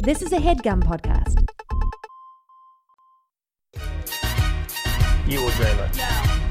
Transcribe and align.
This 0.00 0.22
is 0.22 0.32
a 0.32 0.36
headgum 0.38 0.82
podcast. 0.82 1.44
You 5.28 5.40
or 5.44 5.50
Jayla? 5.50 5.96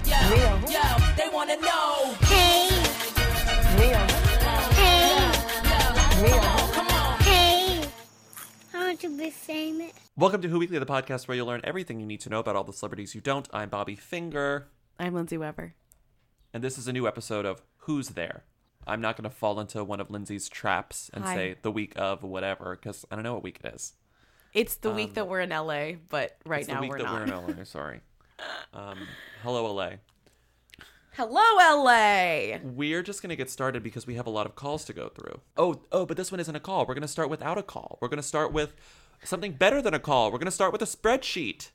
Yo, 0.06 0.72
yo, 0.72 1.16
they 1.16 1.30
wanna 1.34 1.58
know. 1.58 2.14
Hey, 2.22 2.70
hey, 3.78 3.94
Come 6.74 6.88
on. 6.88 7.20
hey. 7.22 7.82
I 8.74 8.78
want 8.88 9.00
to 9.02 9.18
be 9.18 9.30
famous. 9.32 9.92
Welcome 10.16 10.42
to 10.42 10.48
Who 10.50 10.60
Weekly, 10.60 10.80
the 10.80 10.86
podcast 10.86 11.28
where 11.28 11.36
you'll 11.36 11.48
learn 11.48 11.62
everything 11.64 12.00
you 12.00 12.06
need 12.06 12.22
to 12.22 12.30
know 12.30 12.40
about 12.40 12.56
all 12.56 12.64
the 12.64 12.74
celebrities 12.74 13.16
you 13.16 13.22
don't. 13.22 13.48
I'm 13.54 13.70
Bobby 13.70 13.96
Finger, 13.96 14.68
I'm 15.00 15.14
Lindsay 15.14 15.38
Weber. 15.38 15.74
and 16.54 16.64
this 16.64 16.78
is 16.78 16.88
a 16.88 16.94
new 16.94 17.08
episode 17.08 17.46
of 17.46 17.62
Who's 17.80 18.10
There. 18.10 18.44
I'm 18.88 19.02
not 19.02 19.18
going 19.18 19.30
to 19.30 19.36
fall 19.36 19.60
into 19.60 19.84
one 19.84 20.00
of 20.00 20.10
Lindsay's 20.10 20.48
traps 20.50 21.10
and 21.14 21.24
Hi. 21.26 21.36
say 21.36 21.56
the 21.62 21.72
week 21.72 21.94
of 21.96 22.24
whatever, 22.24 22.76
because 22.76 23.06
I 23.12 23.16
don't 23.16 23.24
know 23.24 23.34
what 23.34 23.44
week 23.44 23.60
it 23.64 23.74
is. 23.74 23.94
It's 24.54 24.76
the 24.78 24.92
week 24.92 25.14
that 25.16 25.28
we're 25.28 25.42
in 25.42 25.50
LA, 25.50 25.94
but 26.10 26.38
right 26.46 26.68
Um, 26.70 26.76
now 26.76 26.82
week 26.82 26.92
we're 26.92 26.98
that 27.00 27.04
not. 27.06 27.28
we're 27.46 27.50
in 27.52 27.58
LA. 27.58 27.64
Sorry. 27.64 28.00
Um, 28.74 28.98
hello, 29.44 29.72
LA. 29.72 29.92
Hello, 31.14 31.84
LA. 31.84 32.60
We're 32.64 33.02
just 33.02 33.22
going 33.22 33.30
to 33.32 33.36
get 33.36 33.50
started 33.50 33.82
because 33.84 34.06
we 34.06 34.16
have 34.16 34.28
a 34.28 34.30
lot 34.30 34.46
of 34.46 34.56
calls 34.56 34.86
to 34.86 34.94
go 34.94 35.10
through. 35.10 35.42
Oh, 35.58 35.82
oh, 35.92 36.06
but 36.06 36.16
this 36.16 36.32
one 36.32 36.40
isn't 36.40 36.56
a 36.56 36.60
call. 36.60 36.86
We're 36.86 36.94
going 36.94 37.02
to 37.02 37.08
start 37.08 37.30
without 37.30 37.58
a 37.58 37.64
call. 37.64 37.98
We're 38.02 38.08
going 38.08 38.22
to 38.22 38.24
start 38.28 38.54
with 38.54 38.74
something 39.24 39.54
better 39.54 39.82
than 39.82 39.94
a 39.96 40.00
call. 40.00 40.32
We're 40.32 40.38
going 40.38 40.46
to 40.46 40.52
start 40.52 40.72
with 40.72 40.82
a 40.82 40.86
spreadsheet. 40.86 41.72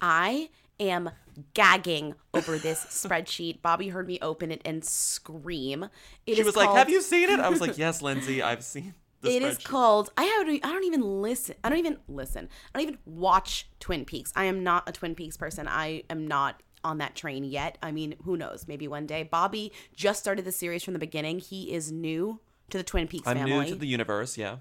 I 0.00 0.50
am 0.80 1.10
gagging 1.54 2.14
over 2.34 2.58
this 2.58 2.84
spreadsheet. 2.88 3.62
Bobby 3.62 3.88
heard 3.88 4.06
me 4.06 4.18
open 4.22 4.50
it 4.50 4.62
and 4.64 4.84
scream. 4.84 5.88
It 6.26 6.36
she 6.36 6.42
was 6.42 6.56
like, 6.56 6.70
"Have 6.70 6.90
you 6.90 7.02
seen 7.02 7.28
it?" 7.28 7.40
I 7.40 7.48
was 7.48 7.60
like, 7.60 7.78
"Yes, 7.78 8.02
Lindsay, 8.02 8.42
I've 8.42 8.64
seen." 8.64 8.94
The 9.22 9.36
It 9.36 9.42
is 9.42 9.58
called. 9.58 10.10
I 10.16 10.24
haven't. 10.24 10.64
I 10.64 10.72
don't 10.72 10.84
even 10.84 11.22
listen. 11.22 11.54
I 11.62 11.68
don't 11.68 11.78
even 11.78 11.98
listen. 12.08 12.48
I 12.74 12.78
don't 12.78 12.88
even 12.88 12.98
watch 13.04 13.68
Twin 13.78 14.04
Peaks. 14.04 14.32
I 14.34 14.44
am 14.44 14.62
not 14.62 14.88
a 14.88 14.92
Twin 14.92 15.14
Peaks 15.14 15.36
person. 15.36 15.68
I 15.68 16.04
am 16.08 16.26
not 16.26 16.62
on 16.82 16.98
that 16.98 17.14
train 17.14 17.44
yet. 17.44 17.76
I 17.82 17.92
mean, 17.92 18.14
who 18.24 18.36
knows? 18.36 18.66
Maybe 18.66 18.88
one 18.88 19.06
day. 19.06 19.22
Bobby 19.22 19.72
just 19.94 20.20
started 20.20 20.46
the 20.46 20.52
series 20.52 20.82
from 20.82 20.94
the 20.94 20.98
beginning. 20.98 21.38
He 21.38 21.72
is 21.72 21.92
new 21.92 22.40
to 22.70 22.78
the 22.78 22.84
Twin 22.84 23.08
Peaks 23.08 23.28
I'm 23.28 23.36
family. 23.36 23.66
new 23.66 23.66
to 23.66 23.74
the 23.74 23.86
universe. 23.86 24.38
Yeah. 24.38 24.56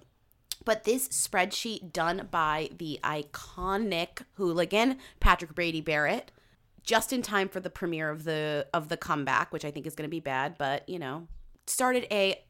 But 0.65 0.83
this 0.83 1.07
spreadsheet 1.07 1.93
done 1.93 2.27
by 2.29 2.69
the 2.77 2.99
iconic 3.03 4.23
hooligan 4.33 4.97
Patrick 5.19 5.55
Brady 5.55 5.81
Barrett, 5.81 6.31
just 6.83 7.13
in 7.13 7.21
time 7.21 7.49
for 7.49 7.59
the 7.59 7.69
premiere 7.69 8.09
of 8.09 8.23
the 8.23 8.67
of 8.73 8.89
the 8.89 8.97
comeback, 8.97 9.51
which 9.51 9.65
I 9.65 9.71
think 9.71 9.85
is 9.85 9.95
going 9.95 10.07
to 10.07 10.11
be 10.11 10.19
bad, 10.19 10.55
but 10.57 10.87
you 10.87 10.99
know, 10.99 11.27
started 11.67 12.07
a, 12.11 12.41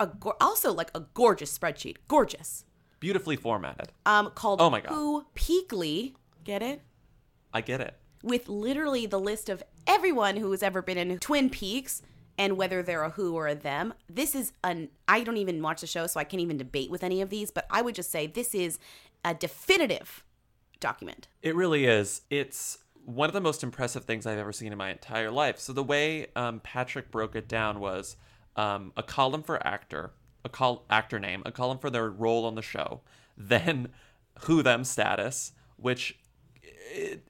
a 0.00 0.08
also 0.40 0.72
like 0.72 0.90
a 0.94 1.00
gorgeous 1.00 1.56
spreadsheet, 1.56 1.96
gorgeous, 2.08 2.64
Beautifully 3.00 3.36
formatted. 3.36 3.92
um, 4.06 4.30
called 4.34 4.60
Oh 4.60 4.70
my 4.70 4.80
God. 4.80 4.90
Who 4.92 5.26
Peakly, 5.34 6.14
get 6.44 6.62
it? 6.62 6.82
I 7.52 7.60
get 7.60 7.80
it. 7.80 7.94
With 8.22 8.48
literally 8.48 9.06
the 9.06 9.20
list 9.20 9.48
of 9.48 9.62
everyone 9.86 10.36
who 10.36 10.50
has 10.52 10.62
ever 10.62 10.80
been 10.80 10.96
in 10.96 11.18
Twin 11.18 11.50
Peaks 11.50 12.00
and 12.38 12.56
whether 12.56 12.82
they're 12.82 13.04
a 13.04 13.10
who 13.10 13.36
or 13.36 13.46
a 13.46 13.54
them. 13.54 13.94
This 14.08 14.34
is 14.34 14.52
an 14.64 14.88
I 15.06 15.22
don't 15.22 15.36
even 15.36 15.62
watch 15.62 15.82
the 15.82 15.86
show, 15.86 16.06
so 16.06 16.18
I 16.18 16.24
can't 16.24 16.40
even 16.40 16.56
debate 16.56 16.90
with 16.90 17.04
any 17.04 17.20
of 17.20 17.30
these, 17.30 17.50
but 17.50 17.66
I 17.70 17.82
would 17.82 17.94
just 17.94 18.10
say 18.10 18.26
this 18.26 18.54
is 18.54 18.78
a 19.24 19.34
definitive 19.34 20.24
document. 20.80 21.28
It 21.42 21.54
really 21.54 21.84
is. 21.84 22.22
It's 22.30 22.78
one 23.04 23.28
of 23.28 23.34
the 23.34 23.40
most 23.40 23.62
impressive 23.62 24.04
things 24.04 24.26
I've 24.26 24.38
ever 24.38 24.52
seen 24.52 24.72
in 24.72 24.78
my 24.78 24.90
entire 24.90 25.30
life. 25.30 25.58
So 25.58 25.72
the 25.72 25.82
way 25.82 26.28
um, 26.34 26.60
Patrick 26.60 27.10
broke 27.10 27.36
it 27.36 27.48
down 27.48 27.80
was 27.80 28.16
um, 28.56 28.92
a 28.96 29.02
column 29.02 29.42
for 29.42 29.64
actor, 29.66 30.12
a 30.44 30.48
call 30.48 30.84
actor 30.88 31.18
name, 31.18 31.42
a 31.44 31.52
column 31.52 31.78
for 31.78 31.90
their 31.90 32.08
role 32.08 32.44
on 32.46 32.54
the 32.54 32.62
show, 32.62 33.00
then 33.36 33.88
who 34.40 34.62
them 34.62 34.84
status, 34.84 35.52
which 35.76 36.18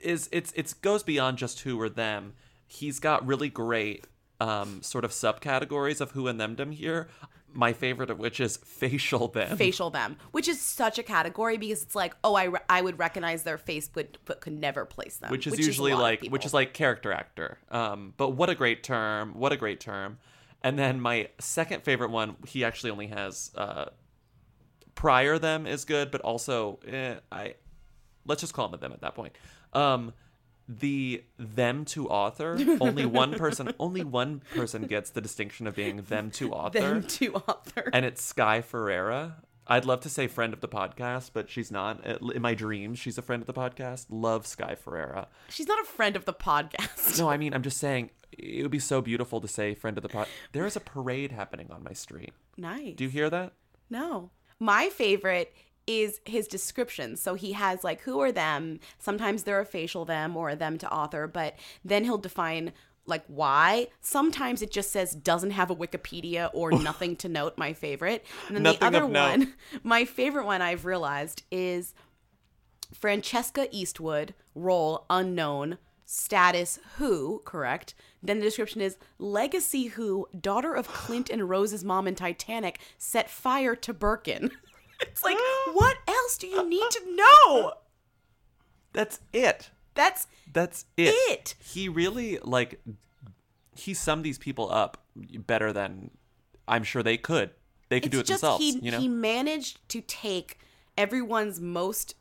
is 0.02 0.28
it's 0.33 0.52
it's 0.55 0.75
goes 0.75 1.02
beyond 1.02 1.39
just 1.39 1.61
who 1.61 1.80
or 1.80 1.89
them. 1.89 2.34
He's 2.67 2.98
got 2.98 3.27
really 3.27 3.48
great 3.48 4.07
um, 4.40 4.83
sort 4.83 5.05
of 5.05 5.11
subcategories 5.11 6.01
of 6.01 6.13
who 6.13 6.27
and 6.27 6.40
themdom 6.40 6.73
here. 6.74 7.08
My 7.54 7.72
favorite 7.72 8.10
of 8.10 8.18
which 8.18 8.40
is 8.40 8.56
facial 8.58 9.28
them. 9.28 9.56
Facial 9.56 9.90
them, 9.90 10.16
which 10.32 10.48
is 10.48 10.60
such 10.60 10.98
a 10.98 11.02
category 11.02 11.56
because 11.56 11.82
it's 11.82 11.94
like, 11.94 12.14
oh, 12.24 12.34
I, 12.34 12.44
re- 12.44 12.60
I 12.68 12.82
would 12.82 12.98
recognize 12.98 13.44
their 13.44 13.58
face, 13.58 13.88
but, 13.88 14.18
but 14.24 14.40
could 14.40 14.52
never 14.52 14.84
place 14.84 15.16
them. 15.16 15.30
which 15.30 15.46
is 15.46 15.54
a 15.54 15.56
usually 15.56 15.92
of 15.92 15.98
like 16.00 16.24
which 16.26 16.44
is 16.44 16.52
like 16.52 16.72
character 16.74 17.12
actor 17.12 17.58
um 17.70 18.12
but 18.16 18.30
what 18.30 18.50
a 18.50 18.54
great 18.54 18.82
term 18.82 19.32
what 19.34 19.52
a 19.52 19.56
great 19.56 19.80
term 19.80 20.18
and 20.62 20.78
then 20.78 21.00
my 21.00 21.28
second 21.38 21.82
favorite 21.82 22.10
one 22.10 22.36
he 22.46 22.64
actually 22.64 22.90
only 22.90 23.06
has 23.06 23.50
uh 23.56 23.86
prior 24.94 25.38
them 25.38 25.66
is 25.66 25.84
good 25.84 26.10
but 26.10 26.20
also 26.22 26.78
eh, 26.86 27.14
i 27.32 27.54
let's 28.26 28.40
just 28.40 28.54
call 28.54 28.68
them 28.68 28.74
a 28.74 28.80
them 28.80 28.92
at 28.92 29.00
that 29.00 29.14
point 29.14 29.32
um 29.72 30.12
the 30.69 31.23
them 31.39 31.85
to 31.85 32.08
author 32.08 32.57
only 32.80 33.05
one 33.05 33.35
person 33.35 33.73
only 33.79 34.02
one 34.02 34.41
person 34.55 34.85
gets 34.85 35.11
the 35.11 35.20
distinction 35.20 35.67
of 35.67 35.75
being 35.77 35.98
them 36.02 36.30
to 36.30 36.51
author 36.52 36.80
them 36.80 37.02
to 37.02 37.35
author. 37.35 37.91
and 37.92 38.05
it's 38.05 38.23
Sky 38.23 38.61
Ferreira. 38.61 39.36
I'd 39.67 39.86
love 39.86 40.01
to 40.01 40.11
say 40.11 40.27
friend 40.27 40.52
of 40.52 40.61
the 40.61 40.69
podcast, 40.69 41.30
but 41.33 41.48
she's 41.48 41.70
not. 41.70 42.05
In 42.07 42.42
my 42.42 42.52
dreams, 42.52 42.98
she's 42.98 43.17
a 43.17 43.23
friend 43.23 43.41
of 43.42 43.47
the 43.47 43.55
podcast. 43.55 44.07
Love 44.11 44.47
Sky 44.47 44.75
Ferreira. 44.75 45.29
She's 45.48 45.67
not 45.67 45.80
a 45.80 45.86
friend 45.86 46.17
of 46.17 46.27
the 46.27 46.35
podcast. 46.35 47.19
No, 47.19 47.31
I 47.31 47.39
mean, 47.39 47.55
I'm 47.55 47.63
just 47.63 47.79
saying 47.79 48.11
it 48.33 48.61
would 48.61 48.70
be 48.70 48.79
so 48.79 49.01
beautiful 49.01 49.41
to 49.41 49.48
say 49.48 49.75
friend 49.75 49.96
of 49.96 50.02
the 50.02 50.11
pod. 50.11 50.27
There 50.52 50.67
is 50.67 50.77
a 50.77 50.81
parade 50.81 51.33
happening 51.33 51.69
on 51.70 51.83
my 51.83 51.95
street. 51.95 52.35
Nice. 52.58 52.96
Do 52.96 53.05
you 53.05 53.11
hear 53.11 53.31
that? 53.31 53.55
No. 53.89 54.31
My 54.61 54.91
favorite 54.91 55.55
is 55.86 56.20
his 56.24 56.48
description. 56.48 57.17
So 57.17 57.34
he 57.34 57.52
has 57.52 57.84
like 57.84 58.02
who 58.02 58.20
are 58.20 58.33
them. 58.33 58.80
Sometimes 58.98 59.42
they're 59.42 59.61
a 59.61 59.67
facial 59.67 60.05
them 60.05 60.36
or 60.36 60.50
a 60.50 60.56
them 60.56 60.78
to 60.78 60.92
author, 60.92 61.27
but 61.27 61.56
then 61.84 62.05
he'll 62.05 62.18
define 62.18 62.72
like 63.06 63.24
why. 63.27 63.89
Sometimes 64.00 64.62
it 64.62 64.70
just 64.70 64.90
says 64.90 65.14
doesn't 65.14 65.50
have 65.50 65.70
a 65.70 65.77
Wikipedia 65.77 66.50
or 66.52 66.70
nothing 66.83 67.17
to 67.17 67.28
note. 67.28 67.58
My 67.58 67.72
favorite. 67.72 68.24
And 68.48 68.56
then 68.56 68.62
Nothing 68.62 68.80
the 68.80 68.86
other 68.86 69.05
of 69.05 69.11
note. 69.11 69.30
one, 69.30 69.55
my 69.83 70.05
favorite 70.05 70.46
one 70.46 70.62
I've 70.62 70.84
realized 70.84 71.42
is 71.50 71.95
Francesca 72.92 73.68
Eastwood, 73.70 74.34
role 74.55 75.05
unknown, 75.11 75.78
status 76.05 76.78
who, 76.96 77.42
correct. 77.45 77.95
Then 78.22 78.39
the 78.39 78.45
description 78.45 78.80
is 78.80 78.96
legacy 79.18 79.84
who, 79.84 80.27
daughter 80.39 80.74
of 80.74 80.89
Clint 80.89 81.28
and 81.30 81.48
Rose's 81.48 81.84
mom 81.84 82.06
in 82.06 82.14
Titanic, 82.14 82.78
set 82.98 83.28
fire 83.28 83.74
to 83.77 83.92
Birkin. 83.92 84.51
it's 85.08 85.22
like, 85.24 85.36
what 85.72 85.96
else 86.06 86.36
do 86.38 86.46
you 86.46 86.68
need 86.68 86.90
to 86.90 87.16
know? 87.16 87.72
That's 88.92 89.20
it. 89.32 89.70
That's 89.94 90.26
That's 90.52 90.86
it. 90.96 91.14
It. 91.30 91.54
He 91.62 91.88
really 91.88 92.38
like 92.42 92.80
he 93.76 93.94
summed 93.94 94.24
these 94.24 94.38
people 94.38 94.70
up 94.72 95.04
better 95.46 95.72
than 95.72 96.10
I'm 96.66 96.84
sure 96.84 97.02
they 97.02 97.16
could. 97.16 97.50
They 97.88 98.00
could 98.00 98.06
it's 98.06 98.14
do 98.14 98.20
it 98.20 98.26
just 98.26 98.42
themselves. 98.42 98.64
he 98.64 98.78
you 98.80 98.90
know. 98.90 98.98
he 98.98 99.08
managed 99.08 99.86
to 99.90 100.00
take 100.00 100.58
everyone's 100.96 101.60
most 101.60 102.14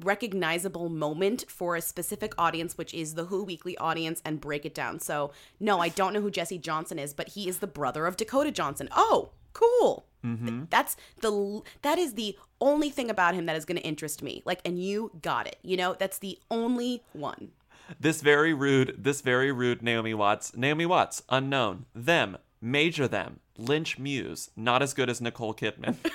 recognizable 0.00 0.88
moment 0.88 1.44
for 1.48 1.74
a 1.74 1.80
specific 1.80 2.32
audience 2.38 2.78
which 2.78 2.94
is 2.94 3.14
the 3.14 3.24
who 3.24 3.42
weekly 3.42 3.76
audience 3.78 4.22
and 4.24 4.40
break 4.40 4.64
it 4.64 4.74
down 4.74 5.00
so 5.00 5.32
no 5.58 5.80
i 5.80 5.88
don't 5.88 6.12
know 6.12 6.20
who 6.20 6.30
jesse 6.30 6.56
johnson 6.56 7.00
is 7.00 7.12
but 7.12 7.30
he 7.30 7.48
is 7.48 7.58
the 7.58 7.66
brother 7.66 8.06
of 8.06 8.16
dakota 8.16 8.52
johnson 8.52 8.88
oh 8.92 9.30
cool 9.62 10.04
Mm-hmm. 10.26 10.64
that's 10.68 10.96
the 11.20 11.62
that 11.82 11.96
is 12.04 12.14
the 12.14 12.36
only 12.60 12.90
thing 12.90 13.08
about 13.08 13.32
him 13.36 13.46
that 13.46 13.54
is 13.54 13.64
going 13.64 13.78
to 13.82 13.84
interest 13.92 14.20
me 14.20 14.42
like 14.44 14.60
and 14.64 14.82
you 14.82 15.12
got 15.22 15.46
it 15.46 15.58
you 15.62 15.76
know 15.76 15.94
that's 15.96 16.18
the 16.18 16.34
only 16.50 16.92
one 17.12 17.52
This 18.00 18.20
very 18.20 18.52
rude, 18.52 18.96
this 18.98 19.20
very 19.22 19.50
rude 19.52 19.80
Naomi 19.80 20.12
Watts. 20.14 20.54
Naomi 20.56 20.84
Watts, 20.86 21.22
unknown. 21.30 21.86
Them, 21.94 22.36
major 22.60 23.06
them. 23.08 23.30
Lynch 23.56 23.98
Muse, 23.98 24.50
not 24.56 24.82
as 24.82 24.92
good 24.92 25.08
as 25.08 25.20
Nicole 25.20 25.54
Kidman. 25.54 25.96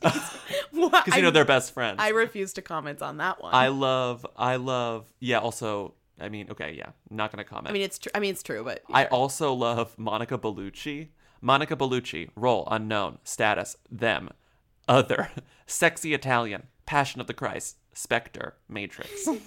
Because 0.00 1.16
you 1.16 1.22
know 1.22 1.30
they're 1.30 1.44
best 1.44 1.72
friends. 1.72 1.96
i 2.00 2.08
refuse 2.10 2.52
to 2.54 2.62
comment 2.62 3.02
on 3.02 3.16
that 3.18 3.40
one 3.42 3.54
I 3.54 3.68
love, 3.68 4.26
I 4.36 4.56
love, 4.56 5.06
yeah, 5.20 5.38
also, 5.38 5.94
I 6.20 6.28
mean, 6.28 6.50
okay, 6.50 6.74
yeah, 6.76 6.90
not 7.10 7.32
going 7.32 7.42
to 7.44 7.48
comment. 7.48 7.68
I 7.68 7.72
mean 7.72 7.82
it's 7.82 7.98
true 7.98 8.12
i 8.14 8.18
mean 8.20 8.30
it's 8.30 8.42
true 8.42 8.62
but 8.64 8.82
I 8.92 9.06
also 9.06 9.52
love 9.54 9.98
Monica 9.98 10.38
Bellucci. 10.38 11.08
Monica 11.46 11.76
Bellucci, 11.76 12.28
role 12.34 12.66
unknown, 12.72 13.18
status, 13.22 13.76
them, 13.88 14.30
other, 14.88 15.30
sexy 15.66 16.12
Italian, 16.12 16.64
Passion 16.86 17.20
of 17.20 17.28
the 17.28 17.34
Christ, 17.34 17.76
Spectre, 17.94 18.56
Matrix. 18.68 19.28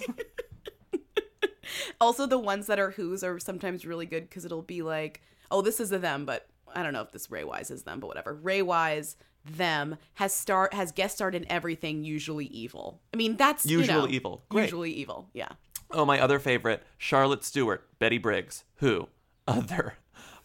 Also, 2.02 2.26
the 2.26 2.40
ones 2.40 2.66
that 2.66 2.80
are 2.80 2.90
who's 2.92 3.24
are 3.24 3.38
sometimes 3.38 3.86
really 3.86 4.08
good 4.08 4.28
because 4.28 4.44
it'll 4.44 4.64
be 4.64 4.82
like, 4.82 5.22
oh, 5.52 5.62
this 5.62 5.80
is 5.80 5.92
a 5.92 6.00
them, 6.00 6.26
but 6.26 6.48
I 6.74 6.82
don't 6.82 6.94
know 6.94 7.04
if 7.04 7.12
this 7.12 7.30
Ray 7.30 7.44
Wise 7.44 7.70
is 7.70 7.84
them, 7.84 8.00
but 8.00 8.08
whatever. 8.08 8.34
Ray 8.34 8.64
Wise, 8.64 9.16
them 9.46 9.96
has 10.16 10.34
start 10.34 10.74
has 10.74 10.92
guest 10.92 11.18
starred 11.18 11.36
in 11.36 11.50
everything. 11.52 12.04
Usually 12.04 12.48
evil. 12.48 13.02
I 13.14 13.18
mean, 13.18 13.36
that's 13.36 13.68
you 13.68 13.86
know, 13.86 14.08
evil. 14.08 14.42
Great. 14.50 14.64
Usually 14.64 14.92
evil. 14.92 15.30
Yeah. 15.34 15.50
Oh, 15.92 16.06
my 16.06 16.20
other 16.20 16.40
favorite, 16.40 16.82
Charlotte 16.98 17.44
Stewart, 17.44 17.88
Betty 18.00 18.18
Briggs, 18.18 18.64
who, 18.78 19.10
other, 19.48 19.94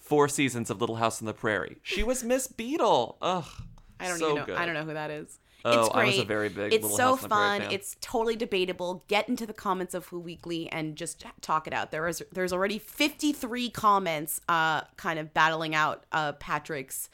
four 0.05 0.29
seasons 0.29 0.71
of 0.71 0.81
Little 0.81 0.97
House 0.97 1.21
on 1.21 1.27
the 1.27 1.35
Prairie. 1.35 1.79
She 1.83 2.03
was 2.03 2.23
Miss 2.23 2.47
Beadle. 2.47 3.17
Ugh. 3.21 3.45
I 3.99 4.09
don't 4.09 4.19
so 4.19 4.27
even 4.27 4.37
know. 4.37 4.47
Good. 4.47 4.56
I 4.56 4.67
don't 4.67 4.75
know 4.75 4.85
who 4.85 4.95
that 4.95 5.11
is. 5.11 5.39
Oh, 5.65 5.81
it's 5.81 5.89
great. 5.89 6.03
I 6.03 6.06
was 6.06 6.19
a 6.19 6.25
very 6.25 6.49
big 6.51 6.75
It's 6.75 6.83
Little 6.83 6.97
so 6.97 7.05
House 7.05 7.23
on 7.25 7.29
the 7.31 7.35
Prairie 7.35 7.49
fun. 7.49 7.61
fan. 7.62 7.73
It's 7.73 7.97
totally 8.03 8.37
debatable. 8.37 9.05
Get 9.09 9.31
into 9.31 9.47
the 9.47 9.55
comments 9.55 9.95
of 9.95 10.06
Who 10.09 10.21
Weekly 10.21 10.71
and 10.71 10.95
just 10.95 11.25
talk 11.41 11.67
it 11.67 11.73
out. 11.73 11.91
There 11.91 12.06
is 12.06 12.23
there's 12.33 12.53
already 12.53 12.79
53 12.79 13.71
comments, 13.71 14.43
uh, 14.47 14.83
kind 14.97 15.19
of 15.19 15.33
battling 15.33 15.75
out 15.75 16.05
uh 16.12 16.33
Patrick's 16.33 17.09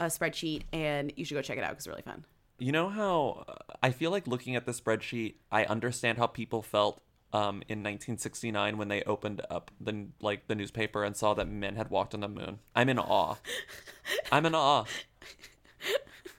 uh, 0.00 0.06
spreadsheet, 0.06 0.62
and 0.70 1.12
you 1.16 1.24
should 1.24 1.34
go 1.34 1.42
check 1.42 1.56
it 1.56 1.64
out 1.64 1.70
because 1.70 1.86
it's 1.86 1.88
really 1.88 2.02
fun. 2.02 2.24
You 2.58 2.72
know 2.72 2.90
how 2.90 3.44
uh, 3.48 3.54
I 3.82 3.90
feel 3.90 4.10
like 4.10 4.26
looking 4.26 4.54
at 4.54 4.66
the 4.66 4.72
spreadsheet, 4.72 5.36
I 5.50 5.64
understand 5.64 6.18
how 6.18 6.26
people 6.26 6.60
felt 6.60 7.00
um, 7.32 7.62
in 7.68 7.80
1969 7.80 8.78
when 8.78 8.88
they 8.88 9.02
opened 9.02 9.42
up 9.50 9.70
the 9.80 10.06
like 10.20 10.48
the 10.48 10.54
newspaper 10.54 11.04
and 11.04 11.16
saw 11.16 11.34
that 11.34 11.48
men 11.48 11.76
had 11.76 11.90
walked 11.90 12.14
on 12.14 12.20
the 12.20 12.28
moon. 12.28 12.58
I'm 12.74 12.88
in 12.88 12.98
awe. 12.98 13.36
I'm 14.32 14.46
in 14.46 14.54
awe. 14.54 14.84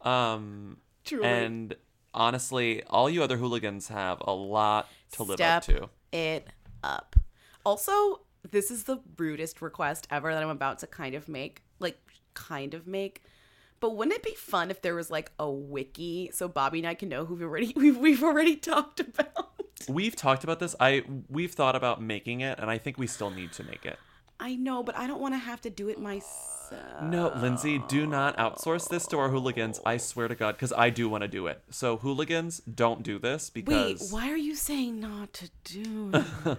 Um, 0.01 0.77
Truly. 1.03 1.25
and 1.25 1.75
honestly, 2.13 2.83
all 2.83 3.09
you 3.09 3.23
other 3.23 3.37
hooligans 3.37 3.89
have 3.89 4.21
a 4.21 4.31
lot 4.31 4.89
to 5.13 5.23
live 5.23 5.41
up 5.41 5.63
to. 5.63 5.89
it 6.11 6.47
up. 6.83 7.15
Also, 7.65 8.21
this 8.49 8.71
is 8.71 8.85
the 8.85 8.99
rudest 9.17 9.61
request 9.61 10.07
ever 10.09 10.33
that 10.33 10.41
I'm 10.41 10.49
about 10.49 10.79
to 10.79 10.87
kind 10.87 11.15
of 11.15 11.27
make. 11.27 11.61
Like, 11.79 11.99
kind 12.33 12.73
of 12.73 12.87
make. 12.87 13.23
But 13.79 13.95
wouldn't 13.95 14.15
it 14.15 14.23
be 14.23 14.35
fun 14.35 14.71
if 14.71 14.81
there 14.81 14.95
was 14.95 15.09
like 15.09 15.31
a 15.39 15.49
wiki 15.49 16.31
so 16.33 16.47
Bobby 16.47 16.79
and 16.79 16.87
I 16.87 16.93
can 16.93 17.09
know 17.09 17.25
who 17.25 17.35
we've 17.35 17.43
already 17.43 17.73
we've, 17.75 17.97
we've 17.97 18.23
already 18.23 18.55
talked 18.55 18.99
about? 18.99 19.51
We've 19.87 20.15
talked 20.15 20.43
about 20.43 20.59
this. 20.59 20.75
I 20.79 21.03
we've 21.29 21.51
thought 21.51 21.75
about 21.75 22.01
making 22.01 22.41
it, 22.41 22.59
and 22.59 22.69
I 22.69 22.77
think 22.77 22.97
we 22.97 23.07
still 23.07 23.29
need 23.29 23.53
to 23.53 23.63
make 23.63 23.85
it. 23.85 23.97
I 24.39 24.55
know, 24.55 24.83
but 24.83 24.95
I 24.95 25.07
don't 25.07 25.19
want 25.19 25.33
to 25.33 25.37
have 25.37 25.61
to 25.61 25.69
do 25.69 25.89
it 25.89 25.99
myself. 25.99 27.03
No, 27.03 27.33
Lindsay, 27.35 27.81
do 27.89 28.05
not 28.05 28.37
outsource 28.37 28.87
this 28.87 29.05
to 29.07 29.17
our 29.17 29.29
hooligans. 29.29 29.81
I 29.85 29.97
swear 29.97 30.27
to 30.27 30.35
God, 30.35 30.55
because 30.55 30.71
I 30.71 30.89
do 30.91 31.09
want 31.09 31.23
to 31.23 31.27
do 31.27 31.47
it. 31.47 31.61
So 31.71 31.97
hooligans, 31.97 32.59
don't 32.59 33.03
do 33.03 33.19
this 33.19 33.49
because. 33.49 34.01
Wait, 34.01 34.11
why 34.11 34.29
are 34.29 34.37
you 34.37 34.55
saying 34.55 34.99
not 34.99 35.33
to 35.33 35.49
do? 35.65 36.13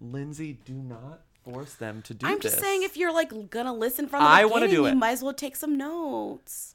Lindsay, 0.00 0.58
do 0.64 0.74
not 0.74 1.22
force 1.52 1.74
them 1.74 2.02
to 2.02 2.14
do 2.14 2.26
I'm 2.26 2.38
this. 2.38 2.52
just 2.52 2.60
saying 2.62 2.82
if 2.82 2.96
you're 2.96 3.12
like 3.12 3.50
gonna 3.50 3.74
listen 3.74 4.08
from 4.08 4.20
the 4.22 4.28
I 4.28 4.42
beginning, 4.42 4.52
wanna 4.52 4.68
do 4.68 4.88
you 4.88 4.94
might 4.94 5.12
as 5.12 5.22
well 5.22 5.34
take 5.34 5.56
some 5.56 5.76
notes. 5.76 6.74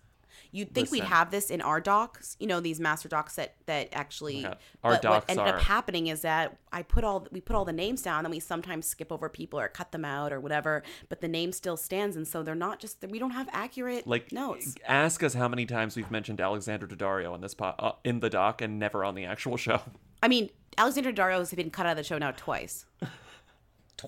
You'd 0.55 0.71
think 0.75 0.91
we'd 0.91 0.99
Listen. 0.99 1.11
have 1.13 1.31
this 1.31 1.49
in 1.49 1.61
our 1.61 1.81
docs, 1.81 2.37
you 2.39 2.45
know, 2.45 2.59
these 2.59 2.79
master 2.79 3.09
docs 3.09 3.37
that 3.37 3.55
that 3.65 3.89
actually. 3.91 4.41
Yeah. 4.41 4.53
Our 4.83 4.91
but 4.93 5.01
docs 5.01 5.23
what 5.27 5.29
ended 5.39 5.47
are- 5.47 5.57
up 5.57 5.63
happening 5.63 6.05
is 6.07 6.21
that 6.21 6.55
I 6.71 6.83
put 6.83 7.03
all 7.03 7.27
we 7.31 7.41
put 7.41 7.55
all 7.55 7.65
the 7.65 7.73
names 7.73 8.03
down, 8.03 8.23
and 8.23 8.31
we 8.31 8.39
sometimes 8.39 8.85
skip 8.85 9.11
over 9.11 9.29
people 9.29 9.59
or 9.59 9.67
cut 9.67 9.91
them 9.91 10.05
out 10.05 10.31
or 10.31 10.39
whatever, 10.39 10.83
but 11.09 11.21
the 11.21 11.27
name 11.27 11.53
still 11.53 11.75
stands, 11.75 12.15
and 12.15 12.27
so 12.27 12.43
they're 12.43 12.53
not 12.53 12.77
just 12.79 13.03
we 13.09 13.17
don't 13.17 13.31
have 13.31 13.49
accurate 13.51 14.05
like 14.05 14.31
notes. 14.31 14.75
ask 14.87 15.23
us 15.23 15.33
how 15.33 15.47
many 15.47 15.65
times 15.65 15.95
we've 15.95 16.11
mentioned 16.11 16.39
Alexandra 16.39 16.87
Daddario 16.87 17.33
in 17.33 17.41
this 17.41 17.55
po- 17.55 17.73
uh, 17.79 17.93
in 18.03 18.19
the 18.19 18.29
doc 18.29 18.61
and 18.61 18.77
never 18.77 19.03
on 19.03 19.15
the 19.15 19.25
actual 19.25 19.57
show. 19.65 19.81
I 20.21 20.27
mean, 20.27 20.51
Alexandra 20.77 21.11
Daddario 21.11 21.39
has 21.39 21.51
been 21.51 21.71
cut 21.71 21.87
out 21.87 21.93
of 21.93 21.97
the 21.97 22.03
show 22.03 22.19
now 22.19 22.29
twice. 22.29 22.85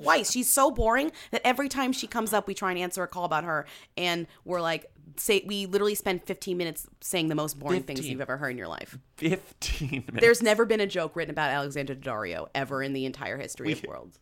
Twice. 0.04 0.32
She's 0.32 0.50
so 0.50 0.72
boring 0.72 1.12
that 1.32 1.42
every 1.46 1.70
time 1.70 1.92
she 1.92 2.08
comes 2.08 2.34
up, 2.34 2.48
we 2.48 2.54
try 2.54 2.72
and 2.72 2.80
answer 2.80 3.04
a 3.04 3.08
call 3.08 3.26
about 3.26 3.44
her, 3.44 3.66
and 3.98 4.28
we're 4.44 4.62
like, 4.62 4.92
say 5.18 5.44
we 5.46 5.66
literally 5.66 5.96
spend 5.96 6.24
15 6.24 6.58
minutes 6.58 6.88
saying 7.02 7.30
the 7.30 7.36
most 7.36 7.58
boring 7.60 7.84
things 7.84 8.08
you've 8.08 8.22
ever 8.22 8.38
heard 8.38 8.50
in 8.50 8.58
your 8.58 8.68
life. 8.68 8.98
Fifteen 9.18 9.90
minutes. 10.08 10.20
There's 10.20 10.42
never 10.44 10.66
been 10.66 10.82
a 10.82 10.88
joke 10.88 11.16
written 11.16 11.32
about 11.32 11.52
Alexandra 11.52 11.96
Daddario 11.96 12.48
ever 12.54 12.84
in 12.84 12.94
the 12.94 13.06
entire 13.06 13.38
history 13.38 13.72
of 13.72 13.82
the 13.82 13.88
world. 13.88 14.18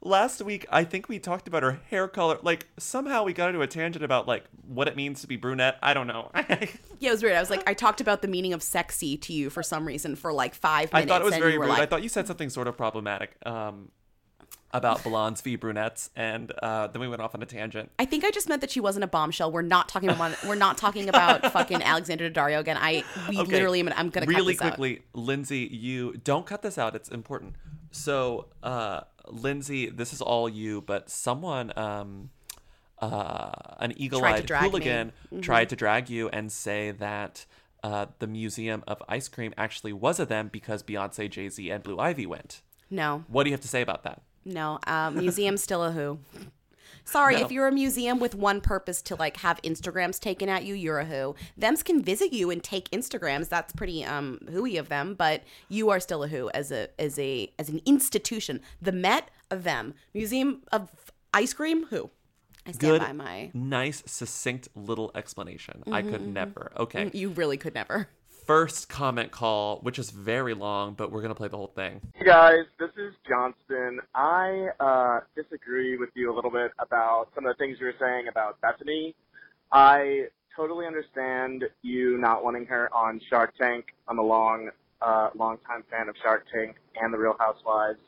last 0.00 0.42
week 0.42 0.66
I 0.70 0.84
think 0.84 1.08
we 1.08 1.18
talked 1.18 1.48
about 1.48 1.62
her 1.62 1.80
hair 1.90 2.08
color. 2.08 2.38
Like 2.42 2.66
somehow 2.78 3.24
we 3.24 3.32
got 3.32 3.48
into 3.48 3.60
a 3.62 3.66
tangent 3.66 4.04
about 4.04 4.26
like 4.28 4.44
what 4.66 4.88
it 4.88 4.96
means 4.96 5.20
to 5.22 5.26
be 5.26 5.36
brunette. 5.36 5.78
I 5.82 5.94
don't 5.94 6.06
know. 6.06 6.30
Yeah, 6.98 7.08
it 7.08 7.14
was 7.14 7.22
weird. 7.24 7.34
I 7.34 7.40
was 7.40 7.50
like, 7.50 7.68
I 7.68 7.74
talked 7.74 8.00
about 8.00 8.22
the 8.22 8.28
meaning 8.28 8.52
of 8.52 8.62
sexy 8.62 9.16
to 9.16 9.32
you 9.32 9.50
for 9.50 9.64
some 9.64 9.84
reason 9.84 10.14
for 10.14 10.32
like 10.32 10.54
five 10.54 10.88
I 10.92 10.98
minutes. 11.00 11.10
thought 11.10 11.20
it 11.22 11.24
was 11.24 11.36
very 11.36 11.58
rude. 11.58 11.70
I 11.70 11.84
thought 11.86 12.04
you 12.04 12.08
said 12.08 12.28
something 12.28 12.48
sort 12.48 12.68
of 12.68 12.76
problematic 12.76 13.32
um, 13.44 13.90
about 14.72 15.02
blondes 15.04 15.40
v 15.42 15.56
brunettes, 15.56 16.10
and 16.16 16.50
uh, 16.62 16.86
then 16.86 17.00
we 17.00 17.08
went 17.08 17.20
off 17.22 17.34
on 17.34 17.42
a 17.42 17.46
tangent. 17.46 17.90
I 17.98 18.04
think 18.04 18.24
I 18.24 18.30
just 18.30 18.48
meant 18.48 18.60
that 18.62 18.70
she 18.70 18.80
wasn't 18.80 19.04
a 19.04 19.08
bombshell. 19.08 19.52
We're 19.52 19.62
not 19.62 19.88
talking 19.88 20.08
about 20.08 20.42
we're 20.44 20.54
not 20.54 20.78
talking 20.78 21.08
about 21.08 21.50
fucking 21.52 21.82
Alexandra 21.82 22.30
Daddario 22.30 22.58
again. 22.60 22.76
I 22.80 23.04
we 23.28 23.38
Okay. 23.38 23.50
literally 23.52 23.80
am, 23.80 23.90
I'm 23.94 24.08
gonna 24.10 24.26
really 24.26 24.54
cut 24.54 24.64
this 24.64 24.72
out. 24.72 24.76
quickly, 24.78 25.02
Lindsay. 25.14 25.68
You 25.70 26.14
don't 26.24 26.46
cut 26.46 26.62
this 26.62 26.78
out. 26.78 26.94
It's 26.96 27.08
important. 27.08 27.54
So, 27.90 28.46
uh, 28.62 29.02
Lindsay, 29.28 29.90
this 29.90 30.12
is 30.14 30.22
all 30.22 30.48
you, 30.48 30.80
but 30.80 31.10
someone, 31.10 31.72
um, 31.76 32.30
uh, 32.98 33.50
an 33.78 33.92
eagle-eyed 33.96 34.48
hooligan, 34.48 35.12
tried 35.40 35.68
to 35.68 35.76
drag 35.76 36.08
you 36.10 36.28
and 36.28 36.50
say 36.50 36.90
that. 36.92 37.46
Uh, 37.84 38.06
the 38.20 38.28
Museum 38.28 38.84
of 38.86 39.02
Ice 39.08 39.26
Cream 39.26 39.52
actually 39.58 39.92
was 39.92 40.20
a 40.20 40.24
them 40.24 40.48
because 40.52 40.84
Beyonce, 40.84 41.28
Jay 41.28 41.48
Z, 41.48 41.68
and 41.68 41.82
Blue 41.82 41.98
Ivy 41.98 42.26
went. 42.26 42.62
No, 42.88 43.24
What 43.26 43.42
do 43.42 43.50
you 43.50 43.54
have 43.54 43.60
to 43.62 43.66
say 43.66 43.82
about 43.82 44.04
that? 44.04 44.22
No, 44.44 44.78
uh, 44.86 45.10
museum's 45.10 45.62
still 45.62 45.82
a 45.84 45.92
who. 45.92 46.18
Sorry, 47.04 47.36
No. 47.36 47.44
if 47.44 47.50
you're 47.52 47.66
a 47.66 47.72
museum 47.72 48.20
with 48.20 48.34
one 48.34 48.60
purpose 48.60 49.02
to 49.02 49.16
like 49.16 49.38
have 49.38 49.60
Instagrams 49.62 50.20
taken 50.20 50.48
at 50.48 50.64
you, 50.64 50.74
you're 50.74 51.00
a 51.00 51.04
who. 51.04 51.34
Thems 51.58 51.82
can 51.82 52.00
visit 52.02 52.32
you 52.32 52.50
and 52.50 52.62
take 52.62 52.88
Instagrams. 52.90 53.48
That's 53.48 53.72
pretty 53.72 54.04
um 54.04 54.38
hooey 54.50 54.76
of 54.76 54.88
them, 54.88 55.14
but 55.14 55.42
you 55.68 55.90
are 55.90 55.98
still 56.00 56.22
a 56.22 56.28
who 56.28 56.48
as 56.54 56.70
a 56.70 56.88
as 57.00 57.18
a 57.18 57.50
as 57.58 57.68
an 57.68 57.80
institution. 57.84 58.60
The 58.80 58.92
Met 58.92 59.30
of 59.50 59.64
them. 59.64 59.94
Museum 60.14 60.62
of 60.70 60.90
Ice 61.34 61.52
Cream, 61.52 61.86
who? 61.86 62.10
I 62.64 62.70
stand 62.72 62.78
Good, 62.92 63.00
by 63.00 63.12
my 63.12 63.50
nice, 63.52 64.04
succinct 64.06 64.68
little 64.76 65.10
explanation. 65.16 65.82
I 65.90 66.02
could 66.02 66.24
never. 66.26 66.70
Okay. 66.76 67.10
you 67.12 67.30
really 67.30 67.56
could 67.56 67.74
never. 67.74 68.08
First 68.46 68.88
comment 68.88 69.30
call, 69.30 69.78
which 69.82 70.00
is 70.00 70.10
very 70.10 70.52
long, 70.52 70.94
but 70.94 71.12
we're 71.12 71.22
gonna 71.22 71.34
play 71.34 71.46
the 71.46 71.56
whole 71.56 71.72
thing. 71.76 72.00
Hey 72.14 72.24
guys, 72.24 72.64
this 72.76 72.90
is 72.96 73.14
Johnston. 73.28 74.00
I 74.16 74.68
uh, 74.80 75.20
disagree 75.36 75.96
with 75.96 76.10
you 76.14 76.32
a 76.32 76.34
little 76.34 76.50
bit 76.50 76.72
about 76.80 77.28
some 77.36 77.46
of 77.46 77.56
the 77.56 77.64
things 77.64 77.78
you 77.78 77.86
were 77.86 77.94
saying 78.00 78.26
about 78.28 78.60
Bethany. 78.60 79.14
I 79.70 80.26
totally 80.56 80.86
understand 80.86 81.64
you 81.82 82.18
not 82.18 82.42
wanting 82.42 82.66
her 82.66 82.92
on 82.92 83.20
Shark 83.30 83.54
Tank. 83.56 83.84
I'm 84.08 84.18
a 84.18 84.24
long, 84.24 84.70
uh, 85.00 85.30
long 85.36 85.58
time 85.64 85.84
fan 85.88 86.08
of 86.08 86.16
Shark 86.20 86.44
Tank 86.52 86.74
and 87.00 87.14
The 87.14 87.18
Real 87.18 87.36
Housewives, 87.38 88.00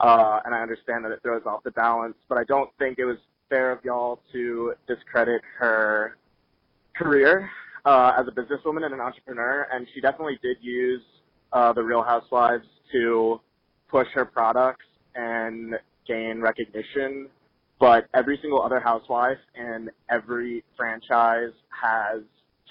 uh, 0.00 0.40
and 0.44 0.54
I 0.54 0.60
understand 0.60 1.02
that 1.06 1.12
it 1.12 1.22
throws 1.22 1.42
off 1.46 1.62
the 1.62 1.70
balance. 1.70 2.16
But 2.28 2.36
I 2.36 2.44
don't 2.44 2.68
think 2.78 2.98
it 2.98 3.06
was 3.06 3.16
fair 3.48 3.72
of 3.72 3.82
y'all 3.86 4.20
to 4.32 4.74
discredit 4.86 5.40
her 5.58 6.18
career 6.94 7.50
uh, 7.86 8.12
as 8.18 8.26
a 8.26 8.32
businesswoman 8.32 8.84
and 8.84 8.92
an 8.92 9.00
entrepreneur, 9.00 9.68
and 9.72 9.86
she 9.94 10.00
definitely 10.00 10.38
did 10.42 10.56
use 10.60 11.02
uh, 11.52 11.72
the 11.72 11.82
Real 11.82 12.02
Housewives 12.02 12.66
to 12.92 13.40
push 13.88 14.08
her 14.12 14.24
products 14.24 14.84
and 15.14 15.76
gain 16.06 16.40
recognition. 16.40 17.28
But 17.78 18.06
every 18.12 18.38
single 18.42 18.62
other 18.62 18.80
housewife 18.80 19.38
in 19.54 19.90
every 20.10 20.64
franchise 20.76 21.52
has 21.68 22.22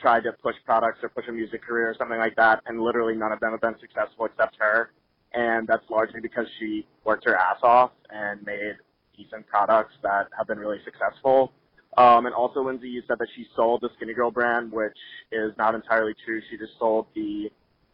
tried 0.01 0.23
to 0.23 0.33
push 0.43 0.55
products 0.65 0.99
or 1.01 1.09
push 1.09 1.25
a 1.29 1.31
music 1.31 1.63
career 1.63 1.89
or 1.89 1.95
something 1.97 2.17
like 2.17 2.35
that, 2.35 2.61
and 2.65 2.81
literally 2.81 3.15
none 3.15 3.31
of 3.31 3.39
them 3.39 3.51
have 3.51 3.61
been 3.61 3.75
successful 3.79 4.25
except 4.25 4.57
her. 4.59 4.91
And 5.33 5.67
that's 5.67 5.83
largely 5.89 6.19
because 6.21 6.45
she 6.59 6.85
worked 7.05 7.25
her 7.25 7.35
ass 7.35 7.57
off 7.63 7.91
and 8.09 8.43
made 8.45 8.75
decent 9.15 9.47
products 9.47 9.93
that 10.01 10.27
have 10.37 10.47
been 10.47 10.59
really 10.59 10.79
successful. 10.83 11.53
Um, 11.97 12.25
and 12.25 12.35
also, 12.35 12.61
Lindsay, 12.61 12.89
you 12.89 13.01
said 13.07 13.19
that 13.19 13.27
she 13.35 13.47
sold 13.55 13.81
the 13.81 13.89
Skinny 13.95 14.13
Girl 14.13 14.31
brand, 14.31 14.71
which 14.71 14.97
is 15.31 15.53
not 15.57 15.75
entirely 15.75 16.13
true. 16.25 16.41
She 16.49 16.57
just 16.57 16.73
sold 16.77 17.07
the 17.15 17.49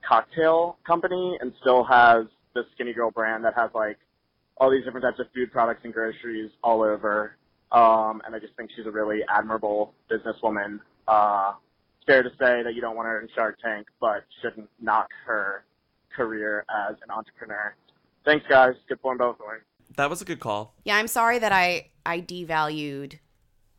cocktail 0.08 0.77
company 0.86 1.38
and 1.39 1.53
still 1.62 1.84
has 1.84 2.25
the 2.53 2.65
Skinny 2.74 2.93
Girl 2.93 3.12
brand 3.12 3.46
that 3.46 3.53
has 3.55 3.70
like 3.75 3.98
all 4.58 4.72
these 4.72 4.84
different 4.84 5.03
types 5.03 5.20
of 5.20 5.27
food 5.34 5.51
products 5.51 5.81
and 5.84 5.93
groceries 5.93 6.51
all 6.63 6.81
over. 6.81 7.36
Um, 7.72 8.22
and 8.25 8.36
I 8.36 8.39
just 8.39 8.55
think 8.55 8.72
she's 8.75 8.86
a 8.86 8.91
really 8.91 9.22
admirable 9.29 9.93
businesswoman. 10.12 10.79
Uh, 11.08 11.53
it's 11.98 12.05
fair 12.05 12.24
to 12.24 12.29
say 12.31 12.63
that 12.63 12.74
you 12.74 12.81
don't 12.81 12.96
want 12.96 13.08
her 13.08 13.22
in 13.22 13.27
Shark 13.34 13.60
Tank, 13.63 13.88
but 14.00 14.25
shouldn't 14.41 14.70
knock 14.81 15.10
her 15.25 15.63
career 16.15 16.65
as 16.88 16.96
an 17.03 17.12
entrepreneur. 17.12 17.75
Thanks, 18.25 18.46
guys. 18.50 18.74
Good 18.89 19.00
form 19.00 19.17
both 19.17 19.38
ways. 19.39 19.62
That 19.98 20.10
was 20.10 20.22
a 20.22 20.25
good 20.25 20.39
call. 20.39 20.74
Yeah, 20.84 20.98
I'm 20.98 21.08
sorry 21.08 21.39
that 21.39 21.51
I 21.51 21.89
I 22.05 22.22
devalued 22.22 23.20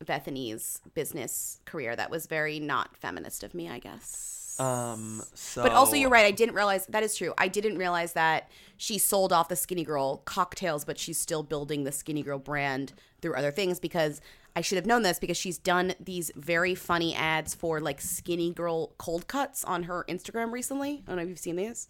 Bethany's 0.03 0.81
business 0.93 1.59
career. 1.65 1.95
That 1.95 2.09
was 2.09 2.27
very 2.27 2.59
not 2.59 2.95
feminist 2.97 3.43
of 3.43 3.53
me, 3.53 3.69
I 3.69 3.79
guess. 3.79 4.55
Um, 4.59 5.23
so 5.33 5.63
But 5.63 5.71
also, 5.71 5.95
you're 5.95 6.09
right. 6.09 6.25
I 6.25 6.31
didn't 6.31 6.55
realize 6.55 6.85
that 6.87 7.03
is 7.03 7.15
true. 7.15 7.33
I 7.37 7.47
didn't 7.47 7.77
realize 7.77 8.13
that 8.13 8.49
she 8.77 8.97
sold 8.97 9.33
off 9.33 9.49
the 9.49 9.55
Skinny 9.55 9.83
Girl 9.83 10.17
cocktails, 10.25 10.85
but 10.85 10.99
she's 10.99 11.17
still 11.17 11.43
building 11.43 11.83
the 11.83 11.91
Skinny 11.91 12.21
Girl 12.21 12.39
brand 12.39 12.93
through 13.21 13.35
other 13.35 13.51
things 13.51 13.79
because 13.79 14.21
I 14.55 14.61
should 14.61 14.75
have 14.75 14.85
known 14.85 15.01
this 15.01 15.17
because 15.19 15.37
she's 15.37 15.57
done 15.57 15.95
these 15.99 16.31
very 16.35 16.75
funny 16.75 17.15
ads 17.15 17.55
for 17.55 17.79
like 17.79 17.99
Skinny 17.99 18.51
Girl 18.51 18.93
cold 18.97 19.27
cuts 19.27 19.63
on 19.63 19.83
her 19.83 20.05
Instagram 20.07 20.51
recently. 20.51 21.03
I 21.07 21.11
don't 21.11 21.15
know 21.15 21.23
if 21.23 21.29
you've 21.29 21.39
seen 21.39 21.55
these. 21.55 21.89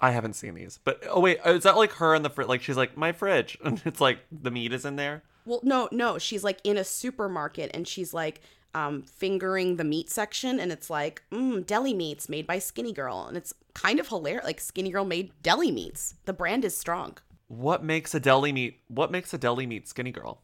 I 0.00 0.10
haven't 0.10 0.34
seen 0.34 0.54
these, 0.54 0.80
but 0.82 1.02
oh 1.08 1.20
wait, 1.20 1.38
is 1.44 1.62
that 1.62 1.76
like 1.76 1.92
her 1.92 2.14
in 2.14 2.22
the 2.22 2.30
fridge? 2.30 2.48
Like 2.48 2.62
she's 2.62 2.76
like 2.76 2.96
my 2.96 3.12
fridge, 3.12 3.58
and 3.64 3.80
it's 3.84 4.00
like 4.00 4.18
the 4.30 4.50
meat 4.50 4.72
is 4.72 4.84
in 4.84 4.96
there. 4.96 5.22
Well, 5.44 5.60
no, 5.62 5.88
no. 5.92 6.18
She's 6.18 6.44
like 6.44 6.60
in 6.64 6.76
a 6.76 6.84
supermarket 6.84 7.70
and 7.74 7.86
she's 7.86 8.14
like, 8.14 8.40
um, 8.74 9.02
fingering 9.02 9.76
the 9.76 9.84
meat 9.84 10.08
section, 10.08 10.58
and 10.58 10.72
it's 10.72 10.88
like, 10.88 11.22
mm, 11.30 11.66
deli 11.66 11.92
meats 11.92 12.30
made 12.30 12.46
by 12.46 12.58
Skinny 12.58 12.94
Girl, 12.94 13.26
and 13.28 13.36
it's 13.36 13.52
kind 13.74 14.00
of 14.00 14.08
hilarious. 14.08 14.44
Like 14.44 14.60
Skinny 14.60 14.90
Girl 14.90 15.04
made 15.04 15.30
deli 15.42 15.70
meats. 15.70 16.14
The 16.24 16.32
brand 16.32 16.64
is 16.64 16.74
strong. 16.74 17.18
What 17.48 17.84
makes 17.84 18.14
a 18.14 18.20
deli 18.20 18.50
meat? 18.50 18.80
What 18.88 19.10
makes 19.10 19.34
a 19.34 19.38
deli 19.38 19.66
meat 19.66 19.86
skinny 19.86 20.10
girl? 20.10 20.40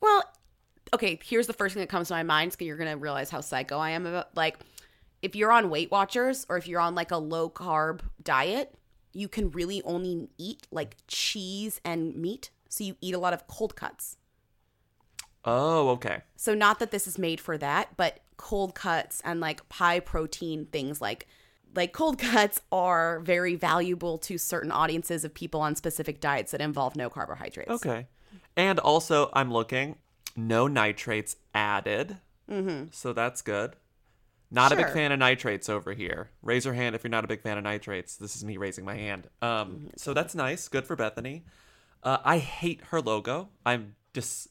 Well, 0.00 0.24
okay, 0.94 1.20
here's 1.22 1.46
the 1.46 1.52
first 1.52 1.74
thing 1.74 1.82
that 1.82 1.90
comes 1.90 2.08
to 2.08 2.14
my 2.14 2.22
mind. 2.22 2.54
So 2.54 2.64
you're 2.64 2.78
gonna 2.78 2.96
realize 2.96 3.28
how 3.28 3.42
psycho 3.42 3.78
I 3.78 3.90
am 3.90 4.06
about 4.06 4.34
like 4.34 4.58
if 5.20 5.36
you're 5.36 5.52
on 5.52 5.68
Weight 5.68 5.90
Watchers 5.90 6.46
or 6.48 6.56
if 6.56 6.66
you're 6.66 6.80
on 6.80 6.94
like 6.94 7.10
a 7.10 7.18
low 7.18 7.50
carb 7.50 8.00
diet, 8.22 8.74
you 9.12 9.28
can 9.28 9.50
really 9.50 9.82
only 9.82 10.30
eat 10.38 10.66
like 10.70 10.96
cheese 11.08 11.78
and 11.84 12.16
meat. 12.16 12.50
So 12.70 12.84
you 12.84 12.96
eat 13.02 13.14
a 13.14 13.18
lot 13.18 13.34
of 13.34 13.46
cold 13.46 13.76
cuts. 13.76 14.16
Oh, 15.44 15.90
okay. 15.90 16.22
So 16.36 16.54
not 16.54 16.78
that 16.78 16.90
this 16.90 17.06
is 17.06 17.18
made 17.18 17.40
for 17.40 17.56
that, 17.58 17.96
but 17.96 18.20
cold 18.36 18.74
cuts 18.74 19.20
and 19.24 19.40
like 19.40 19.60
high 19.72 20.00
protein 20.00 20.64
things 20.66 20.98
like 21.00 21.26
like 21.74 21.92
cold 21.92 22.18
cuts 22.18 22.60
are 22.72 23.20
very 23.20 23.54
valuable 23.54 24.18
to 24.18 24.38
certain 24.38 24.72
audiences 24.72 25.24
of 25.24 25.34
people 25.34 25.60
on 25.60 25.76
specific 25.76 26.20
diets 26.20 26.52
that 26.52 26.60
involve 26.60 26.96
no 26.96 27.08
carbohydrates. 27.08 27.70
Okay. 27.70 28.06
And 28.56 28.78
also, 28.80 29.30
I'm 29.32 29.52
looking, 29.52 29.96
no 30.36 30.66
nitrates 30.66 31.36
added. 31.54 32.16
Mm-hmm. 32.50 32.86
So 32.90 33.12
that's 33.12 33.42
good. 33.42 33.76
Not 34.50 34.72
a 34.72 34.76
big 34.76 34.90
fan 34.90 35.12
of 35.12 35.20
nitrates 35.20 35.68
over 35.68 35.92
here. 35.92 36.30
Raise 36.42 36.64
your 36.64 36.74
hand 36.74 36.96
if 36.96 37.04
you're 37.04 37.10
not 37.10 37.24
a 37.24 37.28
big 37.28 37.40
fan 37.40 37.56
of 37.56 37.62
nitrates. 37.62 38.16
This 38.16 38.34
is 38.34 38.44
me 38.44 38.56
raising 38.56 38.84
my 38.84 38.96
hand. 38.96 39.28
Um, 39.40 39.90
so 39.96 40.12
that's 40.12 40.34
nice. 40.34 40.66
Good 40.66 40.86
for 40.86 40.96
Bethany. 40.96 41.44
Uh, 42.02 42.18
I 42.24 42.38
hate 42.38 42.80
her 42.90 43.00
logo. 43.00 43.50
I'm 43.64 43.94
dis- 44.12 44.48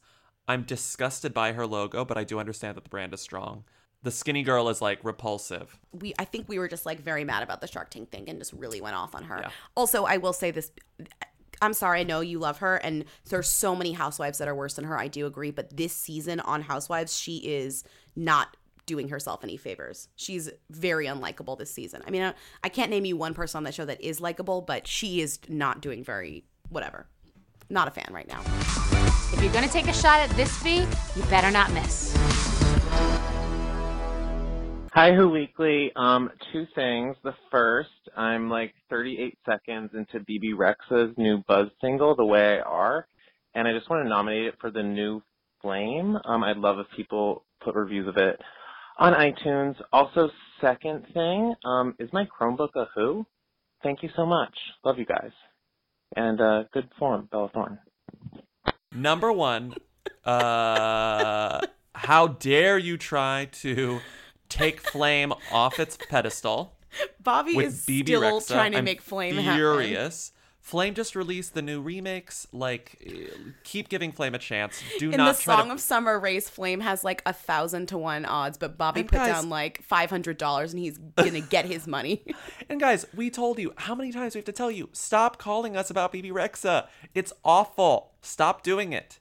I'm 0.49 0.63
disgusted 0.63 1.31
by 1.31 1.53
her 1.53 1.67
logo, 1.67 2.03
but 2.03 2.17
I 2.17 2.23
do 2.23 2.39
understand 2.39 2.75
that 2.75 2.83
the 2.83 2.89
brand 2.89 3.13
is 3.13 3.21
strong. 3.21 3.65
The 4.01 4.09
skinny 4.09 4.41
girl 4.41 4.67
is 4.69 4.81
like 4.81 4.99
repulsive. 5.03 5.77
we 5.93 6.13
I 6.17 6.25
think 6.25 6.49
we 6.49 6.57
were 6.57 6.67
just 6.67 6.87
like 6.87 6.99
very 7.01 7.23
mad 7.23 7.43
about 7.43 7.61
the 7.61 7.67
Shark 7.67 7.91
Tank 7.91 8.09
thing 8.09 8.27
and 8.27 8.39
just 8.39 8.53
really 8.53 8.81
went 8.81 8.95
off 8.95 9.13
on 9.13 9.25
her. 9.25 9.41
Yeah. 9.43 9.49
Also, 9.75 10.05
I 10.05 10.17
will 10.17 10.33
say 10.33 10.49
this 10.49 10.71
I'm 11.61 11.73
sorry, 11.73 11.99
I 11.99 12.03
know 12.03 12.21
you 12.21 12.39
love 12.39 12.59
her 12.59 12.77
and 12.77 13.05
there's 13.29 13.47
so 13.47 13.75
many 13.75 13.91
housewives 13.91 14.39
that 14.39 14.47
are 14.47 14.55
worse 14.55 14.73
than 14.73 14.85
her. 14.85 14.97
I 14.97 15.07
do 15.07 15.27
agree, 15.27 15.51
but 15.51 15.75
this 15.75 15.93
season 15.93 16.39
on 16.39 16.61
Housewives, 16.63 17.17
she 17.17 17.37
is 17.37 17.83
not 18.15 18.55
doing 18.85 19.09
herself 19.09 19.43
any 19.43 19.57
favors. 19.57 20.07
She's 20.15 20.49
very 20.71 21.05
unlikable 21.05 21.59
this 21.59 21.71
season. 21.71 22.01
I 22.07 22.09
mean, 22.09 22.23
I, 22.23 22.33
I 22.63 22.69
can't 22.69 22.89
name 22.89 23.05
you 23.05 23.17
one 23.17 23.35
person 23.35 23.57
on 23.57 23.63
that 23.65 23.75
show 23.75 23.85
that 23.85 24.01
is 24.01 24.19
likable, 24.19 24.61
but 24.61 24.87
she 24.87 25.21
is 25.21 25.37
not 25.47 25.81
doing 25.81 26.03
very 26.03 26.45
whatever. 26.69 27.07
Not 27.69 27.87
a 27.87 27.91
fan 27.91 28.07
right 28.11 28.27
now. 28.27 28.41
If 29.33 29.43
you're 29.43 29.53
gonna 29.53 29.67
take 29.67 29.87
a 29.87 29.93
shot 29.93 30.19
at 30.19 30.29
this 30.35 30.55
fee, 30.57 30.85
you 31.15 31.23
better 31.29 31.51
not 31.51 31.71
miss. 31.71 32.15
Hi, 34.91 35.13
Who 35.13 35.29
Weekly. 35.29 35.91
Um, 35.95 36.31
two 36.51 36.65
things. 36.73 37.15
The 37.23 37.35
first, 37.51 37.89
I'm 38.17 38.49
like 38.49 38.73
38 38.89 39.37
seconds 39.45 39.91
into 39.93 40.19
Bebe 40.25 40.53
Rexha's 40.53 41.15
new 41.15 41.43
Buzz 41.47 41.67
single, 41.79 42.15
The 42.15 42.25
Way 42.25 42.57
I 42.57 42.61
Are, 42.61 43.07
and 43.53 43.67
I 43.67 43.73
just 43.73 43.89
want 43.89 44.03
to 44.03 44.09
nominate 44.09 44.47
it 44.47 44.55
for 44.59 44.71
the 44.71 44.83
new 44.83 45.21
Flame. 45.61 46.17
Um, 46.25 46.43
I'd 46.43 46.57
love 46.57 46.79
if 46.79 46.87
people 46.97 47.45
put 47.63 47.75
reviews 47.75 48.07
of 48.07 48.17
it 48.17 48.41
on 48.97 49.13
iTunes. 49.13 49.75
Also, 49.93 50.29
second 50.59 51.05
thing, 51.13 51.53
um, 51.65 51.95
is 51.99 52.09
my 52.11 52.25
Chromebook 52.25 52.75
a 52.75 52.87
Who? 52.95 53.25
Thank 53.83 54.03
you 54.03 54.09
so 54.15 54.25
much. 54.25 54.53
Love 54.83 54.97
you 54.97 55.05
guys. 55.05 55.31
And 56.15 56.41
uh, 56.41 56.63
good 56.73 56.89
form, 56.97 57.27
Bella 57.31 57.49
Thorne. 57.53 57.79
Number 58.93 59.31
one, 59.31 59.75
uh, 60.25 61.61
how 61.95 62.27
dare 62.27 62.77
you 62.77 62.97
try 62.97 63.47
to 63.51 63.99
take 64.49 64.79
Flame 64.81 65.33
off 65.51 65.79
its 65.79 65.97
pedestal 66.09 66.73
Bobby 67.23 67.55
with 67.55 67.67
is 67.67 67.85
Bebe 67.85 68.07
still 68.07 68.21
Rexha? 68.21 68.47
trying 68.47 68.71
to 68.71 68.79
I'm 68.79 68.83
make 68.85 69.01
Flame 69.01 69.35
happen. 69.35 69.55
furious. 69.55 70.31
Flame 70.61 70.93
just 70.93 71.15
released 71.15 71.53
the 71.55 71.61
new 71.61 71.83
remix. 71.83 72.45
Like, 72.51 72.97
eh, 73.05 73.27
keep 73.63 73.89
giving 73.89 74.11
Flame 74.11 74.35
a 74.35 74.39
chance. 74.39 74.83
Do 74.99 75.09
In 75.09 75.17
not 75.17 75.19
In 75.19 75.25
the 75.27 75.33
Song 75.33 75.67
to. 75.67 75.73
of 75.73 75.79
Summer, 75.79 76.19
Ray's 76.19 76.47
Flame 76.49 76.81
has 76.81 77.03
like 77.03 77.23
a 77.25 77.33
thousand 77.33 77.87
to 77.87 77.97
one 77.97 78.25
odds, 78.25 78.57
but 78.57 78.77
Bobby 78.77 78.99
And 79.01 79.09
put 79.09 79.15
guys- 79.17 79.27
down 79.33 79.49
like 79.49 79.81
five 79.83 80.09
hundred 80.09 80.37
dollars, 80.37 80.71
and 80.73 80.79
he's 80.81 80.97
gonna 81.15 81.41
get 81.41 81.65
his 81.65 81.87
money. 81.87 82.23
And 82.69 82.79
guys, 82.79 83.05
we 83.15 83.31
told 83.31 83.57
you 83.57 83.73
how 83.77 83.95
many 83.95 84.11
times 84.11 84.35
we 84.35 84.39
have 84.39 84.45
to 84.45 84.51
tell 84.51 84.69
you 84.69 84.89
stop 84.93 85.39
calling 85.39 85.75
us 85.75 85.89
about 85.89 86.11
Bebe 86.11 86.29
Rexha. 86.29 86.85
It's 87.15 87.33
awful. 87.43 88.11
Stop 88.21 88.61
doing 88.61 88.93
it. 88.93 89.17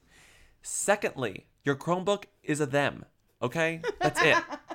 Secondly, 0.61 1.47
your 1.63 1.75
Chromebook 1.75 2.25
is 2.43 2.61
a 2.61 2.65
them. 2.67 3.05
Okay, 3.41 3.81
that's 3.99 4.21
it. 4.21 4.37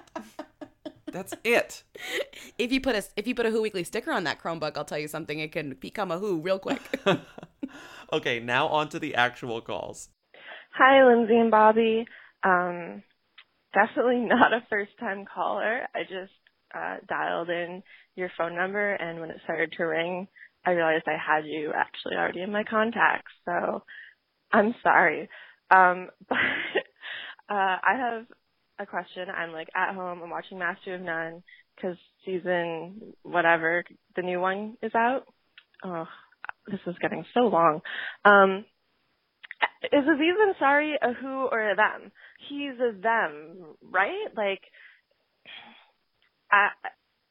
that's 1.15 1.33
it. 1.45 1.83
if 2.59 2.71
you 2.71 2.81
put 2.81 2.95
a 2.95 3.05
if 3.17 3.27
you 3.27 3.35
put 3.35 3.47
a 3.47 3.51
Who 3.51 3.63
Weekly 3.63 3.85
sticker 3.85 4.13
on 4.13 4.25
that 4.25 4.39
Chromebook, 4.43 4.77
I'll 4.77 4.85
tell 4.85 4.99
you 4.99 5.09
something. 5.09 5.39
It 5.39 5.53
can 5.53 5.75
become 5.81 6.11
a 6.11 6.19
Who 6.19 6.41
real 6.41 6.59
quick. 6.59 6.83
Okay, 8.13 8.39
now 8.39 8.69
on 8.69 8.89
to 8.91 8.99
the 8.99 9.15
actual 9.15 9.61
calls. 9.61 10.09
Hi, 10.77 11.05
Lindsay 11.05 11.37
and 11.37 11.51
Bobby. 11.51 12.05
Um, 12.45 13.03
definitely 13.73 14.21
not 14.21 14.53
a 14.53 14.65
first 14.71 14.93
time 15.01 15.25
caller. 15.33 15.81
I 15.95 16.03
just 16.03 16.33
uh, 16.73 16.99
dialed 17.09 17.51
in 17.51 17.83
your 18.15 18.31
phone 18.37 18.55
number, 18.55 18.93
and 18.95 19.21
when 19.21 19.31
it 19.31 19.39
started 19.45 19.73
to 19.77 19.85
ring, 19.85 20.29
I 20.65 20.73
realized 20.73 21.05
I 21.07 21.19
had 21.19 21.45
you 21.45 21.73
actually 21.75 22.17
already 22.17 22.43
in 22.43 22.53
my 22.53 22.65
contacts. 22.65 23.33
So 23.45 23.83
I'm 24.53 24.75
sorry. 24.83 25.29
Um, 25.71 26.09
but 26.29 26.39
uh, 27.49 27.77
I 27.83 27.97
have 27.99 28.27
a 28.79 28.87
question. 28.87 29.29
I'm 29.31 29.53
like 29.53 29.69
at 29.75 29.95
home. 29.95 30.21
I'm 30.23 30.31
watching 30.31 30.59
Master 30.59 30.95
of 30.97 31.01
None 31.01 31.43
because 31.77 31.97
season 32.25 33.15
whatever 33.23 33.85
the 34.17 34.23
new 34.23 34.41
one 34.41 34.77
is 34.83 34.95
out. 34.95 35.25
Oh, 35.85 36.07
this 36.67 36.81
is 36.87 36.95
getting 37.01 37.25
so 37.35 37.41
long. 37.41 37.81
Um, 38.25 38.65
is 39.85 40.05
Aziz 40.05 40.63
Ansari 40.63 40.95
a 41.03 41.13
who 41.13 41.49
or 41.51 41.71
a 41.71 41.77
them? 41.77 42.11
He's 42.49 42.79
a 42.81 42.99
them, 42.99 43.77
right? 43.83 44.29
Like, 44.37 44.63
I 46.51 46.69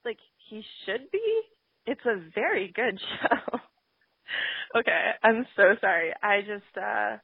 like 0.05 0.17
he 0.49 0.63
should 0.85 1.09
be. 1.11 1.41
It's 1.85 2.05
a 2.05 2.21
very 2.33 2.71
good 2.73 2.99
show. 3.21 3.59
okay, 4.79 5.11
I'm 5.23 5.45
so 5.55 5.63
sorry. 5.81 6.13
I 6.21 6.41
just 6.41 6.77
uh 6.77 7.17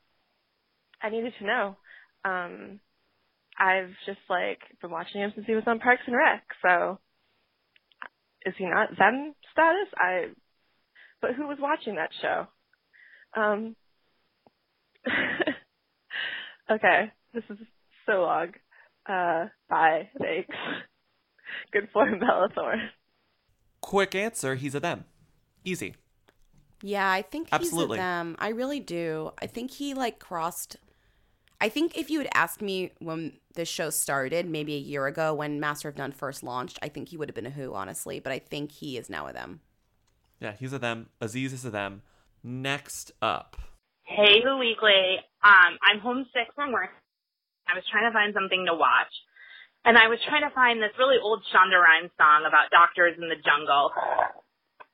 I 1.02 1.10
needed 1.10 1.34
to 1.40 1.46
know. 1.46 1.78
Um 2.26 2.80
I've 3.60 3.92
just 4.06 4.20
like 4.30 4.60
been 4.82 4.92
watching 4.92 5.22
him 5.22 5.32
since 5.36 5.46
he 5.48 5.56
was 5.56 5.64
on 5.68 5.80
Parks 5.80 6.04
and 6.08 6.16
Rec, 6.16 6.44
so 6.62 7.00
is 8.46 8.54
he 8.58 8.66
not 8.66 8.98
them 8.98 9.34
status? 9.52 9.90
I 9.96 10.28
but 11.22 11.32
who 11.36 11.48
was 11.48 11.58
watching 11.60 11.96
that 11.96 12.12
show? 12.22 12.48
Um 13.36 13.76
okay, 16.72 17.12
this 17.34 17.44
is 17.50 17.58
so 18.06 18.22
long. 18.22 18.48
Uh, 19.08 19.46
bye. 19.70 20.10
Thanks. 20.20 20.56
Good 21.72 21.90
form, 21.92 22.20
Bella 22.20 22.50
Thorne. 22.54 22.90
Quick 23.82 24.14
answer: 24.16 24.56
He's 24.56 24.76
a 24.76 24.80
them. 24.80 25.06
Easy. 25.64 25.96
yeah, 26.82 27.10
I 27.10 27.22
think 27.22 27.48
he's 27.48 27.54
Absolutely. 27.54 27.98
a 27.98 28.02
them. 28.02 28.36
I 28.40 28.50
really 28.50 28.80
do. 28.80 29.32
I 29.42 29.48
think 29.48 29.72
he 29.72 29.94
like 29.94 30.20
crossed. 30.20 30.78
I 31.62 31.68
think 31.68 31.98
if 31.98 32.10
you 32.10 32.20
had 32.20 32.30
asked 32.34 32.62
me 32.62 32.92
when 33.00 33.34
this 33.56 33.68
show 33.68 33.90
started, 33.90 34.48
maybe 34.48 34.76
a 34.76 34.80
year 34.80 35.08
ago 35.08 35.34
when 35.34 35.60
Master 35.60 35.90
of 35.90 35.98
None 35.98 36.14
first 36.14 36.42
launched, 36.42 36.80
I 36.82 36.88
think 36.88 37.10
he 37.10 37.18
would 37.18 37.28
have 37.28 37.36
been 37.36 37.46
a 37.46 37.52
Who, 37.52 37.74
honestly. 37.74 38.20
But 38.20 38.32
I 38.32 38.40
think 38.40 38.72
he 38.72 38.98
is 38.98 39.10
now 39.10 39.28
a 39.28 39.34
them. 39.34 39.60
Yeah, 40.40 40.54
he's 40.58 40.72
a 40.72 40.80
them. 40.80 41.10
Aziz 41.20 41.52
is 41.52 41.66
a 41.66 41.70
them. 41.70 42.02
Next 42.44 43.12
up. 43.22 43.58
Hey, 44.04 44.40
Who 44.42 44.58
Weekly. 44.58 45.20
Um, 45.44 45.76
I'm 45.84 46.00
homesick 46.00 46.48
from 46.56 46.72
work. 46.72 46.96
I 47.68 47.76
was 47.76 47.84
trying 47.92 48.08
to 48.08 48.16
find 48.16 48.34
something 48.34 48.66
to 48.66 48.74
watch. 48.74 49.12
And 49.84 49.96
I 49.98 50.08
was 50.08 50.20
trying 50.28 50.48
to 50.48 50.56
find 50.56 50.80
this 50.80 50.96
really 50.98 51.20
old 51.20 51.44
Shonda 51.52 51.80
Rhimes 51.80 52.12
song 52.16 52.48
about 52.48 52.72
doctors 52.72 53.16
in 53.20 53.28
the 53.28 53.40
jungle. 53.40 53.92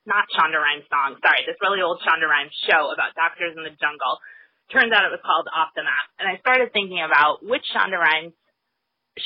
Not 0.06 0.30
Shonda 0.34 0.62
Rhimes 0.62 0.86
song, 0.90 1.18
sorry, 1.22 1.42
this 1.50 1.58
really 1.62 1.82
old 1.82 1.98
Shonda 2.06 2.30
Rhimes 2.30 2.54
show 2.70 2.94
about 2.94 3.18
doctors 3.18 3.58
in 3.58 3.66
the 3.66 3.74
jungle. 3.82 4.22
Turns 4.74 4.90
out 4.90 5.06
it 5.06 5.14
was 5.14 5.22
called 5.22 5.46
Off 5.54 5.78
the 5.78 5.86
Map. 5.86 6.08
And 6.18 6.26
I 6.26 6.42
started 6.42 6.74
thinking 6.74 7.02
about 7.06 7.46
which 7.46 7.66
Shonda 7.70 8.02
Rhimes 8.02 8.34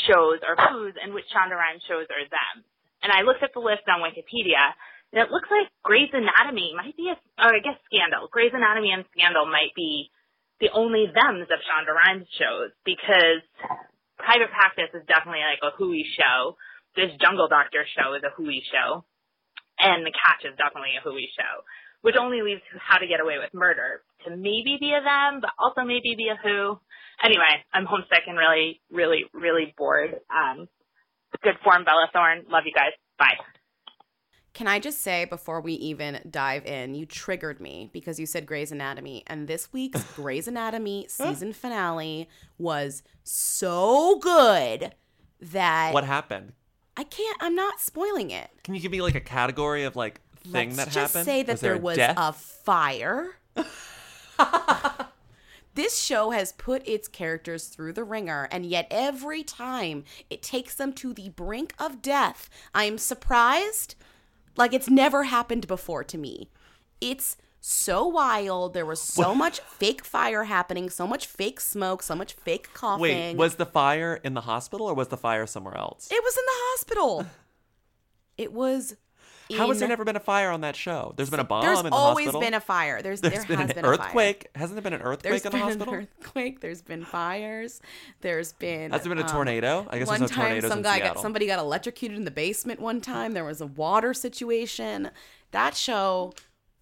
shows 0.06 0.44
are 0.44 0.60
whose 0.60 1.00
and 1.00 1.16
which 1.16 1.32
Shonda 1.32 1.56
Rhimes 1.56 1.84
shows 1.88 2.12
are 2.12 2.28
them. 2.28 2.68
And 3.02 3.12
I 3.16 3.24
looked 3.24 3.42
at 3.42 3.56
the 3.56 3.64
list 3.64 3.88
on 3.88 4.04
Wikipedia, 4.04 4.60
and 5.16 5.24
it 5.24 5.32
looks 5.32 5.48
like 5.48 5.72
Grey's 5.82 6.12
Anatomy 6.12 6.76
might 6.76 6.94
be 7.00 7.08
a, 7.08 7.16
or 7.40 7.56
I 7.56 7.64
guess 7.64 7.80
Scandal. 7.88 8.28
Grey's 8.28 8.54
Anatomy 8.54 8.92
and 8.92 9.08
Scandal 9.16 9.48
might 9.48 9.72
be 9.74 10.12
the 10.60 10.70
only 10.76 11.08
thems 11.08 11.48
of 11.48 11.64
Shonda 11.64 11.96
Rhimes 11.96 12.28
shows 12.36 12.76
because 12.84 13.42
Private 14.20 14.52
Practice 14.52 14.92
is 14.92 15.08
definitely 15.08 15.48
like 15.48 15.64
a 15.64 15.72
hooey 15.80 16.04
show. 16.20 16.60
This 17.00 17.16
Jungle 17.24 17.48
Doctor 17.48 17.88
show 17.96 18.14
is 18.20 18.24
a 18.28 18.36
hooey 18.36 18.62
show. 18.68 19.08
And 19.80 20.04
The 20.04 20.12
Catch 20.12 20.44
is 20.44 20.60
definitely 20.60 21.00
a 21.00 21.02
hooey 21.02 21.32
show. 21.32 21.64
Which 22.02 22.16
only 22.20 22.42
leaves 22.42 22.62
How 22.80 22.98
to 22.98 23.08
Get 23.08 23.20
Away 23.20 23.38
with 23.40 23.54
Murder 23.54 24.02
to 24.26 24.32
maybe 24.32 24.78
be 24.80 24.92
a 24.92 25.02
them, 25.04 25.42
but 25.42 25.52
also 25.60 25.82
maybe 25.82 26.16
be 26.16 26.30
a 26.30 26.38
who. 26.42 26.80
Anyway, 27.24 27.64
I'm 27.74 27.86
homesick 27.86 28.24
and 28.28 28.38
really, 28.38 28.82
really, 28.92 29.26
really 29.34 29.74
bored. 29.78 30.16
Um, 30.30 30.68
good 31.44 31.56
form, 31.64 31.84
Bella 31.84 32.08
Thorne. 32.14 32.46
Love 32.50 32.64
you 32.66 32.74
guys. 32.74 32.92
Bye. 33.18 33.36
Can 34.54 34.68
I 34.68 34.80
just 34.80 35.02
say 35.02 35.26
before 35.26 35.62
we 35.62 35.74
even 35.74 36.20
dive 36.30 36.66
in, 36.66 36.96
you 36.96 37.06
triggered 37.06 37.62
me 37.62 37.90
because 37.94 38.20
you 38.20 38.26
said 38.26 38.46
Grey's 38.46 38.72
Anatomy, 38.72 39.24
and 39.28 39.48
this 39.48 39.72
week's 39.72 40.04
Grey's 40.16 40.48
Anatomy 40.48 41.06
season 41.08 41.54
finale 41.54 42.28
was 42.58 43.04
so 43.24 44.18
good 44.20 44.96
that 45.40 45.94
What 45.94 46.04
happened? 46.04 46.54
I 46.98 47.04
can't. 47.04 47.38
I'm 47.40 47.56
not 47.56 47.80
spoiling 47.80 48.32
it. 48.32 48.50
Can 48.64 48.74
you 48.74 48.82
give 48.82 48.92
me 48.92 49.02
like 49.02 49.16
a 49.16 49.22
category 49.22 49.84
of 49.84 49.96
like 49.96 50.20
thing 50.44 50.76
Let's 50.76 50.78
that 50.78 50.92
just 50.92 51.14
happened? 51.14 51.26
say 51.26 51.44
that 51.44 51.54
was 51.54 51.62
there, 51.62 51.74
there 51.74 51.82
was 51.82 51.98
death? 51.98 52.16
a 52.18 52.34
fire. 52.34 53.36
this 55.76 55.98
show 56.00 56.32
has 56.32 56.52
put 56.54 56.88
its 56.88 57.08
characters 57.08 57.68
through 57.68 57.94
the 57.94 58.04
ringer, 58.04 58.48
and 58.52 58.66
yet 58.66 58.88
every 58.92 59.44
time 59.44 60.04
it 60.30 60.42
takes 60.42 60.76
them 60.76 60.94
to 60.94 61.14
the 61.14 61.30
brink 61.30 61.74
of 61.80 62.02
death, 62.02 62.50
I'm 62.74 62.98
surprised. 62.98 63.96
Like 64.58 64.74
it's 64.74 64.90
never 64.90 65.24
happened 65.24 65.68
before 65.68 66.04
to 66.06 66.18
me. 66.18 66.50
It's 67.00 67.38
so 67.62 68.06
wild. 68.06 68.74
There 68.74 68.86
was 68.86 69.02
so 69.02 69.36
much 69.36 69.60
fake 69.62 70.04
fire 70.04 70.46
happening, 70.46 70.90
so 70.90 71.06
much 71.06 71.28
fake 71.28 71.60
smoke, 71.60 72.04
so 72.04 72.16
much 72.16 72.34
fake 72.34 72.74
coughing. 72.74 73.02
Wait, 73.02 73.36
was 73.38 73.56
the 73.56 73.66
fire 73.66 74.20
in 74.24 74.34
the 74.34 74.42
hospital 74.42 74.88
or 74.88 74.94
was 74.94 75.10
the 75.10 75.18
fire 75.18 75.46
somewhere 75.46 75.78
else? 75.78 76.10
it 76.12 76.24
was 76.24 76.38
in 76.38 76.46
the 76.46 76.52
hospital? 76.72 77.26
It 78.38 78.54
was. 78.54 78.96
How 79.58 79.68
has 79.70 79.80
there 79.80 79.88
never 79.88 80.06
been 80.06 80.16
a 80.16 80.20
fire 80.20 80.52
on 80.52 80.62
that 80.62 80.76
show? 80.76 81.14
There's 81.16 81.30
been 81.30 81.40
a 81.40 81.44
bomb 81.44 81.64
There's 81.64 81.80
in 81.80 81.86
the 81.86 81.92
hospital. 81.92 81.98
There's 81.98 82.10
always 82.10 82.26
hospital. 82.26 82.42
been 82.42 82.54
a 82.54 82.60
fire. 82.60 83.02
There's, 83.02 83.22
There's 83.22 83.34
there 83.34 83.46
been 83.46 83.58
has 83.58 83.70
an 83.72 83.76
been 83.76 83.86
a 83.86 83.98
fire. 83.98 84.06
earthquake. 84.08 84.48
Hasn't 84.56 84.76
there 84.76 84.82
been 84.84 84.94
an 84.94 85.02
earthquake 85.02 85.32
There's 85.42 85.46
in 85.46 85.52
the 85.52 85.58
hospital? 85.58 85.94
There's 85.94 86.06
been 86.06 86.14
an 86.18 86.24
earthquake. 86.26 86.60
There's 86.60 86.82
been 86.82 87.06
fires. 87.06 87.82
There's 88.22 88.54
been. 88.54 88.92
Has 88.92 89.04
there 89.04 89.10
been 89.10 89.24
a 89.24 89.28
um, 89.28 89.34
tornado? 89.34 89.88
I 89.90 90.00
guess 90.00 90.08
one 90.08 90.20
there's 90.20 90.32
no 90.32 90.36
time, 90.36 90.46
tornadoes 90.48 90.70
some 90.70 90.80
in 90.80 90.84
guy 90.84 90.98
Seattle. 90.98 91.14
got 91.16 91.22
somebody 91.22 91.48
got 91.48 91.60
electrocuted 91.60 92.18
in 92.18 92.26
the 92.26 92.32
basement. 92.32 92.80
One 92.80 93.02
time, 93.02 93.34
there 93.34 93.46
was 93.46 93.62
a 93.62 93.68
water 93.68 94.14
situation. 94.14 95.10
That 95.52 95.76
show 95.76 96.34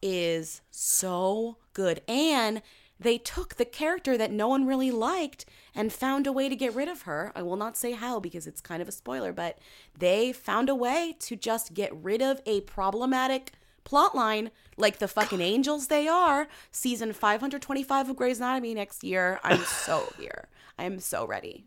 is 0.02 0.62
so 0.70 1.58
good, 1.74 2.02
and 2.08 2.62
they 3.00 3.18
took 3.18 3.56
the 3.56 3.66
character 3.66 4.18
that 4.18 4.32
no 4.32 4.48
one 4.48 4.66
really 4.66 4.92
liked 4.92 5.46
and 5.76 5.94
found 5.94 6.26
a 6.26 6.32
way 6.32 6.50
to 6.50 6.56
get 6.56 6.74
rid 6.74 6.88
of 6.88 7.04
her. 7.04 7.32
I 7.36 7.42
will 7.42 7.56
not 7.56 7.78
say 7.78 7.92
how 7.92 8.20
because 8.20 8.48
it's 8.48 8.62
kind 8.62 8.82
of 8.82 8.88
a 8.88 8.92
spoiler, 8.92 9.32
but 9.32 9.60
they 9.98 10.32
found 10.32 10.70
a 10.70 10.76
way 10.76 11.16
to 11.20 11.36
just 11.36 11.74
get 11.74 11.96
rid 11.96 12.22
of 12.22 12.42
a 12.46 12.62
problematic 12.62 13.54
plotline 13.86 14.52
like 14.78 14.98
the 14.98 15.08
fucking 15.08 15.42
angels 15.54 15.88
they 15.88 16.08
are. 16.08 16.48
Season 16.72 17.14
525 17.14 18.10
of 18.10 18.16
Grey's 18.16 18.38
Anatomy 18.38 18.74
next 18.74 19.04
year. 19.04 19.40
I'm 19.44 19.64
so 19.64 20.12
here. 20.20 20.48
I'm 20.78 21.00
so 21.00 21.26
ready. 21.26 21.66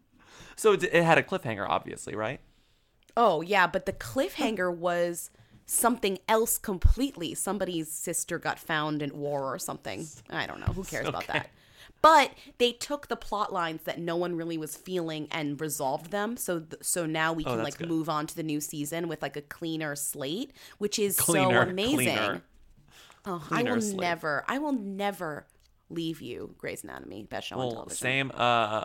So 0.56 0.72
it, 0.72 0.84
it 0.84 1.04
had 1.04 1.18
a 1.18 1.22
cliffhanger, 1.22 1.66
obviously, 1.68 2.14
right? 2.14 2.40
Oh, 3.16 3.40
yeah, 3.40 3.66
but 3.66 3.86
the 3.86 3.92
cliffhanger 3.92 4.74
was 4.76 5.30
something 5.70 6.18
else 6.28 6.58
completely. 6.58 7.34
Somebody's 7.34 7.90
sister 7.92 8.38
got 8.38 8.58
found 8.58 9.02
in 9.02 9.16
war 9.16 9.52
or 9.54 9.58
something. 9.58 10.06
I 10.28 10.46
don't 10.46 10.60
know. 10.60 10.66
Who 10.72 10.84
cares 10.84 11.06
about 11.06 11.26
that? 11.28 11.50
But 12.02 12.32
they 12.58 12.72
took 12.72 13.08
the 13.08 13.16
plot 13.16 13.52
lines 13.52 13.82
that 13.82 13.98
no 14.00 14.16
one 14.16 14.34
really 14.34 14.56
was 14.56 14.74
feeling 14.76 15.28
and 15.30 15.60
resolved 15.60 16.10
them. 16.10 16.36
So 16.38 16.60
th- 16.60 16.82
so 16.82 17.04
now 17.04 17.32
we 17.34 17.44
Oh, 17.44 17.48
can 17.50 17.56
that's 17.58 17.66
like 17.66 17.78
good. 17.78 17.88
move 17.88 18.08
on 18.08 18.26
to 18.26 18.34
the 18.34 18.42
new 18.42 18.60
season 18.60 19.06
with 19.06 19.20
like 19.22 19.36
a 19.36 19.42
cleaner 19.42 19.94
slate, 19.94 20.52
which 20.78 20.98
is 20.98 21.16
so 21.16 21.50
amazing. 21.50 21.94
cleaner. 21.96 22.42
Oh, 23.26 23.46
I 23.50 23.62
will 23.62 23.80
slate. 23.82 24.00
never 24.00 24.44
I 24.48 24.58
will 24.58 24.72
never 24.72 25.46
leave 25.90 26.22
you, 26.22 26.54
Grey's 26.56 26.82
Anatomy, 26.84 27.24
best 27.24 27.48
show 27.48 27.56
on 27.56 27.60
Well, 27.66 27.70
television. 27.72 27.96
same 27.98 28.32
uh 28.34 28.84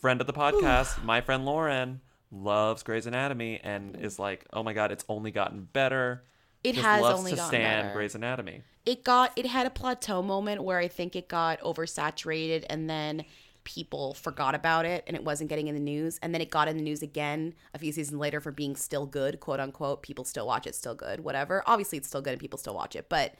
friend 0.00 0.20
of 0.20 0.26
the 0.26 0.32
podcast, 0.32 1.02
my 1.04 1.20
friend 1.20 1.44
Lauren 1.44 2.00
loves 2.42 2.82
Grey's 2.82 3.06
Anatomy 3.06 3.60
and 3.62 3.96
is 3.96 4.18
like, 4.18 4.46
"Oh 4.52 4.62
my 4.62 4.72
god, 4.72 4.92
it's 4.92 5.04
only 5.08 5.30
gotten 5.30 5.68
better." 5.72 6.22
It 6.64 6.74
Just 6.74 6.84
has 6.84 7.02
loves 7.02 7.18
only 7.18 7.30
to 7.32 7.36
gotten 7.36 7.50
stand 7.50 7.82
better. 7.86 7.94
Grey's 7.94 8.14
Anatomy. 8.14 8.62
it 8.84 9.04
got 9.04 9.32
it 9.36 9.46
had 9.46 9.66
a 9.66 9.70
plateau 9.70 10.22
moment 10.22 10.62
where 10.64 10.78
I 10.78 10.88
think 10.88 11.14
it 11.14 11.28
got 11.28 11.60
oversaturated 11.60 12.64
and 12.68 12.88
then 12.90 13.24
people 13.64 14.14
forgot 14.14 14.54
about 14.54 14.84
it 14.84 15.02
and 15.08 15.16
it 15.16 15.24
wasn't 15.24 15.48
getting 15.50 15.66
in 15.66 15.74
the 15.74 15.80
news 15.80 16.18
and 16.22 16.32
then 16.32 16.40
it 16.40 16.50
got 16.50 16.68
in 16.68 16.76
the 16.76 16.82
news 16.82 17.02
again 17.02 17.52
a 17.74 17.78
few 17.80 17.90
seasons 17.90 18.18
later 18.18 18.40
for 18.40 18.52
being 18.52 18.76
still 18.76 19.06
good 19.06 19.40
quote 19.40 19.58
unquote 19.58 20.02
people 20.02 20.24
still 20.24 20.46
watch 20.46 20.68
it 20.68 20.74
still 20.74 20.94
good 20.94 21.20
whatever 21.20 21.64
obviously 21.66 21.98
it's 21.98 22.06
still 22.06 22.22
good 22.22 22.32
and 22.32 22.40
people 22.40 22.58
still 22.58 22.74
watch 22.74 22.94
it 22.94 23.08
but 23.08 23.34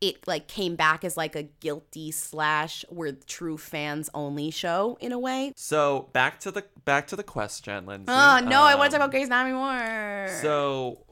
it 0.00 0.26
like 0.26 0.48
came 0.48 0.76
back 0.76 1.04
as 1.04 1.16
like 1.16 1.36
a 1.36 1.42
guilty 1.42 2.10
slash 2.10 2.84
we're 2.90 3.12
true 3.26 3.58
fans 3.58 4.08
only 4.14 4.50
show 4.50 4.96
in 5.00 5.12
a 5.12 5.18
way 5.18 5.52
So 5.56 6.08
back 6.12 6.40
to 6.40 6.50
the 6.50 6.64
back 6.84 7.06
to 7.08 7.16
the 7.16 7.22
question, 7.22 7.86
Lindsay. 7.86 8.06
oh 8.12 8.40
no 8.44 8.62
i 8.62 8.74
want 8.74 8.90
to 8.90 8.96
talk 8.98 9.02
Um, 9.02 9.02
about 9.02 9.10
Grey's 9.10 9.26
Anatomy 9.26 9.52
more 9.54 10.28
So 10.40 11.04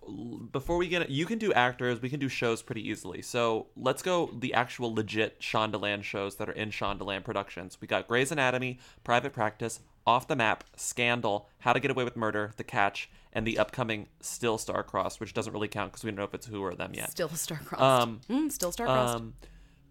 before 0.53 0.79
we 0.79 0.88
get, 0.88 1.11
you 1.11 1.27
can 1.27 1.38
do 1.38 1.53
actors, 1.53 2.01
we 2.01 2.09
can 2.09 2.18
do 2.18 2.31
shows 2.31 2.62
pretty 2.62 2.88
easily. 2.88 3.20
So 3.20 3.66
let's 3.77 4.01
go 4.01 4.31
the 4.38 4.55
actual 4.55 4.94
legit 4.94 5.38
Shondaland 5.38 6.03
shows 6.03 6.37
that 6.37 6.48
are 6.48 6.53
in 6.53 6.70
Shondaland 6.70 7.24
Productions. 7.24 7.77
We 7.79 7.87
got 7.88 8.09
Grey's 8.09 8.33
Anatomy, 8.33 8.79
Private 9.05 9.35
Practice, 9.35 9.81
Off 10.09 10.27
the 10.27 10.35
Map, 10.37 10.64
Scandal, 10.75 11.51
How 11.59 11.75
to 11.75 11.81
Get 11.81 11.90
Away 11.90 12.03
with 12.03 12.16
Murder, 12.16 12.53
The 12.57 12.64
Catch, 12.64 13.11
and 13.31 13.47
the 13.47 13.59
upcoming 13.59 14.07
Still 14.23 14.57
Star 14.57 14.83
Crossed, 14.83 15.21
which 15.21 15.35
doesn't 15.35 15.53
really 15.53 15.68
count 15.68 15.92
because 15.92 16.03
we 16.03 16.11
don't 16.11 16.16
know 16.16 16.25
if 16.25 16.33
it's 16.33 16.47
who 16.47 16.62
or 16.62 16.75
them 16.75 16.92
yet. 16.94 17.11
still 17.11 17.29
star-crossed 17.29 17.83
Um, 17.83 18.21
mm, 18.27 18.51
still 18.51 18.73
star-crossed 18.73 19.16
Um, 19.16 19.35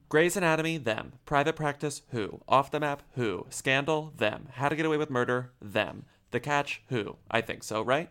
Grey's 0.09 0.35
Anatomy, 0.35 0.79
them. 0.79 1.13
Private 1.27 1.55
Practice, 1.55 2.01
who? 2.09 2.41
Off 2.47 2.71
the 2.71 2.79
Map, 2.79 3.03
who? 3.13 3.45
Scandal, 3.51 4.11
them. 4.17 4.49
How 4.53 4.69
to 4.69 4.75
Get 4.75 4.87
Away 4.87 4.97
with 4.97 5.11
Murder, 5.11 5.51
them. 5.61 6.05
The 6.31 6.39
Catch, 6.39 6.81
who? 6.89 7.17
I 7.29 7.41
think 7.41 7.63
so, 7.63 7.83
right? 7.83 8.09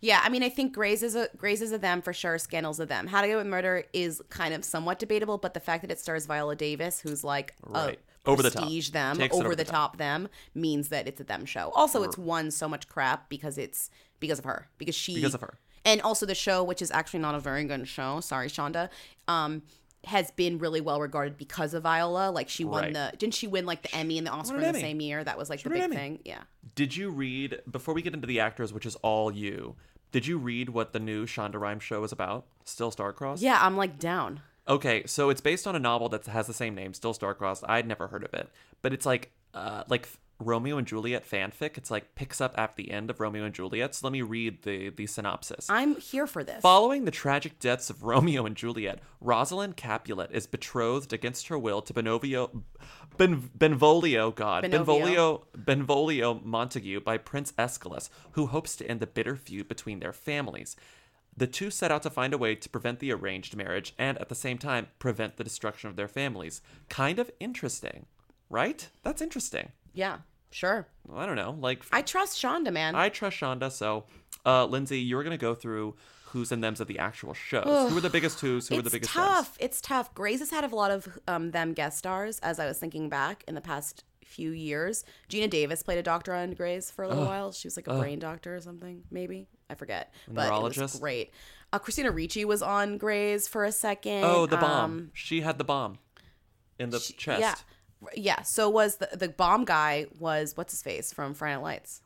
Yeah, 0.00 0.20
I 0.24 0.30
mean, 0.30 0.42
I 0.42 0.48
think 0.48 0.72
Grey's 0.72 1.04
is 1.04 1.14
a 1.14 1.28
Grey's 1.36 1.62
is 1.62 1.70
a 1.70 1.78
them 1.78 2.02
for 2.02 2.12
sure. 2.12 2.36
Scandal's 2.38 2.80
a 2.80 2.86
them. 2.86 3.06
How 3.06 3.20
to 3.20 3.28
Get 3.28 3.34
Away 3.34 3.44
with 3.44 3.50
Murder 3.50 3.84
is 3.92 4.20
kind 4.28 4.54
of 4.54 4.64
somewhat 4.64 4.98
debatable, 4.98 5.38
but 5.38 5.54
the 5.54 5.60
fact 5.60 5.82
that 5.82 5.90
it 5.92 6.00
stars 6.00 6.26
Viola 6.26 6.56
Davis, 6.56 6.98
who's 7.00 7.22
like 7.22 7.54
Right. 7.64 8.00
Over 8.26 8.42
the 8.42 8.50
top. 8.50 8.62
prestige 8.62 8.90
them, 8.90 9.16
Takes 9.16 9.34
over, 9.34 9.46
over 9.46 9.54
the 9.56 9.64
the 9.64 9.70
top 9.70 9.96
them, 9.96 10.28
means 10.54 10.88
that 10.90 11.08
it's 11.08 11.20
a 11.20 11.24
them 11.24 11.44
show. 11.46 11.70
Also, 11.74 12.02
it's 12.02 12.18
won 12.18 12.50
so 12.50 12.68
much 12.68 12.88
crap 12.88 13.28
because 13.30 13.56
it's 13.58 13.90
because 14.20 14.38
of 14.38 14.44
her, 14.44 14.68
because 14.78 14.94
she 14.94 15.14
Because 15.14 15.34
of 15.34 15.40
her. 15.40 15.58
and 15.84 16.02
also 16.02 16.26
the 16.26 16.34
show, 16.34 16.62
which 16.62 16.82
is 16.82 16.90
actually 16.90 17.20
not 17.20 17.34
a 17.34 17.40
very 17.40 17.64
good 17.64 17.86
show. 17.88 18.20
Sorry, 18.20 18.48
Shonda. 18.48 18.88
Um, 19.28 19.62
has 20.04 20.30
been 20.30 20.58
really 20.58 20.80
well 20.80 21.00
regarded 21.00 21.36
because 21.36 21.74
of 21.74 21.82
Viola. 21.82 22.30
Like 22.30 22.48
she 22.48 22.64
won 22.64 22.84
Right. 22.84 22.94
the 22.94 23.12
didn't 23.18 23.34
she 23.34 23.46
win 23.48 23.66
like 23.66 23.82
the 23.82 23.94
Emmy 23.94 24.16
and 24.16 24.26
the 24.26 24.30
Oscar 24.30 24.54
in 24.56 24.62
the 24.62 24.68
Emmy. 24.68 24.80
same 24.80 25.00
year? 25.00 25.24
That 25.24 25.36
was 25.36 25.50
like 25.50 25.60
the 25.62 25.70
big 25.70 25.90
thing. 25.90 26.20
Yeah. 26.24 26.42
Did 26.76 26.96
you 26.96 27.10
read 27.10 27.60
before 27.70 27.94
we 27.94 28.02
get 28.02 28.14
into 28.14 28.26
the 28.26 28.38
actors, 28.40 28.72
which 28.72 28.86
is 28.86 28.94
all 28.96 29.32
you? 29.32 29.74
Did 30.12 30.26
you 30.26 30.38
read 30.38 30.70
what 30.70 30.92
the 30.92 31.00
new 31.00 31.26
Shonda 31.26 31.56
Rhimes 31.60 31.82
show 31.82 32.04
is 32.04 32.12
about? 32.12 32.46
Still 32.64 32.90
Star 32.92 33.12
Starcrossed? 33.12 33.40
Yeah, 33.42 33.58
I'm 33.60 33.76
like 33.76 33.98
down. 33.98 34.40
Okay, 34.68 35.04
so 35.06 35.30
it's 35.30 35.40
based 35.40 35.66
on 35.66 35.74
a 35.74 35.78
novel 35.78 36.08
that 36.10 36.26
has 36.26 36.46
the 36.46 36.54
same 36.54 36.74
name, 36.74 36.92
Still 36.92 37.14
Starcrossed. 37.14 37.64
I'd 37.68 37.86
never 37.86 38.08
heard 38.08 38.24
of 38.24 38.34
it, 38.34 38.50
but 38.82 38.92
it's 38.92 39.06
like 39.06 39.32
uh 39.54 39.84
like 39.88 40.08
Romeo 40.40 40.78
and 40.78 40.86
Juliet 40.86 41.28
fanfic. 41.28 41.76
It's 41.76 41.90
like 41.90 42.14
picks 42.14 42.40
up 42.40 42.56
at 42.56 42.76
the 42.76 42.92
end 42.92 43.10
of 43.10 43.18
Romeo 43.18 43.44
and 43.44 43.54
Juliet. 43.54 43.94
So 43.94 44.06
let 44.06 44.12
me 44.12 44.22
read 44.22 44.62
the 44.62 44.90
the 44.90 45.06
synopsis. 45.06 45.68
I'm 45.68 45.96
here 45.96 46.26
for 46.26 46.44
this. 46.44 46.62
Following 46.62 47.04
the 47.04 47.10
tragic 47.10 47.58
deaths 47.58 47.90
of 47.90 48.02
Romeo 48.04 48.46
and 48.46 48.56
Juliet, 48.56 49.00
Rosalind 49.20 49.76
Capulet 49.76 50.30
is 50.32 50.46
betrothed 50.46 51.12
against 51.12 51.48
her 51.48 51.58
will 51.58 51.82
to 51.82 51.92
Benovio, 51.92 52.62
ben, 53.16 53.50
Benvolio, 53.56 54.30
God, 54.30 54.64
Benovio. 54.64 54.70
Benvolio, 54.70 55.46
Benvolio 55.56 56.40
Montague 56.44 57.00
by 57.00 57.18
Prince 57.18 57.52
Escalus, 57.58 58.08
who 58.32 58.46
hopes 58.46 58.76
to 58.76 58.88
end 58.88 59.00
the 59.00 59.06
bitter 59.06 59.34
feud 59.34 59.66
between 59.66 59.98
their 59.98 60.12
families. 60.12 60.76
The 61.38 61.46
two 61.46 61.70
set 61.70 61.92
out 61.92 62.02
to 62.02 62.10
find 62.10 62.34
a 62.34 62.38
way 62.38 62.56
to 62.56 62.68
prevent 62.68 62.98
the 62.98 63.12
arranged 63.12 63.54
marriage 63.56 63.94
and, 63.96 64.18
at 64.18 64.28
the 64.28 64.34
same 64.34 64.58
time, 64.58 64.88
prevent 64.98 65.36
the 65.36 65.44
destruction 65.44 65.88
of 65.88 65.94
their 65.94 66.08
families. 66.08 66.60
Kind 66.88 67.20
of 67.20 67.30
interesting, 67.38 68.06
right? 68.50 68.88
That's 69.04 69.22
interesting. 69.22 69.70
Yeah, 69.94 70.18
sure. 70.50 70.88
I 71.14 71.26
don't 71.26 71.36
know, 71.36 71.56
like 71.60 71.84
I 71.92 72.02
trust 72.02 72.42
Shonda, 72.42 72.72
man. 72.72 72.96
I 72.96 73.08
trust 73.08 73.36
Shonda. 73.36 73.70
So, 73.70 74.04
uh, 74.44 74.64
Lindsay, 74.66 74.98
you're 74.98 75.22
gonna 75.22 75.38
go 75.38 75.54
through 75.54 75.94
who's 76.32 76.50
and 76.50 76.62
them's 76.62 76.80
of 76.80 76.88
the 76.88 76.98
actual 76.98 77.34
shows. 77.34 77.90
who 77.90 77.96
are 77.96 78.00
the 78.00 78.10
biggest 78.10 78.40
who's? 78.40 78.68
Who 78.68 78.78
are 78.78 78.82
the 78.82 78.90
biggest 78.90 79.10
It's 79.10 79.12
tough. 79.14 79.56
thems? 79.56 79.56
It's 79.60 79.80
tough. 79.80 80.12
Grey's 80.14 80.40
has 80.40 80.50
had 80.50 80.64
a 80.64 80.74
lot 80.74 80.90
of 80.90 81.18
um, 81.28 81.52
them 81.52 81.72
guest 81.72 81.98
stars. 81.98 82.38
As 82.40 82.58
I 82.58 82.66
was 82.66 82.78
thinking 82.78 83.08
back 83.08 83.44
in 83.46 83.54
the 83.54 83.60
past 83.60 84.02
few 84.28 84.50
years, 84.50 85.04
Geena 85.28 85.48
Davis 85.50 85.82
played 85.82 85.98
a 85.98 86.02
doctor 86.02 86.34
on 86.34 86.52
Grey's 86.52 86.90
for 86.90 87.02
a 87.02 87.08
little 87.08 87.24
while. 87.24 87.52
She 87.52 87.66
was 87.66 87.76
like 87.76 87.88
a 87.88 87.98
brain 87.98 88.18
doctor 88.18 88.54
or 88.54 88.60
something, 88.60 89.02
maybe. 89.10 89.48
I 89.70 89.74
forget, 89.74 90.12
but 90.26 90.32
it 90.32 90.36
was 90.36 90.46
neurologist? 90.48 91.00
great. 91.00 91.30
Uh, 91.72 91.78
Christina 91.78 92.10
Ricci 92.10 92.44
was 92.44 92.62
on 92.62 92.96
Grey's 92.96 93.46
for 93.46 93.64
a 93.64 93.72
second. 93.72 94.24
Oh, 94.24 94.46
the 94.46 94.56
bomb. 94.56 94.84
Um, 94.84 95.10
she 95.12 95.42
had 95.42 95.58
the 95.58 95.64
bomb 95.64 95.98
in 96.78 96.90
the 96.90 96.98
chest. 96.98 97.40
Yeah, 97.40 97.54
yeah. 98.14 98.42
So 98.42 98.68
was 98.70 98.96
the 98.96 99.10
the 99.12 99.28
bomb 99.28 99.64
guy 99.64 100.06
was 100.18 100.56
what's 100.56 100.72
his 100.72 100.82
face 100.82 101.12
from 101.12 101.34
Friday 101.34 101.56
Night 101.56 101.62
Lights? 101.62 102.02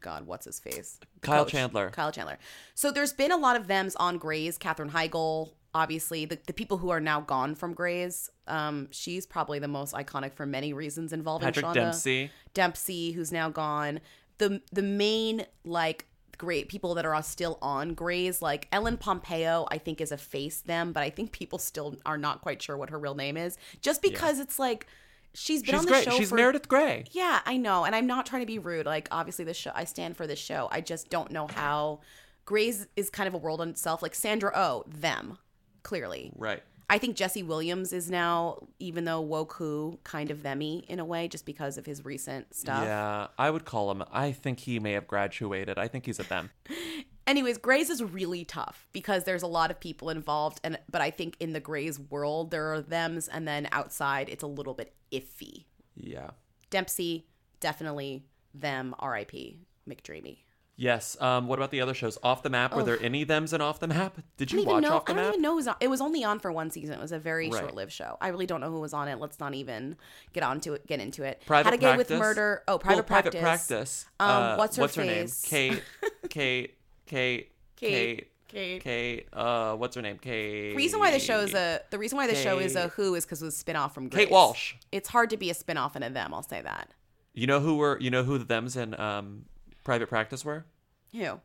God, 0.00 0.26
what's 0.26 0.46
his 0.46 0.58
face? 0.58 0.98
Kyle. 1.20 1.44
Chandler. 1.44 1.90
Kyle 1.90 2.12
Chandler. 2.12 2.38
So 2.74 2.90
there's 2.90 3.12
been 3.12 3.32
a 3.32 3.36
lot 3.36 3.56
of 3.56 3.66
them's 3.66 3.96
on 3.96 4.18
Grey's. 4.18 4.56
Katherine 4.56 4.90
Heigl 4.90 5.50
obviously 5.74 6.24
the, 6.24 6.38
the 6.46 6.52
people 6.52 6.78
who 6.78 6.90
are 6.90 7.00
now 7.00 7.20
gone 7.20 7.54
from 7.54 7.74
Grey's. 7.74 8.30
Um, 8.46 8.88
she's 8.90 9.26
probably 9.26 9.58
the 9.58 9.68
most 9.68 9.94
iconic 9.94 10.34
for 10.34 10.46
many 10.46 10.72
reasons 10.72 11.12
involving 11.12 11.46
Patrick 11.46 11.66
Shonda 11.66 11.74
Dempsey. 11.74 12.30
Dempsey, 12.54 13.12
who's 13.12 13.30
now 13.32 13.48
gone. 13.50 14.00
The 14.38 14.62
the 14.72 14.82
main 14.82 15.46
like 15.64 16.06
great 16.38 16.68
people 16.70 16.94
that 16.94 17.04
are 17.04 17.22
still 17.22 17.58
on 17.60 17.92
Grey's, 17.92 18.40
like 18.40 18.66
Ellen 18.72 18.96
Pompeo, 18.96 19.66
I 19.70 19.76
think 19.78 20.00
is 20.00 20.10
a 20.10 20.16
face 20.16 20.62
them, 20.62 20.92
but 20.92 21.02
I 21.02 21.10
think 21.10 21.32
people 21.32 21.58
still 21.58 21.96
are 22.06 22.16
not 22.16 22.40
quite 22.40 22.62
sure 22.62 22.76
what 22.78 22.88
her 22.90 22.98
real 22.98 23.14
name 23.14 23.36
is, 23.36 23.58
just 23.82 24.00
because 24.00 24.38
it's 24.40 24.58
like 24.58 24.86
she's 25.34 25.62
been 25.62 25.74
She's 25.74 25.78
on 25.80 25.84
the 25.84 25.92
great. 25.92 26.04
show 26.04 26.16
She's 26.16 26.30
for 26.30 26.36
Meredith 26.36 26.66
Grey. 26.66 27.04
yeah, 27.10 27.40
I 27.44 27.58
know, 27.58 27.84
and 27.84 27.94
I'm 27.94 28.06
not 28.06 28.24
trying 28.26 28.40
to 28.42 28.46
be 28.46 28.58
rude. 28.58 28.86
Like, 28.86 29.06
obviously, 29.10 29.44
the 29.44 29.52
show 29.54 29.70
I 29.74 29.84
stand 29.84 30.16
for 30.16 30.26
this 30.26 30.38
show. 30.38 30.68
I 30.72 30.80
just 30.80 31.10
don't 31.10 31.30
know 31.30 31.46
how 31.46 32.00
Grey's 32.46 32.86
is 32.96 33.10
kind 33.10 33.28
of 33.28 33.34
a 33.34 33.38
world 33.38 33.60
in 33.60 33.68
itself. 33.68 34.00
Like 34.02 34.14
Sandra 34.14 34.50
Oh, 34.54 34.84
them 34.88 35.36
clearly. 35.82 36.32
Right. 36.36 36.62
I 36.90 36.98
think 36.98 37.14
Jesse 37.14 37.44
Williams 37.44 37.92
is 37.92 38.10
now, 38.10 38.66
even 38.80 39.04
though 39.04 39.24
Woku, 39.24 40.02
kind 40.02 40.32
of 40.32 40.38
themmy 40.38 40.84
in 40.86 40.98
a 40.98 41.04
way, 41.04 41.28
just 41.28 41.46
because 41.46 41.78
of 41.78 41.86
his 41.86 42.04
recent 42.04 42.52
stuff. 42.52 42.82
Yeah, 42.82 43.28
I 43.38 43.48
would 43.48 43.64
call 43.64 43.92
him. 43.92 44.02
I 44.10 44.32
think 44.32 44.58
he 44.58 44.80
may 44.80 44.92
have 44.92 45.06
graduated. 45.06 45.78
I 45.78 45.86
think 45.86 46.06
he's 46.06 46.18
a 46.18 46.24
them. 46.24 46.50
Anyways, 47.28 47.58
Grey's 47.58 47.90
is 47.90 48.02
really 48.02 48.44
tough 48.44 48.88
because 48.92 49.22
there's 49.22 49.44
a 49.44 49.46
lot 49.46 49.70
of 49.70 49.78
people 49.78 50.10
involved, 50.10 50.60
and 50.64 50.80
but 50.90 51.00
I 51.00 51.12
think 51.12 51.36
in 51.38 51.52
the 51.52 51.60
Grey's 51.60 52.00
world 52.00 52.50
there 52.50 52.72
are 52.72 52.80
them's, 52.80 53.28
and 53.28 53.46
then 53.46 53.68
outside 53.70 54.28
it's 54.28 54.42
a 54.42 54.48
little 54.48 54.74
bit 54.74 54.92
iffy. 55.12 55.66
Yeah. 55.94 56.30
Dempsey, 56.70 57.28
definitely 57.60 58.24
them. 58.52 58.96
R.I.P. 58.98 59.60
McDreamy. 59.88 60.38
Yes. 60.82 61.14
Um. 61.20 61.46
What 61.46 61.58
about 61.58 61.70
the 61.70 61.82
other 61.82 61.92
shows? 61.92 62.16
Off 62.22 62.42
the 62.42 62.48
map. 62.48 62.74
Were 62.74 62.80
Oh. 62.80 62.84
there 62.86 63.02
any 63.02 63.22
thems 63.24 63.52
in 63.52 63.60
Off 63.60 63.80
the 63.80 63.86
Map? 63.86 64.16
Did 64.38 64.50
I 64.50 64.56
you 64.56 64.62
even 64.62 64.72
watch 64.76 64.82
know. 64.82 64.94
Off 64.96 65.04
the 65.04 65.12
I 65.12 65.14
don't 65.16 65.24
Map? 65.24 65.32
even 65.34 65.42
know 65.42 65.54
who's 65.56 65.68
on. 65.68 65.76
It 65.78 65.88
was 65.88 66.00
only 66.00 66.24
on 66.24 66.38
for 66.38 66.50
one 66.50 66.70
season. 66.70 66.94
It 66.94 67.02
was 67.02 67.12
a 67.12 67.18
very 67.18 67.50
Right. 67.50 67.60
short-lived 67.60 67.92
show. 67.92 68.16
I 68.18 68.28
really 68.28 68.46
don't 68.46 68.62
know 68.62 68.70
who 68.70 68.80
was 68.80 68.94
on 68.94 69.06
it. 69.06 69.20
Let's 69.20 69.38
not 69.38 69.52
even 69.54 69.96
get 70.32 70.42
onto 70.42 70.72
it. 70.72 70.86
Get 70.86 70.98
into 71.00 71.22
it. 71.22 71.42
Private 71.44 71.64
How 71.66 71.70
to 71.72 71.76
get 71.76 71.86
away 71.88 71.96
with 71.98 72.06
Practice? 72.08 72.18
murder. 72.26 72.62
Oh, 72.66 72.72
Well, 72.72 72.78
private 72.78 73.06
private 73.06 73.32
practice. 73.38 73.42
practice. 73.42 74.06
Um, 74.18 74.30
Uh, 74.30 74.56
what's 74.56 74.76
her 74.78 74.86
her 74.86 75.04
name? 75.04 75.28
Kate. 75.42 75.82
Kate. 76.30 76.78
Kate. 77.06 77.52
Kate. 77.76 77.90
Kate. 77.90 78.26
Kate. 78.48 78.82
Kate. 78.82 79.28
Uh, 79.34 79.76
what's 79.76 79.94
her 79.96 80.02
name? 80.02 80.16
Kate. 80.18 80.74
reason 80.74 80.98
why 80.98 81.10
the 81.10 81.18
show 81.20 81.40
is 81.40 81.52
a 81.52 81.82
the 81.90 81.98
reason 81.98 82.16
why 82.16 82.26
the 82.26 82.34
show 82.34 82.58
is 82.58 82.74
a 82.74 82.84
Kate- 82.84 82.90
Who 82.92 83.14
is 83.16 83.26
because 83.26 83.42
it 83.42 83.44
was 83.44 83.54
a 83.54 83.58
spin-off 83.58 83.92
from 83.94 84.08
Kate 84.08 84.30
Walsh. 84.30 84.74
It's 84.92 85.10
hard 85.10 85.28
to 85.30 85.36
be 85.36 85.50
a 85.50 85.54
spin-off 85.54 85.94
in 85.94 86.02
a 86.02 86.08
them. 86.08 86.32
I'll 86.32 86.42
say 86.42 86.62
that. 86.62 86.88
You 87.34 87.46
know 87.46 87.60
who 87.60 87.76
were? 87.76 87.98
You 88.00 88.10
know 88.10 88.24
who 88.24 88.38
the 88.38 88.44
them's 88.44 88.76
in 88.76 88.98
um, 88.98 89.44
private 89.84 90.08
practice 90.08 90.44
were? 90.44 90.64
Who? 91.12 91.40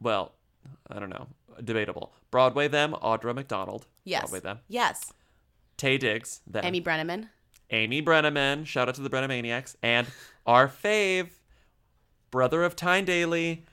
Well, 0.00 0.32
I 0.90 0.98
don't 0.98 1.10
know. 1.10 1.26
Debatable. 1.62 2.12
Broadway 2.30 2.68
them. 2.68 2.94
Audra 3.02 3.34
McDonald. 3.34 3.86
Yes. 4.04 4.22
Broadway 4.22 4.40
them. 4.40 4.58
Yes. 4.68 5.12
Taye 5.76 5.98
Diggs. 5.98 6.40
Them. 6.46 6.64
Amy 6.64 6.80
Brenneman. 6.80 7.28
Amy 7.70 8.02
Brenneman, 8.02 8.64
shout 8.66 8.88
out 8.88 8.94
to 8.94 9.02
the 9.02 9.10
Brennemaniacs, 9.10 9.76
and 9.82 10.06
our 10.46 10.68
fave, 10.68 11.28
brother 12.30 12.62
of 12.64 12.74
Tyne 12.74 13.04
Daly, 13.04 13.64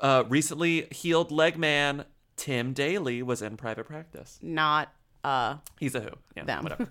uh, 0.00 0.24
recently 0.28 0.86
healed 0.90 1.30
leg 1.30 1.56
man, 1.56 2.04
Tim 2.36 2.72
Daly 2.74 3.22
was 3.22 3.40
in 3.40 3.56
private 3.56 3.86
practice. 3.86 4.38
Not 4.42 4.92
uh 5.22 5.56
He's 5.80 5.94
a 5.94 6.00
who. 6.00 6.10
Yeah, 6.36 6.44
them. 6.44 6.64
whatever. 6.64 6.90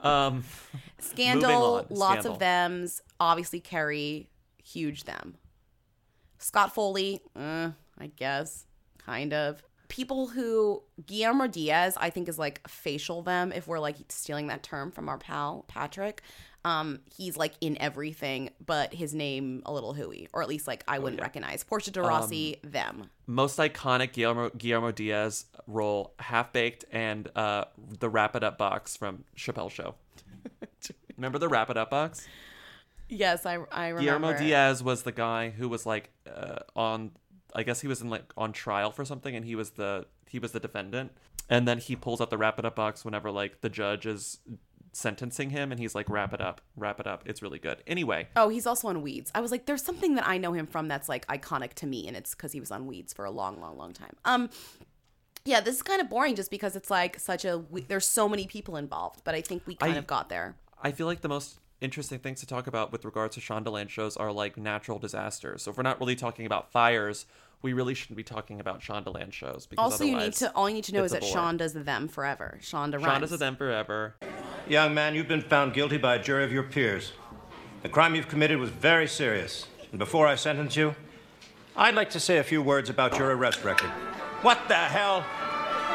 um, 0.06 0.44
Scandal, 1.00 1.86
lots 1.90 2.20
Scandal. 2.20 2.32
of 2.34 2.38
thems. 2.38 3.02
Obviously, 3.18 3.58
Carrie, 3.58 4.28
huge 4.64 5.04
them. 5.04 5.36
Scott 6.38 6.74
Foley, 6.74 7.20
uh, 7.36 7.70
I 7.98 8.06
guess, 8.16 8.64
kind 8.98 9.32
of. 9.32 9.62
People 9.88 10.26
who 10.26 10.82
Guillermo 11.06 11.46
Diaz, 11.46 11.96
I 12.00 12.10
think, 12.10 12.28
is 12.28 12.38
like 12.38 12.66
facial 12.66 13.22
them. 13.22 13.52
If 13.52 13.68
we're 13.68 13.78
like 13.78 13.96
stealing 14.08 14.48
that 14.48 14.62
term 14.62 14.90
from 14.90 15.08
our 15.08 15.18
pal 15.18 15.64
Patrick, 15.68 16.22
um, 16.64 17.00
he's 17.14 17.36
like 17.36 17.52
in 17.60 17.76
everything, 17.80 18.50
but 18.64 18.94
his 18.94 19.14
name 19.14 19.62
a 19.66 19.72
little 19.72 19.92
hooey, 19.92 20.28
or 20.32 20.42
at 20.42 20.48
least 20.48 20.66
like 20.66 20.82
I 20.88 20.98
wouldn't 20.98 21.20
recognize. 21.20 21.62
Portia 21.62 21.90
de 21.90 22.00
Rossi, 22.00 22.56
them. 22.64 23.10
Most 23.26 23.58
iconic 23.58 24.12
Guillermo, 24.12 24.50
Guillermo 24.50 24.90
Diaz 24.90 25.44
role, 25.66 26.14
Half 26.18 26.52
Baked, 26.52 26.86
and 26.90 27.28
uh, 27.36 27.66
the 27.98 28.08
Wrap 28.08 28.34
It 28.34 28.42
Up 28.42 28.56
box 28.56 28.96
from 28.96 29.24
Chappelle 29.36 29.70
Show. 29.70 29.94
Remember 31.16 31.38
the 31.38 31.48
Wrap 31.48 31.70
It 31.70 31.76
Up 31.76 31.90
box? 31.90 32.26
Yes, 33.08 33.44
I 33.46 33.58
I 33.70 33.88
remember. 33.88 34.00
Guillermo 34.00 34.38
Diaz 34.38 34.82
was 34.82 35.02
the 35.02 35.12
guy 35.12 35.50
who 35.50 35.68
was 35.68 35.84
like 35.86 36.10
uh, 36.32 36.60
on 36.74 37.12
I 37.54 37.62
guess 37.62 37.80
he 37.80 37.88
was 37.88 38.00
in 38.00 38.10
like 38.10 38.32
on 38.36 38.52
trial 38.52 38.90
for 38.90 39.04
something 39.04 39.34
and 39.36 39.44
he 39.44 39.54
was 39.54 39.70
the 39.72 40.06
he 40.28 40.38
was 40.38 40.52
the 40.52 40.60
defendant 40.60 41.12
and 41.48 41.68
then 41.68 41.78
he 41.78 41.94
pulls 41.96 42.20
out 42.20 42.30
the 42.30 42.38
wrap 42.38 42.58
it 42.58 42.64
up 42.64 42.76
box 42.76 43.04
whenever 43.04 43.30
like 43.30 43.60
the 43.60 43.68
judge 43.68 44.06
is 44.06 44.38
sentencing 44.92 45.50
him 45.50 45.70
and 45.72 45.80
he's 45.80 45.94
like 45.94 46.08
wrap 46.08 46.32
it 46.32 46.40
up 46.40 46.60
wrap 46.76 47.00
it 47.00 47.06
up 47.06 47.22
it's 47.26 47.42
really 47.42 47.58
good 47.58 47.82
anyway 47.86 48.28
Oh, 48.36 48.48
he's 48.48 48.66
also 48.66 48.88
on 48.88 49.02
Weeds. 49.02 49.30
I 49.34 49.40
was 49.40 49.50
like, 49.50 49.66
there's 49.66 49.82
something 49.82 50.14
that 50.14 50.26
I 50.26 50.38
know 50.38 50.52
him 50.52 50.66
from 50.66 50.88
that's 50.88 51.08
like 51.08 51.26
iconic 51.26 51.74
to 51.74 51.86
me, 51.86 52.06
and 52.08 52.16
it's 52.16 52.34
because 52.34 52.52
he 52.52 52.60
was 52.60 52.70
on 52.70 52.86
Weeds 52.86 53.12
for 53.12 53.24
a 53.24 53.30
long, 53.30 53.60
long, 53.60 53.76
long 53.76 53.92
time. 53.92 54.14
Um, 54.24 54.50
yeah, 55.44 55.60
this 55.60 55.74
is 55.76 55.82
kind 55.82 56.00
of 56.00 56.08
boring 56.08 56.36
just 56.36 56.50
because 56.50 56.74
it's 56.76 56.90
like 56.90 57.18
such 57.18 57.44
a 57.44 57.58
we- 57.58 57.82
there's 57.82 58.06
so 58.06 58.28
many 58.28 58.46
people 58.46 58.76
involved, 58.76 59.22
but 59.24 59.34
I 59.34 59.40
think 59.40 59.66
we 59.66 59.74
kind 59.74 59.94
I- 59.94 59.98
of 59.98 60.06
got 60.06 60.28
there. 60.28 60.56
I 60.82 60.92
feel 60.92 61.06
like 61.06 61.20
the 61.22 61.28
most 61.28 61.58
interesting 61.84 62.18
things 62.18 62.40
to 62.40 62.46
talk 62.46 62.66
about 62.66 62.90
with 62.90 63.04
regards 63.04 63.34
to 63.36 63.40
Shondaland 63.40 63.90
shows 63.90 64.16
are 64.16 64.32
like 64.32 64.56
natural 64.56 64.98
disasters 64.98 65.62
so 65.62 65.70
if 65.70 65.76
we're 65.76 65.82
not 65.82 66.00
really 66.00 66.16
talking 66.16 66.46
about 66.46 66.72
fires 66.72 67.26
we 67.62 67.72
really 67.72 67.94
shouldn't 67.94 68.16
be 68.18 68.22
talking 68.24 68.60
about 68.60 68.80
Shondaland 68.80 69.32
shows 69.32 69.66
because 69.66 69.92
Also, 69.92 70.04
you 70.04 70.16
need 70.16 70.34
to 70.34 70.52
all 70.54 70.68
you 70.68 70.74
need 70.74 70.84
to 70.84 70.92
know 70.92 71.04
is 71.04 71.12
that 71.12 71.22
bore. 71.22 71.30
Sean 71.30 71.56
does 71.56 71.72
the 71.72 71.80
them 71.80 72.08
forever. 72.08 72.58
Shonda 72.60 73.02
Rhimes. 73.02 73.22
Shonda's 73.22 73.32
a 73.32 73.36
them 73.38 73.56
forever 73.56 74.14
Young 74.66 74.94
man, 74.94 75.14
you've 75.14 75.28
been 75.28 75.42
found 75.42 75.74
guilty 75.74 75.98
by 75.98 76.14
a 76.14 76.22
jury 76.22 76.42
of 76.42 76.50
your 76.50 76.62
peers. 76.62 77.12
The 77.82 77.90
crime 77.90 78.14
you've 78.14 78.28
committed 78.28 78.56
was 78.58 78.70
very 78.70 79.06
serious. 79.06 79.66
And 79.90 79.98
before 79.98 80.26
I 80.26 80.36
sentence 80.36 80.74
you, 80.74 80.94
I'd 81.76 81.94
like 81.94 82.08
to 82.10 82.20
say 82.20 82.38
a 82.38 82.42
few 82.42 82.62
words 82.62 82.88
about 82.88 83.18
your 83.18 83.36
arrest 83.36 83.62
record. 83.62 83.90
What 84.40 84.66
the 84.68 84.74
hell? 84.74 85.22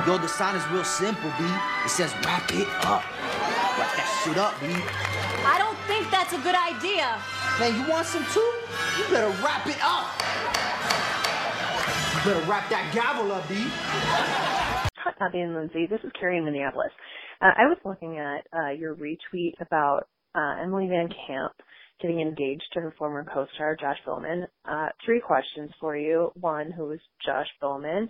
Yo, 0.06 0.19
the 0.19 0.28
sign 0.28 0.56
is 0.56 0.67
real 0.69 0.84
simple, 0.84 1.32
B. 1.39 1.45
It 1.84 1.89
says 1.89 2.13
wrap 2.23 2.52
it 2.54 2.67
up. 2.86 3.04
Wrap 3.80 3.95
that 3.95 4.21
shit 4.23 4.38
up, 4.38 4.54
B. 4.62 5.29
good 7.00 7.06
idea. 7.06 7.24
Man, 7.60 7.82
you 7.82 7.90
want 7.90 8.06
some 8.06 8.26
too? 8.34 8.54
You 8.98 9.04
better 9.12 9.30
wrap 9.44 9.66
it 9.68 9.78
up. 9.82 10.12
You 12.16 12.34
better 12.34 12.50
wrap 12.50 12.70
that 12.70 12.92
gavel 12.94 13.32
up, 13.32 13.48
B. 13.48 13.56
Hi, 13.58 15.14
Abby 15.22 15.40
and 15.40 15.56
Lindsay. 15.56 15.88
This 15.90 16.00
is 16.04 16.12
Carrie 16.20 16.38
in 16.38 16.46
Minneapolis. 16.46 16.92
Uh, 17.42 17.52
I 17.58 17.66
was 17.66 17.78
looking 17.86 18.18
at 18.18 18.46
uh, 18.54 18.72
your 18.72 18.96
retweet 18.96 19.54
about 19.62 20.08
uh, 20.36 20.62
Emily 20.62 20.88
Van 20.88 21.10
Camp 21.28 21.54
getting 22.02 22.22
engaged 22.22 22.64
to 22.74 22.80
her 22.80 22.94
former 22.98 23.26
co-star 23.34 23.76
Josh 23.80 23.98
Bowman. 24.06 24.48
Uh, 24.70 24.88
three 25.06 25.22
questions 25.22 25.70
for 25.80 25.98
you. 25.98 26.32
One, 26.40 26.72
who 26.72 26.92
is 26.92 27.00
Josh 27.26 27.48
Bowman? 27.62 28.10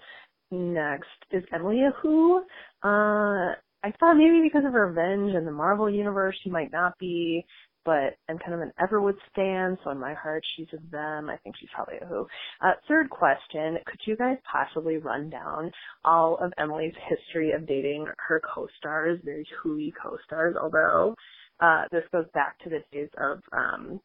Next, 0.51 1.07
is 1.31 1.43
Emily 1.53 1.81
a 1.81 1.91
who? 2.01 2.41
Uh, 2.83 3.53
I 3.81 3.93
thought 3.99 4.17
maybe 4.17 4.41
because 4.43 4.65
of 4.65 4.73
Revenge 4.73 5.33
and 5.35 5.47
the 5.47 5.51
Marvel 5.51 5.89
universe, 5.89 6.35
she 6.43 6.49
might 6.49 6.71
not 6.71 6.97
be, 6.99 7.45
but 7.89 8.19
I'm 8.29 8.37
kind 8.37 8.53
of 8.53 8.61
an 8.61 8.71
Everwood 8.79 9.15
stan, 9.31 9.75
so 9.83 9.89
in 9.89 9.99
my 9.99 10.13
heart, 10.13 10.43
she's 10.55 10.67
a 10.73 10.91
them. 10.91 11.27
I 11.27 11.37
think 11.37 11.55
she's 11.59 11.69
probably 11.73 11.95
a 11.99 12.05
who. 12.05 12.27
Uh, 12.61 12.73
third 12.87 13.09
question, 13.09 13.79
could 13.87 13.99
you 14.05 14.15
guys 14.15 14.37
possibly 14.51 14.97
run 14.97 15.31
down 15.31 15.71
all 16.05 16.37
of 16.37 16.53
Emily's 16.59 16.93
history 17.09 17.51
of 17.51 17.65
dating 17.65 18.05
her 18.27 18.43
co-stars, 18.53 19.19
very 19.25 19.43
hooey 19.63 19.91
co-stars, 19.99 20.55
although 20.61 21.15
uh, 21.61 21.85
this 21.91 22.03
goes 22.11 22.27
back 22.35 22.59
to 22.59 22.69
the 22.69 22.83
days 22.91 23.09
of 23.17 23.39
um, 23.53 23.99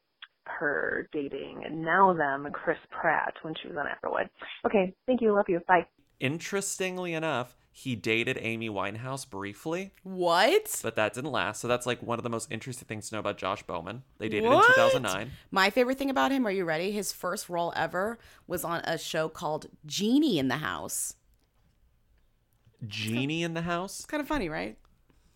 her 0.46 1.06
dating 1.12 1.60
and 1.66 1.82
now 1.82 2.14
them 2.14 2.48
Chris 2.54 2.78
Pratt 2.90 3.34
when 3.42 3.52
she 3.60 3.68
was 3.68 3.76
on 3.76 3.84
Everwood. 3.84 4.30
Okay, 4.64 4.94
thank 5.06 5.20
you, 5.20 5.34
love 5.34 5.44
you, 5.48 5.60
bye. 5.68 5.84
Interestingly 6.20 7.12
enough, 7.12 7.56
he 7.72 7.96
dated 7.96 8.38
Amy 8.40 8.70
Winehouse 8.70 9.28
briefly. 9.28 9.92
What? 10.04 10.78
But 10.82 10.94
that 10.96 11.12
didn't 11.14 11.32
last. 11.32 11.60
So 11.60 11.66
that's 11.68 11.86
like 11.86 12.02
one 12.02 12.18
of 12.18 12.22
the 12.22 12.30
most 12.30 12.50
interesting 12.52 12.86
things 12.86 13.08
to 13.08 13.16
know 13.16 13.18
about 13.18 13.36
Josh 13.36 13.62
Bowman. 13.64 14.04
They 14.18 14.28
dated 14.28 14.48
What? 14.50 14.68
in 14.68 14.74
2009. 14.74 15.32
My 15.50 15.70
favorite 15.70 15.98
thing 15.98 16.10
about 16.10 16.30
him, 16.30 16.46
are 16.46 16.50
you 16.52 16.64
ready? 16.64 16.92
His 16.92 17.12
first 17.12 17.48
role 17.48 17.72
ever 17.74 18.18
was 18.46 18.64
on 18.64 18.80
a 18.84 18.96
show 18.96 19.28
called 19.28 19.66
Genie 19.86 20.38
in 20.38 20.48
the 20.48 20.58
House. 20.58 21.14
Genie 22.86 23.42
in 23.42 23.54
the 23.54 23.62
house. 23.62 24.00
It's 24.00 24.06
kind 24.06 24.20
of 24.20 24.26
funny, 24.28 24.48
right? 24.48 24.76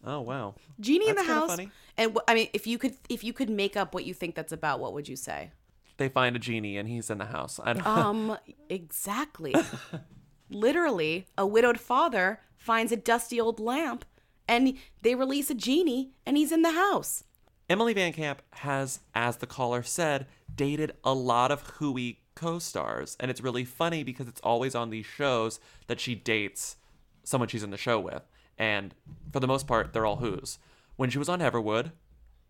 Oh 0.04 0.20
wow. 0.20 0.54
Genie 0.78 1.08
in 1.08 1.16
That's 1.16 1.26
the 1.26 1.32
kinda 1.32 1.40
house. 1.40 1.50
funny. 1.50 1.70
And 1.96 2.12
wh- 2.14 2.22
I 2.28 2.34
mean, 2.34 2.48
if 2.52 2.66
you 2.66 2.78
could, 2.78 2.94
if 3.08 3.24
you 3.24 3.32
could 3.32 3.50
make 3.50 3.76
up 3.76 3.94
what 3.94 4.04
you 4.04 4.14
think 4.14 4.34
that's 4.34 4.52
about, 4.52 4.80
what 4.80 4.92
would 4.92 5.08
you 5.08 5.16
say? 5.16 5.50
They 5.96 6.08
find 6.08 6.36
a 6.36 6.38
genie 6.38 6.76
and 6.76 6.88
he's 6.88 7.10
in 7.10 7.18
the 7.18 7.24
house. 7.26 7.58
I 7.62 7.72
don't 7.72 7.86
Um, 7.86 8.38
exactly. 8.68 9.54
Literally, 10.50 11.26
a 11.36 11.46
widowed 11.46 11.80
father 11.80 12.40
finds 12.56 12.92
a 12.92 12.96
dusty 12.96 13.40
old 13.40 13.60
lamp, 13.60 14.04
and 14.46 14.74
they 15.02 15.14
release 15.14 15.50
a 15.50 15.54
genie, 15.54 16.12
and 16.24 16.36
he's 16.36 16.52
in 16.52 16.62
the 16.62 16.72
house. 16.72 17.24
Emily 17.68 17.92
Van 17.92 18.12
Camp 18.12 18.40
has, 18.50 19.00
as 19.14 19.36
the 19.36 19.46
caller 19.46 19.82
said, 19.82 20.26
dated 20.54 20.92
a 21.04 21.12
lot 21.12 21.50
of 21.50 21.60
hooey 21.60 22.20
co-stars, 22.34 23.16
and 23.20 23.30
it's 23.30 23.42
really 23.42 23.64
funny 23.64 24.02
because 24.02 24.26
it's 24.26 24.40
always 24.42 24.74
on 24.74 24.90
these 24.90 25.04
shows 25.04 25.60
that 25.86 26.00
she 26.00 26.14
dates 26.14 26.76
someone 27.24 27.48
she's 27.48 27.62
in 27.62 27.70
the 27.70 27.76
show 27.76 28.00
with. 28.00 28.22
And 28.56 28.94
for 29.32 29.40
the 29.40 29.46
most 29.46 29.66
part, 29.66 29.92
they're 29.92 30.06
all 30.06 30.16
Who's. 30.16 30.58
When 30.96 31.10
she 31.10 31.18
was 31.18 31.28
on 31.28 31.40
Everwood, 31.40 31.92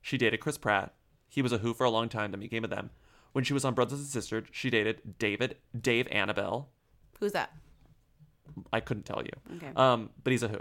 she 0.01 0.17
dated 0.17 0.41
Chris 0.41 0.57
Pratt. 0.57 0.95
He 1.29 1.43
was 1.43 1.53
a 1.53 1.59
Who 1.59 1.75
for 1.75 1.85
a 1.85 1.91
long 1.91 2.09
time, 2.09 2.31
then 2.31 2.41
became 2.41 2.65
a 2.65 2.69
them. 2.69 2.91
When 3.33 3.45
she 3.45 3.53
was 3.53 3.65
on 3.65 3.75
Brothers 3.75 3.99
and 3.99 4.09
Sisters, 4.09 4.47
she 4.53 4.71
dated 4.71 5.19
David 5.19 5.57
Dave 5.79 6.07
Annable. 6.11 6.71
Who's 7.19 7.33
that? 7.33 7.53
I 8.73 8.81
couldn't 8.81 9.05
tell 9.05 9.23
you. 9.23 9.57
Okay. 9.57 9.73
Um, 9.77 10.11
but 10.23 10.31
he's 10.31 10.43
a 10.43 10.49
Who. 10.49 10.61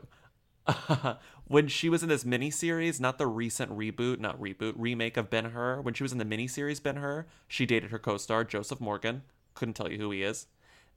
when 1.47 1.67
she 1.67 1.89
was 1.89 2.03
in 2.03 2.09
this 2.09 2.25
mini 2.25 2.51
series, 2.51 2.99
not 2.99 3.17
the 3.17 3.27
recent 3.27 3.71
reboot, 3.71 4.19
not 4.19 4.39
reboot, 4.39 4.73
remake 4.75 5.17
of 5.17 5.29
Ben 5.29 5.45
Hur, 5.45 5.81
when 5.81 5.93
she 5.93 6.03
was 6.03 6.11
in 6.11 6.17
the 6.17 6.25
mini 6.25 6.47
series 6.47 6.79
Ben 6.79 6.97
Hur, 6.97 7.25
she 7.47 7.65
dated 7.65 7.91
her 7.91 7.99
co 7.99 8.17
star, 8.17 8.43
Joseph 8.43 8.81
Morgan. 8.81 9.23
Couldn't 9.53 9.75
tell 9.75 9.91
you 9.91 9.97
who 9.97 10.11
he 10.11 10.23
is. 10.23 10.47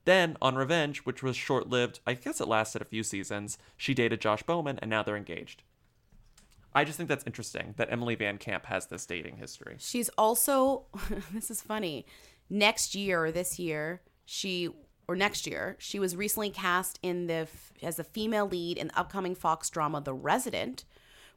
Then 0.05 0.35
on 0.41 0.55
Revenge, 0.55 0.99
which 0.99 1.21
was 1.21 1.35
short 1.35 1.69
lived, 1.69 1.99
I 2.07 2.13
guess 2.15 2.41
it 2.41 2.47
lasted 2.47 2.81
a 2.81 2.85
few 2.85 3.03
seasons, 3.03 3.57
she 3.77 3.93
dated 3.93 4.19
Josh 4.21 4.43
Bowman 4.43 4.79
and 4.79 4.89
now 4.89 5.03
they're 5.03 5.15
engaged. 5.15 5.63
I 6.73 6.85
just 6.85 6.97
think 6.97 7.09
that's 7.09 7.25
interesting 7.25 7.73
that 7.77 7.91
Emily 7.91 8.15
Van 8.15 8.37
Camp 8.37 8.65
has 8.65 8.87
this 8.87 9.05
dating 9.05 9.37
history. 9.37 9.75
She's 9.79 10.09
also 10.17 10.85
this 11.33 11.51
is 11.51 11.61
funny. 11.61 12.05
Next 12.49 12.95
year 12.95 13.25
or 13.25 13.31
this 13.31 13.59
year, 13.59 14.01
she 14.25 14.69
or 15.11 15.15
next 15.15 15.45
year, 15.45 15.75
she 15.77 15.99
was 15.99 16.15
recently 16.15 16.49
cast 16.49 16.97
in 17.03 17.27
the 17.27 17.45
as 17.83 17.99
a 17.99 18.03
female 18.03 18.47
lead 18.47 18.77
in 18.77 18.87
the 18.87 18.97
upcoming 18.97 19.35
Fox 19.35 19.69
drama 19.69 19.99
The 19.99 20.13
Resident, 20.13 20.85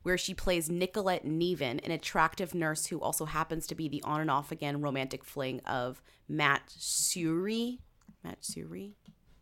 where 0.05 0.17
she 0.17 0.33
plays 0.33 0.71
Nicolette 0.71 1.25
Nevin, 1.25 1.81
an 1.81 1.91
attractive 1.91 2.55
nurse 2.55 2.87
who 2.87 3.01
also 3.01 3.25
happens 3.25 3.67
to 3.67 3.75
be 3.75 3.89
the 3.89 4.01
on 4.03 4.21
and 4.21 4.31
off 4.31 4.53
again 4.53 4.81
romantic 4.81 5.25
fling 5.25 5.59
of 5.67 6.01
Matt 6.29 6.69
Suri. 6.79 7.79
Matt 8.23 8.43
Suri? 8.43 8.93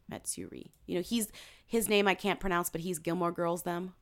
Matt 0.08 0.24
Suri. 0.24 0.70
You 0.86 0.94
know, 0.94 1.02
he's 1.02 1.28
his 1.66 1.88
name 1.88 2.08
I 2.08 2.14
can't 2.14 2.40
pronounce, 2.40 2.70
but 2.70 2.80
he's 2.80 2.98
Gilmore 2.98 3.32
Girls 3.32 3.64
them. 3.64 3.92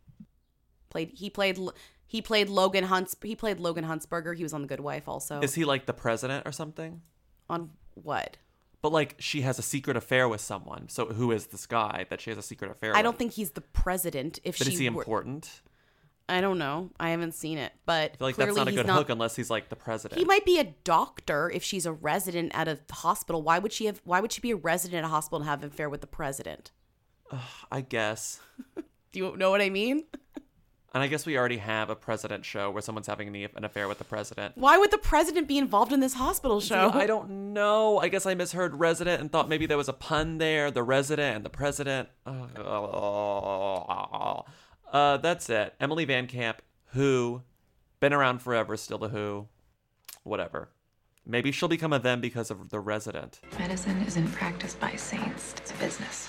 Played 0.90 1.10
he 1.14 1.28
played 1.28 1.58
he 2.06 2.22
played 2.22 2.48
Logan 2.48 2.84
Hunts 2.84 3.16
he 3.20 3.34
played 3.34 3.58
Logan 3.58 3.84
Huntzberger. 3.84 4.36
He 4.36 4.44
was 4.44 4.52
on 4.52 4.62
The 4.62 4.68
Good 4.68 4.80
Wife 4.80 5.08
also. 5.08 5.40
Is 5.40 5.56
he 5.56 5.64
like 5.64 5.86
the 5.86 5.92
president 5.92 6.46
or 6.46 6.52
something? 6.52 7.02
on 7.50 7.70
what? 7.94 8.38
But 8.82 8.92
like 8.92 9.16
she 9.18 9.42
has 9.42 9.58
a 9.58 9.62
secret 9.62 9.96
affair 9.96 10.28
with 10.28 10.40
someone. 10.40 10.88
So 10.88 11.06
who 11.06 11.32
is 11.32 11.46
this 11.48 11.66
guy 11.66 12.06
that 12.10 12.20
she 12.20 12.30
has 12.30 12.38
a 12.38 12.42
secret 12.42 12.70
affair 12.70 12.90
with? 12.90 12.98
I 12.98 13.02
don't 13.02 13.18
think 13.18 13.32
he's 13.32 13.50
the 13.50 13.60
president. 13.60 14.38
If 14.44 14.58
But 14.58 14.66
she 14.68 14.72
is 14.72 14.78
he 14.78 14.88
were- 14.88 15.02
important? 15.02 15.60
I 16.28 16.40
don't 16.40 16.58
know. 16.58 16.90
I 17.00 17.10
haven't 17.10 17.34
seen 17.34 17.58
it, 17.58 17.72
but 17.86 18.12
I 18.12 18.16
feel 18.16 18.26
like 18.28 18.34
clearly 18.36 18.50
that's 18.54 18.56
not 18.56 18.68
a 18.68 18.72
good 18.72 18.86
not- 18.86 18.98
hook 18.98 19.10
unless 19.10 19.34
he's 19.34 19.50
like 19.50 19.68
the 19.68 19.74
president. 19.74 20.16
He 20.18 20.24
might 20.24 20.44
be 20.44 20.60
a 20.60 20.64
doctor 20.84 21.50
if 21.50 21.64
she's 21.64 21.86
a 21.86 21.92
resident 21.92 22.52
at 22.54 22.68
a 22.68 22.78
hospital. 22.92 23.42
Why 23.42 23.58
would 23.58 23.72
she 23.72 23.86
have? 23.86 24.00
Why 24.04 24.20
would 24.20 24.30
she 24.32 24.40
be 24.40 24.52
a 24.52 24.56
resident 24.56 24.98
at 24.98 25.04
a 25.06 25.08
hospital 25.08 25.38
and 25.40 25.46
have 25.48 25.62
an 25.64 25.68
affair 25.70 25.90
with 25.90 26.00
the 26.02 26.06
president? 26.06 26.70
I 27.70 27.80
guess. 27.80 28.38
Do 29.12 29.18
you 29.18 29.36
know 29.36 29.50
what 29.50 29.60
I 29.60 29.70
mean? 29.70 30.04
And 30.92 31.04
I 31.04 31.06
guess 31.06 31.24
we 31.24 31.38
already 31.38 31.58
have 31.58 31.88
a 31.88 31.94
president 31.94 32.44
show 32.44 32.68
where 32.70 32.82
someone's 32.82 33.06
having 33.06 33.28
an 33.28 33.48
an 33.54 33.64
affair 33.64 33.86
with 33.86 33.98
the 33.98 34.04
president. 34.04 34.56
Why 34.56 34.76
would 34.76 34.90
the 34.90 34.98
president 34.98 35.46
be 35.46 35.56
involved 35.56 35.92
in 35.92 36.00
this 36.00 36.14
hospital 36.14 36.60
show? 36.60 36.90
See, 36.90 36.98
I 36.98 37.06
don't 37.06 37.52
know. 37.52 37.98
I 37.98 38.08
guess 38.08 38.26
I 38.26 38.34
misheard 38.34 38.74
resident 38.74 39.20
and 39.20 39.30
thought 39.30 39.48
maybe 39.48 39.66
there 39.66 39.76
was 39.76 39.88
a 39.88 39.92
pun 39.92 40.38
there. 40.38 40.72
The 40.72 40.82
resident 40.82 41.36
and 41.36 41.44
the 41.44 41.50
president. 41.50 42.08
Uh, 44.92 45.16
that's 45.18 45.48
it. 45.48 45.74
Emily 45.78 46.04
Van 46.04 46.26
Camp, 46.26 46.60
who, 46.86 47.42
been 48.00 48.12
around 48.12 48.42
forever, 48.42 48.76
still 48.76 49.04
a 49.04 49.08
who, 49.08 49.46
whatever. 50.24 50.70
Maybe 51.24 51.52
she'll 51.52 51.68
become 51.68 51.92
a 51.92 52.00
them 52.00 52.20
because 52.20 52.50
of 52.50 52.70
the 52.70 52.80
resident. 52.80 53.38
Medicine 53.56 54.02
isn't 54.02 54.32
practiced 54.32 54.80
by 54.80 54.96
saints, 54.96 55.54
it's 55.58 55.70
a 55.70 55.74
business. 55.74 56.28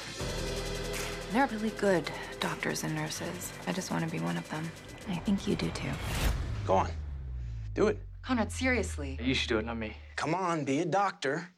They're 1.31 1.47
really 1.47 1.69
good 1.71 2.11
doctors 2.41 2.83
and 2.83 2.93
nurses. 2.93 3.53
I 3.65 3.71
just 3.71 3.89
want 3.89 4.03
to 4.03 4.11
be 4.11 4.19
one 4.19 4.35
of 4.35 4.49
them. 4.49 4.69
I 5.09 5.15
think 5.15 5.47
you 5.47 5.55
do 5.55 5.69
too. 5.69 5.89
Go 6.67 6.73
on. 6.73 6.89
Do 7.73 7.87
it. 7.87 7.99
Conrad, 8.21 8.51
seriously. 8.51 9.17
You 9.21 9.33
should 9.33 9.47
do 9.47 9.57
it, 9.57 9.65
not 9.65 9.77
me. 9.77 9.95
Come 10.17 10.35
on, 10.35 10.65
be 10.65 10.79
a 10.79 10.85
doctor. 10.85 11.49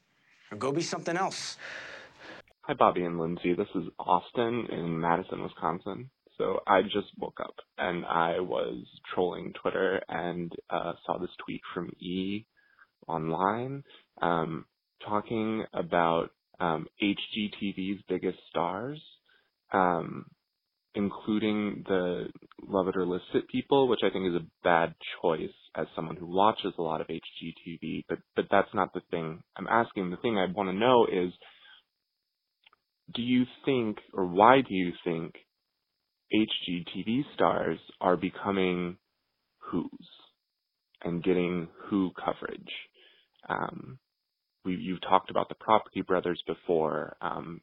Or 0.51 0.57
go 0.57 0.71
be 0.71 0.83
something 0.83 1.17
else. 1.17 1.57
Hi, 2.61 2.73
Bobby 2.73 3.03
and 3.03 3.19
Lindsay. 3.19 3.55
This 3.55 3.67
is 3.73 3.83
Austin 3.99 4.67
in 4.71 4.99
Madison, 4.99 5.41
Wisconsin. 5.41 6.09
So 6.37 6.59
I 6.67 6.83
just 6.83 7.07
woke 7.17 7.39
up 7.39 7.55
and 7.77 8.05
I 8.05 8.39
was 8.39 8.85
trolling 9.13 9.53
Twitter 9.59 10.01
and 10.07 10.51
uh, 10.69 10.93
saw 11.05 11.17
this 11.17 11.29
tweet 11.43 11.61
from 11.73 11.89
E 11.99 12.45
online 13.07 13.83
um, 14.21 14.65
talking 15.05 15.65
about 15.73 16.29
um, 16.59 16.87
HGTV's 17.01 18.01
biggest 18.07 18.37
stars, 18.49 19.01
um, 19.73 20.25
including 20.95 21.83
the 21.87 22.27
Love 22.67 22.87
It 22.87 22.97
or 22.97 23.05
List 23.05 23.25
It 23.33 23.47
people, 23.47 23.87
which 23.87 24.01
I 24.03 24.09
think 24.09 24.27
is 24.27 24.35
a 24.35 24.45
bad 24.63 24.93
choice 25.21 25.49
as 25.75 25.87
someone 25.95 26.15
who 26.15 26.27
watches 26.27 26.73
a 26.77 26.81
lot 26.81 27.01
of 27.01 27.07
HGTV. 27.07 28.05
But 28.07 28.19
but 28.35 28.45
that's 28.51 28.73
not 28.73 28.93
the 28.93 29.01
thing 29.11 29.41
I'm 29.57 29.67
asking. 29.67 30.09
The 30.09 30.17
thing 30.17 30.37
I 30.37 30.51
want 30.51 30.69
to 30.69 30.73
know 30.73 31.05
is 31.05 31.33
do 33.13 33.21
you 33.21 33.45
think, 33.65 33.97
or 34.13 34.25
why 34.25 34.61
do 34.61 34.73
you 34.73 34.91
think 35.03 35.35
HGTV 36.33 37.23
stars 37.35 37.79
are 38.01 38.17
becoming 38.17 38.97
Who's 39.71 40.07
and 41.03 41.23
getting 41.23 41.67
Who 41.89 42.11
coverage? 42.23 42.71
Um, 43.47 43.99
we, 44.63 44.75
you've 44.75 45.01
talked 45.01 45.29
about 45.29 45.49
the 45.49 45.55
Property 45.55 46.01
Brothers 46.01 46.41
before, 46.47 47.17
um, 47.21 47.61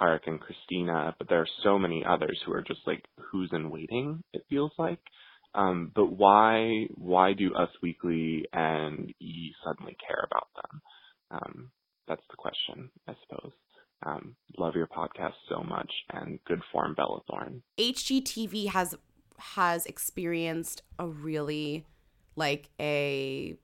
Tarek 0.00 0.26
and 0.26 0.40
Christina, 0.40 1.14
but 1.18 1.28
there 1.28 1.40
are 1.40 1.48
so 1.62 1.78
many 1.78 2.04
others 2.04 2.40
who 2.44 2.52
are 2.52 2.62
just 2.62 2.80
like 2.86 3.04
Who's 3.30 3.50
in 3.52 3.70
waiting. 3.70 4.22
It 4.32 4.44
feels 4.48 4.72
like. 4.78 5.00
Um, 5.54 5.90
but 5.94 6.12
why 6.12 6.86
why 6.94 7.32
do 7.32 7.54
Us 7.54 7.70
Weekly 7.82 8.46
and 8.52 9.12
E 9.20 9.52
suddenly 9.64 9.96
care 10.06 10.24
about 10.24 10.48
them? 10.54 10.82
Um, 11.30 11.70
that's 12.06 12.22
the 12.30 12.36
question, 12.36 12.90
I 13.08 13.14
suppose. 13.26 13.52
Um, 14.04 14.36
love 14.58 14.74
your 14.74 14.86
podcast 14.86 15.32
so 15.48 15.62
much, 15.62 15.90
and 16.12 16.38
good 16.46 16.60
form, 16.70 16.94
Bella 16.94 17.20
Thorne. 17.28 17.62
HGTV 17.78 18.68
has 18.68 18.94
has 19.38 19.86
experienced 19.86 20.82
a 20.98 21.06
really 21.06 21.86
like 22.36 22.68
a 22.78 23.56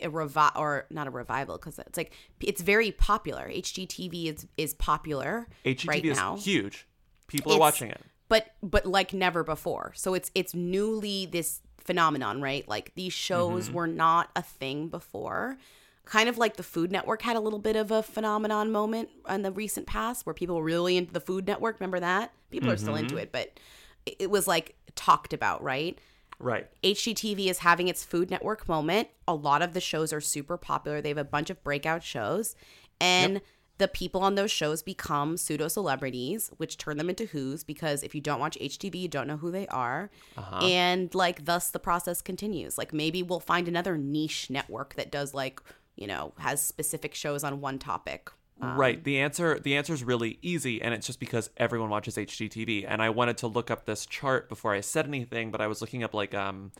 a 0.00 0.08
revi- 0.08 0.56
or 0.56 0.86
not 0.90 1.06
a 1.06 1.10
revival 1.10 1.58
because 1.58 1.78
it's 1.78 1.96
like 1.96 2.12
it's 2.40 2.62
very 2.62 2.90
popular. 2.92 3.48
HGTV 3.48 4.26
is 4.34 4.46
is 4.56 4.74
popular 4.74 5.48
HGTV 5.64 5.88
right 5.88 6.04
is 6.04 6.16
now. 6.16 6.36
huge. 6.36 6.86
People 7.28 7.52
are 7.52 7.58
watching 7.58 7.90
it. 7.90 8.00
but 8.28 8.54
but 8.62 8.86
like 8.86 9.12
never 9.12 9.42
before. 9.44 9.92
So 9.94 10.14
it's 10.14 10.30
it's 10.34 10.54
newly 10.54 11.26
this 11.26 11.60
phenomenon, 11.78 12.40
right? 12.40 12.66
Like 12.68 12.92
these 12.94 13.12
shows 13.12 13.68
Mhm. 13.68 13.72
were 13.72 13.86
not 13.88 14.30
a 14.36 14.42
thing 14.42 14.88
before. 14.88 15.58
Kind 16.04 16.28
of 16.28 16.36
like 16.38 16.56
the 16.56 16.62
Food 16.62 16.90
Network 16.92 17.22
had 17.22 17.36
a 17.36 17.40
little 17.40 17.58
bit 17.60 17.76
of 17.76 17.90
a 17.90 18.02
phenomenon 18.02 18.70
moment 18.72 19.08
in 19.28 19.42
the 19.42 19.52
recent 19.52 19.86
past 19.86 20.26
where 20.26 20.34
people 20.34 20.56
were 20.56 20.64
really 20.64 20.96
into 20.96 21.12
the 21.12 21.20
Food 21.20 21.46
Network. 21.46 21.78
Remember 21.80 22.00
that? 22.00 22.32
People 22.50 22.70
are 22.70 22.76
still 22.76 22.96
into 22.96 23.14
Mhm. 23.16 23.22
it, 23.22 23.32
but 23.32 23.58
it 24.06 24.28
was 24.30 24.46
like 24.48 24.74
talked 24.96 25.32
about, 25.32 25.62
right? 25.62 25.98
Right. 26.42 26.68
HGTV 26.82 27.46
is 27.46 27.58
having 27.58 27.88
its 27.88 28.04
Food 28.04 28.30
Network 28.30 28.68
moment. 28.68 29.08
A 29.28 29.34
lot 29.34 29.62
of 29.62 29.72
the 29.72 29.80
shows 29.80 30.12
are 30.12 30.20
super 30.20 30.56
popular. 30.56 31.00
They 31.00 31.08
have 31.10 31.18
a 31.18 31.24
bunch 31.24 31.48
of 31.50 31.62
breakout 31.62 32.02
shows. 32.02 32.56
And 33.00 33.40
the 33.78 33.88
people 33.88 34.22
on 34.22 34.34
those 34.34 34.50
shows 34.50 34.82
become 34.82 35.36
pseudo 35.36 35.68
celebrities, 35.68 36.50
which 36.56 36.76
turn 36.76 36.98
them 36.98 37.08
into 37.08 37.26
who's 37.26 37.64
because 37.64 38.02
if 38.02 38.14
you 38.14 38.20
don't 38.20 38.40
watch 38.40 38.58
HTV, 38.60 38.94
you 38.94 39.08
don't 39.08 39.26
know 39.26 39.36
who 39.36 39.50
they 39.50 39.66
are. 39.68 40.10
Uh-huh. 40.36 40.66
And 40.66 41.14
like, 41.14 41.44
thus 41.44 41.70
the 41.70 41.78
process 41.78 42.20
continues. 42.20 42.76
Like, 42.76 42.92
maybe 42.92 43.22
we'll 43.22 43.40
find 43.40 43.68
another 43.68 43.96
niche 43.96 44.50
network 44.50 44.94
that 44.94 45.10
does 45.10 45.34
like, 45.34 45.60
you 45.96 46.06
know, 46.06 46.32
has 46.38 46.62
specific 46.62 47.14
shows 47.14 47.44
on 47.44 47.60
one 47.60 47.78
topic. 47.78 48.30
Um, 48.62 48.76
right. 48.78 49.02
The 49.02 49.18
answer 49.20 49.58
the 49.58 49.76
answer 49.76 49.92
is 49.92 50.04
really 50.04 50.38
easy, 50.42 50.80
and 50.80 50.94
it's 50.94 51.06
just 51.06 51.18
because 51.20 51.50
everyone 51.56 51.90
watches 51.90 52.16
HGTV. 52.16 52.84
And 52.88 53.02
I 53.02 53.10
wanted 53.10 53.36
to 53.38 53.46
look 53.48 53.70
up 53.70 53.84
this 53.86 54.06
chart 54.06 54.48
before 54.48 54.72
I 54.72 54.80
said 54.80 55.06
anything, 55.06 55.50
but 55.50 55.60
I 55.60 55.66
was 55.66 55.80
looking 55.80 56.02
up 56.02 56.14
like 56.14 56.34
um 56.34 56.72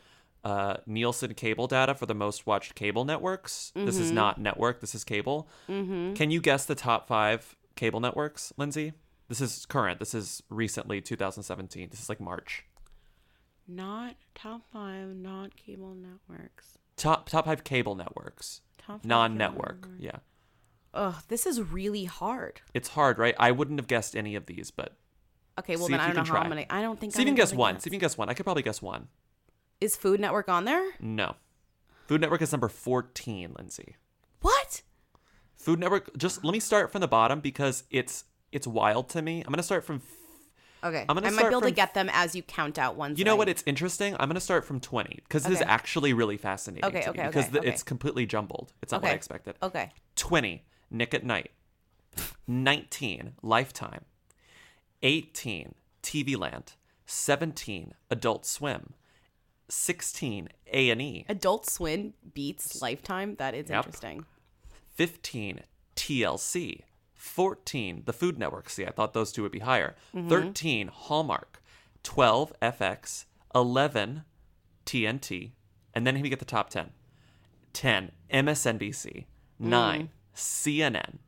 uh 0.44 0.76
Nielsen 0.86 1.34
cable 1.34 1.66
data 1.66 1.94
for 1.94 2.06
the 2.06 2.14
most 2.14 2.46
watched 2.46 2.74
cable 2.74 3.04
networks. 3.04 3.72
This 3.74 3.98
is 3.98 4.10
Mhm. 4.10 4.14
not 4.14 4.40
network, 4.40 4.80
this 4.80 4.94
is 4.94 5.04
cable. 5.04 5.48
Mhm. 5.68 6.14
Can 6.16 6.30
you 6.30 6.40
guess 6.40 6.64
the 6.66 6.74
top 6.74 7.06
five 7.06 7.54
cable 7.76 8.00
networks, 8.00 8.52
Lindsay? 8.56 8.92
This 9.28 9.40
is 9.40 9.64
current. 9.66 9.98
This 9.98 10.14
is 10.14 10.42
recently 10.50 11.00
2017. 11.00 11.88
This 11.90 12.00
is 12.00 12.08
like 12.08 12.20
March. 12.20 12.64
Not 13.68 14.16
top 14.34 14.62
five, 14.72 15.14
not 15.14 15.56
cable 15.56 15.94
networks. 15.94 16.76
Top 16.96 17.28
top 17.28 17.46
five 17.46 17.64
cable 17.64 17.94
networks. 17.94 18.60
Top 18.78 18.96
five 19.00 19.04
Non-network. 19.04 19.88
Yeah. 19.98 20.18
Ugh, 20.94 21.14
this 21.28 21.46
is 21.46 21.60
really 21.60 22.04
hard. 22.04 22.60
It's 22.74 22.88
hard, 22.88 23.18
right? 23.18 23.34
I 23.38 23.50
wouldn't 23.50 23.78
have 23.80 23.86
guessed 23.86 24.14
any 24.16 24.34
of 24.34 24.46
these, 24.46 24.70
but 24.70 24.94
Okay, 25.58 25.76
well 25.76 25.86
see 25.86 25.92
then 25.92 26.00
I 26.00 26.06
don't 26.06 26.16
know 26.16 26.22
can 26.22 26.34
how 26.34 26.40
try. 26.40 26.48
many. 26.48 26.66
I 26.70 26.82
don't 26.82 26.98
think. 26.98 27.12
See 27.12 27.22
if 27.22 27.26
you 27.26 27.30
can 27.30 27.34
guess 27.36 27.52
one. 27.52 27.78
See 27.80 27.88
if 27.88 27.92
you 27.92 27.98
can 27.98 28.00
guess 28.06 28.16
one. 28.18 28.28
I 28.28 28.34
could 28.34 28.44
probably 28.44 28.62
guess 28.62 28.80
one. 28.80 29.08
Is 29.80 29.96
Food 29.96 30.20
Network 30.20 30.48
on 30.48 30.64
there? 30.64 30.92
No. 31.00 31.36
Food 32.06 32.20
Network 32.20 32.42
is 32.42 32.52
number 32.52 32.68
14, 32.68 33.54
Lindsay. 33.56 33.96
What? 34.40 34.82
Food 35.54 35.78
Network, 35.78 36.16
just 36.16 36.44
let 36.44 36.52
me 36.52 36.60
start 36.60 36.90
from 36.90 37.00
the 37.00 37.08
bottom 37.08 37.40
because 37.40 37.84
it's 37.90 38.24
it's 38.50 38.66
wild 38.66 39.08
to 39.10 39.22
me. 39.22 39.42
I'm 39.46 39.52
gonna 39.52 39.62
start 39.62 39.84
from. 39.84 40.02
Okay. 40.84 41.04
I'm 41.08 41.14
gonna 41.14 41.28
I 41.28 41.30
might 41.30 41.42
be 41.42 41.48
able 41.48 41.60
to 41.62 41.70
get 41.70 41.94
them 41.94 42.10
as 42.12 42.34
you 42.34 42.42
count 42.42 42.78
out 42.78 42.96
ones. 42.96 43.18
You 43.18 43.24
know 43.24 43.34
I- 43.34 43.38
what? 43.38 43.48
It's 43.48 43.62
interesting. 43.66 44.14
I'm 44.18 44.28
gonna 44.28 44.40
start 44.40 44.64
from 44.64 44.80
20 44.80 45.20
because 45.22 45.44
this 45.44 45.60
is 45.60 45.64
actually 45.66 46.12
really 46.12 46.36
fascinating. 46.36 46.84
Okay, 46.84 47.02
to 47.02 47.10
okay, 47.10 47.22
me 47.22 47.28
because 47.28 47.44
okay, 47.44 47.52
the, 47.52 47.58
okay. 47.60 47.68
it's 47.68 47.82
completely 47.82 48.26
jumbled. 48.26 48.72
It's 48.82 48.90
not 48.92 49.02
what 49.02 49.12
I 49.12 49.14
expected. 49.14 49.56
Okay. 49.62 49.90
20 50.16 50.64
Nick 50.92 51.14
at 51.14 51.24
Nite. 51.24 51.50
19 52.46 53.34
Lifetime. 53.42 54.04
18 55.02 55.74
TV 56.02 56.36
Land. 56.38 56.74
17 57.06 57.94
Adult 58.10 58.46
Swim. 58.46 58.94
16 59.68 60.48
A 60.72 60.90
and 60.90 61.00
E. 61.02 61.24
Adult 61.28 61.68
Swim 61.68 62.12
beats 62.34 62.82
Lifetime. 62.82 63.36
That 63.36 63.54
is 63.54 63.70
Yep. 63.70 63.86
interesting. 63.86 64.26
15 64.94 65.60
TLC, 65.96 66.82
14 67.14 68.02
the 68.04 68.12
Food 68.12 68.38
Network. 68.38 68.68
See, 68.68 68.84
I 68.84 68.90
thought 68.90 69.14
those 69.14 69.32
two 69.32 69.42
would 69.42 69.52
be 69.52 69.60
higher. 69.60 69.96
Mhm. 70.12 70.28
13 70.28 70.88
Hallmark, 70.88 71.62
12 72.02 72.52
FX, 72.60 73.24
11 73.54 74.24
TNT, 74.84 75.52
and 75.94 76.06
then 76.06 76.20
we 76.20 76.28
get 76.28 76.38
the 76.38 76.44
top 76.44 76.68
10. 76.68 76.92
10 77.72 78.12
MSNBC, 78.30 79.26
9 79.58 80.10
CNN, 80.34 81.18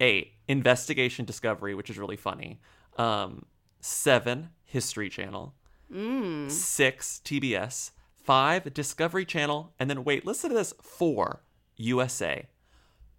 8 0.00 0.32
Investigation 0.48 1.24
Discovery, 1.24 1.74
which 1.74 1.90
is 1.90 1.98
really 1.98 2.16
funny. 2.16 2.60
Um, 2.96 3.46
7 3.80 4.50
History 4.64 5.08
Channel, 5.08 5.54
Mm. 5.92 6.50
6 6.50 7.20
TBS, 7.24 7.90
5 8.22 8.72
Discovery 8.74 9.24
Channel, 9.26 9.72
and 9.78 9.88
then 9.90 10.02
wait, 10.02 10.24
listen 10.26 10.50
to 10.50 10.56
this 10.56 10.72
4 10.80 11.42
USA, 11.76 12.46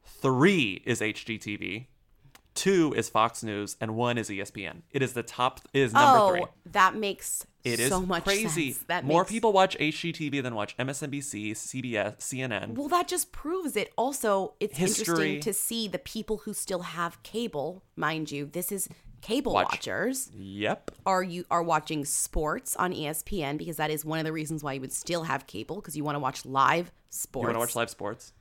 3 0.04 0.82
is 0.86 1.00
HGTV, 1.02 1.88
2 2.56 2.94
is 2.94 3.10
Fox 3.10 3.44
News, 3.44 3.76
and 3.80 3.96
1 3.96 4.18
is 4.18 4.30
ESPN. 4.30 4.82
It 4.92 5.02
is 5.02 5.14
the 5.14 5.24
top, 5.24 5.60
it 5.74 5.80
is 5.82 5.94
number 5.94 6.20
oh, 6.20 6.30
3. 6.32 6.44
that 6.72 6.96
makes 6.96 7.46
It 7.64 7.80
is 7.80 7.90
so 7.90 8.02
much 8.02 8.24
crazy. 8.24 8.72
sense. 8.72 8.86
That 8.88 9.06
More 9.06 9.22
makes- 9.24 9.32
people 9.32 9.52
watch 9.54 9.78
HGTV 9.78 10.42
than 10.42 10.56
watch 10.56 10.76
MSNBC, 10.78 11.52
CBS, 11.52 12.18
CNN. 12.18 12.76
Well, 12.76 12.88
that 12.88 13.08
just 13.08 13.32
proves 13.32 13.76
it. 13.76 13.92
Also, 13.98 14.54
it's 14.60 14.78
History. 14.78 15.02
interesting 15.36 15.40
to 15.42 15.54
see 15.54 15.88
the 15.88 16.00
people 16.00 16.38
who 16.40 16.54
still 16.54 16.82
have 16.82 17.22
cable, 17.24 17.84
mind 17.96 18.32
you. 18.32 18.46
This 18.46 18.72
is 18.72 18.88
cable 19.22 19.54
Watch. 19.54 19.68
watchers. 19.72 20.30
Yep. 20.36 20.92
Are 21.06 21.24
you 21.24 21.46
are 21.50 21.64
watching 21.64 22.06
sports 22.06 22.76
on 22.76 22.94
ESPN 22.94 23.58
because 23.58 23.78
that 23.78 23.90
is 23.90 24.06
one 24.06 24.20
of 24.20 24.26
the 24.26 24.32
reasons 24.32 24.64
why 24.64 24.74
you 24.74 24.82
would 24.82 24.94
still 24.94 25.24
have 25.24 25.48
cable 25.48 25.78
because 25.78 25.98
you 25.98 26.04
want 26.04 26.16
to 26.16 26.20
watch 26.20 26.46
live 26.46 26.92
sports. 27.10 27.44
You 27.44 27.48
want 27.48 27.56
to 27.56 27.60
watch 27.60 27.76
live 27.76 27.90
sports? 27.90 28.34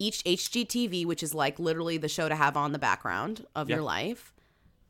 Each 0.00 0.24
HGTV, 0.24 1.06
which 1.06 1.22
is 1.22 1.32
like 1.34 1.60
literally 1.60 1.96
the 1.98 2.08
show 2.08 2.28
to 2.28 2.34
have 2.34 2.56
on 2.56 2.72
the 2.72 2.78
background 2.80 3.46
of 3.54 3.68
Yeah. 3.68 3.76
your 3.76 3.84
life, 3.84 4.32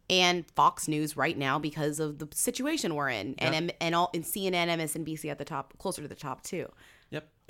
and 0.09 0.51
Fox 0.53 0.89
News 0.89 1.17
right 1.17 1.37
now 1.37 1.59
because 1.59 2.01
of 2.01 2.19
the 2.19 2.29
situation 2.33 2.95
we're 2.95 3.11
in, 3.11 3.35
and 3.39 3.67
Yeah. 3.67 3.73
And 3.81 3.95
all 3.95 4.11
and 4.15 4.25
CNN, 4.25 4.69
MSNBC 4.69 5.29
at 5.31 5.39
the 5.39 5.45
top, 5.45 5.77
closer 5.79 6.01
to 6.01 6.09
the 6.09 6.15
top 6.15 6.43
too. 6.43 6.71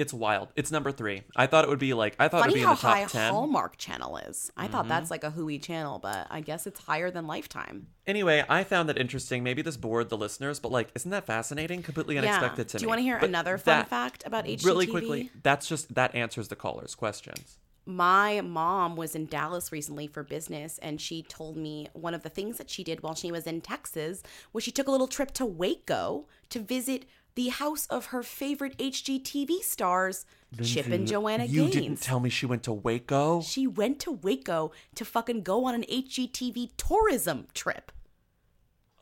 It's 0.01 0.15
wild. 0.15 0.49
It's 0.57 0.71
number 0.73 0.91
3. 0.93 1.23
I 1.37 1.47
thought 1.47 1.65
it 1.65 1.69
would 1.69 1.79
be 1.79 1.93
like 1.93 2.17
I 2.19 2.29
thought 2.29 2.41
Funny 2.41 2.55
it 2.55 2.57
would 2.57 2.61
be 2.61 2.65
how 2.65 2.71
in 2.71 2.77
the 2.77 2.81
top 2.81 2.97
high 2.97 3.05
10. 3.05 3.33
Hallmark 3.33 3.77
Channel 3.77 4.17
is. 4.17 4.51
I 4.57 4.67
thought 4.67 4.87
Mhm. 4.87 4.89
that's 4.89 5.11
like 5.11 5.25
a 5.25 5.31
hooey 5.31 5.59
channel, 5.59 5.99
but 5.99 6.27
I 6.31 6.41
guess 6.41 6.67
it's 6.67 6.81
higher 6.81 7.11
than 7.11 7.27
Lifetime. 7.27 7.89
Anyway, 8.07 8.43
I 8.49 8.65
found 8.65 8.89
that 8.89 8.97
interesting. 8.99 9.45
Maybe 9.45 9.61
this 9.63 9.77
bored 9.77 10.09
the 10.09 10.17
listeners, 10.17 10.59
but 10.59 10.73
like, 10.73 10.91
isn't 10.95 11.11
that 11.11 11.27
fascinating? 11.27 11.83
Completely 11.83 12.17
unexpected 12.17 12.69
to 12.71 12.79
Do 12.79 12.83
me. 12.83 12.85
you 12.85 12.89
want 12.89 12.99
to 13.01 13.03
hear 13.03 13.19
But 13.21 13.29
another 13.29 13.59
fun 13.59 13.85
fact 13.85 14.23
about 14.27 14.47
HGTV? 14.47 14.65
Really 14.67 14.87
quickly, 14.87 15.31
that's 15.43 15.69
just 15.69 15.95
that 15.95 16.15
answers 16.15 16.49
the 16.49 16.57
callers' 16.57 16.95
questions. 16.95 17.59
my 17.87 18.41
mom 18.43 18.95
was 18.95 19.17
in 19.17 19.27
Dallas 19.27 19.73
recently 19.73 20.07
for 20.07 20.23
business, 20.23 20.79
and 20.79 21.01
she 21.01 21.23
told 21.23 21.57
me 21.57 21.89
one 21.93 22.15
of 22.15 22.23
the 22.23 22.29
things 22.29 22.57
that 22.59 22.71
she 22.71 22.85
did 22.85 23.03
while 23.03 23.15
she 23.17 23.33
was 23.33 23.47
in 23.49 23.61
Texas 23.61 24.23
was 24.53 24.63
she 24.63 24.71
took 24.71 24.87
a 24.87 24.91
little 24.93 25.09
trip 25.09 25.33
to 25.33 25.45
Waco 25.45 26.27
to 26.51 26.61
visit 26.61 27.05
the 27.35 27.49
house 27.49 27.87
of 27.87 28.07
her 28.07 28.23
favorite 28.23 28.77
HGTV 28.79 29.61
stars, 29.63 30.25
Chip 30.63 30.85
and 30.87 30.93
Lindsey, 30.93 31.13
Joanna 31.13 31.45
You 31.45 31.63
Gaines. 31.63 31.75
didn't 31.75 32.01
tell 32.03 32.21
me 32.21 32.29
she 32.31 32.47
went 32.47 32.63
to 32.65 32.73
Waco. 32.73 33.41
she 33.43 33.67
went 33.67 34.01
to 34.01 34.11
Waco 34.13 34.73
to 34.97 35.05
fucking 35.05 35.43
go 35.43 35.65
on 35.65 35.75
an 35.75 35.85
HGTV 35.85 36.71
tourism 36.77 37.47
trip. 37.55 37.93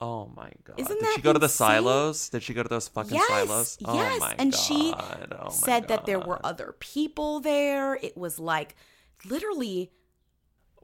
Oh 0.01 0.31
my 0.37 0.53
god! 0.63 0.79
Isn't 0.79 1.01
that 1.01 1.07
Did 1.07 1.15
she 1.17 1.23
go 1.23 1.33
to 1.33 1.39
the 1.41 1.49
silos? 1.49 2.29
Did 2.29 2.43
she 2.45 2.55
go 2.55 2.63
to 2.63 2.69
those 2.69 2.87
fucking 2.87 3.15
yes, 3.15 3.27
silos? 3.29 3.79
Oh 3.85 3.95
yes, 3.97 4.17
Oh 4.17 4.19
my 4.21 4.35
and 4.39 4.53
god! 4.53 4.59
she 4.61 4.95
oh 4.97 5.49
said 5.51 5.89
that 5.89 6.07
there 6.07 6.21
were 6.21 6.45
other 6.47 6.75
people 6.79 7.41
there. 7.41 7.97
It 7.97 8.17
was 8.17 8.39
like 8.39 8.77
literally 9.25 9.91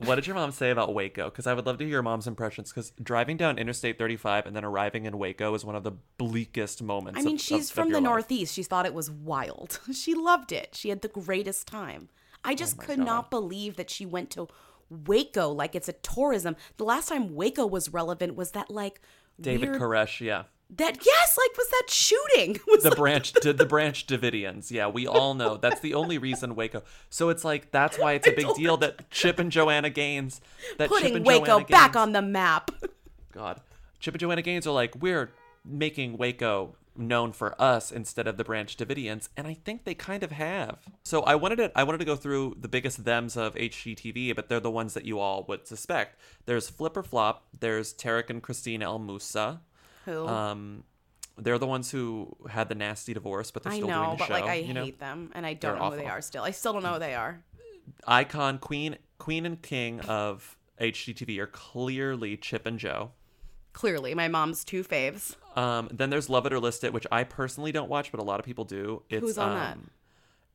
What 0.06 0.16
did 0.16 0.26
your 0.26 0.36
mom 0.36 0.52
say 0.52 0.70
about 0.70 0.94
Waco? 0.94 1.30
Because 1.30 1.46
I 1.46 1.54
would 1.54 1.66
love 1.66 1.78
to 1.78 1.84
hear 1.84 1.92
your 1.92 2.02
mom's 2.02 2.26
impressions. 2.26 2.70
Because 2.70 2.92
driving 3.02 3.36
down 3.36 3.58
Interstate 3.58 3.98
35 3.98 4.46
and 4.46 4.54
then 4.56 4.64
arriving 4.64 5.04
in 5.04 5.18
Waco 5.18 5.54
is 5.54 5.64
one 5.64 5.74
of 5.74 5.84
the 5.84 5.92
bleakest 6.18 6.82
moments. 6.82 7.18
I 7.18 7.22
mean, 7.22 7.36
of- 7.36 7.40
she's 7.40 7.70
of- 7.70 7.70
of 7.70 7.74
from 7.84 7.88
your 7.88 8.00
the 8.00 8.00
life. 8.00 8.10
Northeast. 8.10 8.54
She 8.54 8.62
thought 8.62 8.86
it 8.86 8.94
was 8.94 9.10
wild. 9.10 9.80
She 9.92 10.14
loved 10.14 10.52
it. 10.52 10.70
She 10.74 10.88
had 10.90 11.02
the 11.02 11.08
greatest 11.08 11.66
time. 11.66 12.08
I 12.44 12.52
oh 12.52 12.56
just 12.56 12.76
could 12.78 12.98
not 12.98 13.30
believe 13.30 13.76
that 13.76 13.88
she 13.90 14.04
went 14.04 14.30
to 14.32 14.48
Waco 14.90 15.48
like 15.48 15.74
it's 15.74 15.88
a 15.88 15.94
tourism. 15.94 16.56
The 16.76 16.84
last 16.84 17.08
time 17.08 17.34
Waco 17.34 17.66
was 17.66 17.88
relevant 17.88 18.36
was 18.36 18.50
that 18.52 18.70
like 18.70 19.00
David 19.40 19.70
weird, 19.70 19.80
Koresh, 19.80 20.20
yeah. 20.20 20.44
That 20.70 21.04
yes, 21.04 21.38
like 21.38 21.56
was 21.56 21.68
that 21.68 21.84
shooting? 21.88 22.58
Was 22.66 22.82
the 22.82 22.90
like- 22.90 22.98
branch 22.98 23.32
did 23.42 23.58
the 23.58 23.66
branch 23.66 24.06
Davidians. 24.06 24.70
Yeah, 24.70 24.88
we 24.88 25.06
all 25.06 25.34
know 25.34 25.56
that's 25.56 25.80
the 25.80 25.94
only 25.94 26.18
reason 26.18 26.56
Waco. 26.56 26.82
So 27.10 27.28
it's 27.28 27.44
like 27.44 27.70
that's 27.70 27.98
why 27.98 28.12
it's 28.14 28.26
a 28.26 28.32
big 28.32 28.52
deal 28.54 28.76
that 28.78 29.08
Chip 29.10 29.38
and 29.38 29.52
Joanna 29.52 29.90
Gaines 29.90 30.40
that 30.78 30.88
Chip 30.88 31.02
putting 31.02 31.22
Waco 31.22 31.44
Joanna 31.44 31.66
back 31.66 31.96
on 31.96 32.12
the 32.12 32.22
map. 32.22 32.70
God, 33.32 33.60
Chip 34.00 34.14
and 34.14 34.20
Joanna 34.20 34.42
Gaines 34.42 34.66
are 34.66 34.72
like 34.72 34.96
we're 35.00 35.30
making 35.64 36.16
Waco 36.16 36.76
known 36.96 37.32
for 37.32 37.60
us 37.60 37.90
instead 37.90 38.26
of 38.26 38.36
the 38.36 38.44
Branch 38.44 38.76
Davidians, 38.76 39.28
and 39.36 39.46
I 39.46 39.54
think 39.54 39.84
they 39.84 39.94
kind 39.94 40.22
of 40.22 40.32
have. 40.32 40.78
So 41.04 41.22
I 41.22 41.34
wanted 41.34 41.56
to 41.56 41.72
I 41.78 41.84
wanted 41.84 41.98
to 41.98 42.04
go 42.04 42.16
through 42.16 42.56
the 42.58 42.68
biggest 42.68 42.98
thems 42.98 43.36
of 43.36 43.54
HGTV, 43.54 44.34
but 44.34 44.48
they're 44.48 44.60
the 44.60 44.70
ones 44.70 44.94
that 44.94 45.04
you 45.04 45.18
all 45.18 45.44
would 45.48 45.66
suspect. 45.66 46.18
There's 46.46 46.68
Flip 46.70 46.96
or 46.96 47.02
Flop. 47.02 47.44
There's 47.58 47.92
Tarek 47.92 48.30
and 48.30 48.42
Christina 48.42 48.86
El 48.86 48.98
Moussa. 48.98 49.60
Who? 50.04 50.26
Um, 50.26 50.84
they're 51.36 51.58
the 51.58 51.66
ones 51.66 51.90
who 51.90 52.36
had 52.48 52.68
the 52.68 52.74
nasty 52.74 53.12
divorce, 53.14 53.50
but 53.50 53.62
they're 53.62 53.72
I 53.72 53.76
still 53.76 53.88
know, 53.88 54.04
doing 54.04 54.10
the 54.10 54.16
but 54.18 54.26
show. 54.28 54.32
like 54.34 54.44
I 54.44 54.54
you 54.56 54.74
know? 54.74 54.84
hate 54.84 55.00
them, 55.00 55.30
and 55.34 55.44
I 55.44 55.54
don't 55.54 55.72
They're 55.72 55.80
know 55.80 55.90
who 55.90 55.96
they 55.96 56.04
awful. 56.04 56.18
are. 56.18 56.20
Still, 56.20 56.42
I 56.44 56.50
still 56.52 56.72
don't 56.72 56.82
know 56.82 56.94
who 56.94 56.98
they 57.00 57.14
are. 57.14 57.42
Icon, 58.06 58.58
queen, 58.58 58.96
queen 59.18 59.44
and 59.44 59.60
king 59.60 60.00
of 60.00 60.56
HGTV 60.80 61.38
are 61.38 61.46
clearly 61.46 62.36
Chip 62.36 62.66
and 62.66 62.78
Joe. 62.78 63.12
Clearly, 63.72 64.14
my 64.14 64.28
mom's 64.28 64.64
two 64.64 64.84
faves. 64.84 65.34
Um, 65.56 65.88
then 65.92 66.10
there's 66.10 66.30
Love 66.30 66.46
It 66.46 66.52
or 66.52 66.60
List 66.60 66.84
It, 66.84 66.92
which 66.92 67.06
I 67.10 67.24
personally 67.24 67.72
don't 67.72 67.88
watch, 67.88 68.12
but 68.12 68.20
a 68.20 68.22
lot 68.24 68.38
of 68.38 68.46
people 68.46 68.64
do. 68.64 69.02
It's, 69.10 69.20
Who's 69.20 69.38
on 69.38 69.50
um, 69.50 69.54
that? 69.56 69.78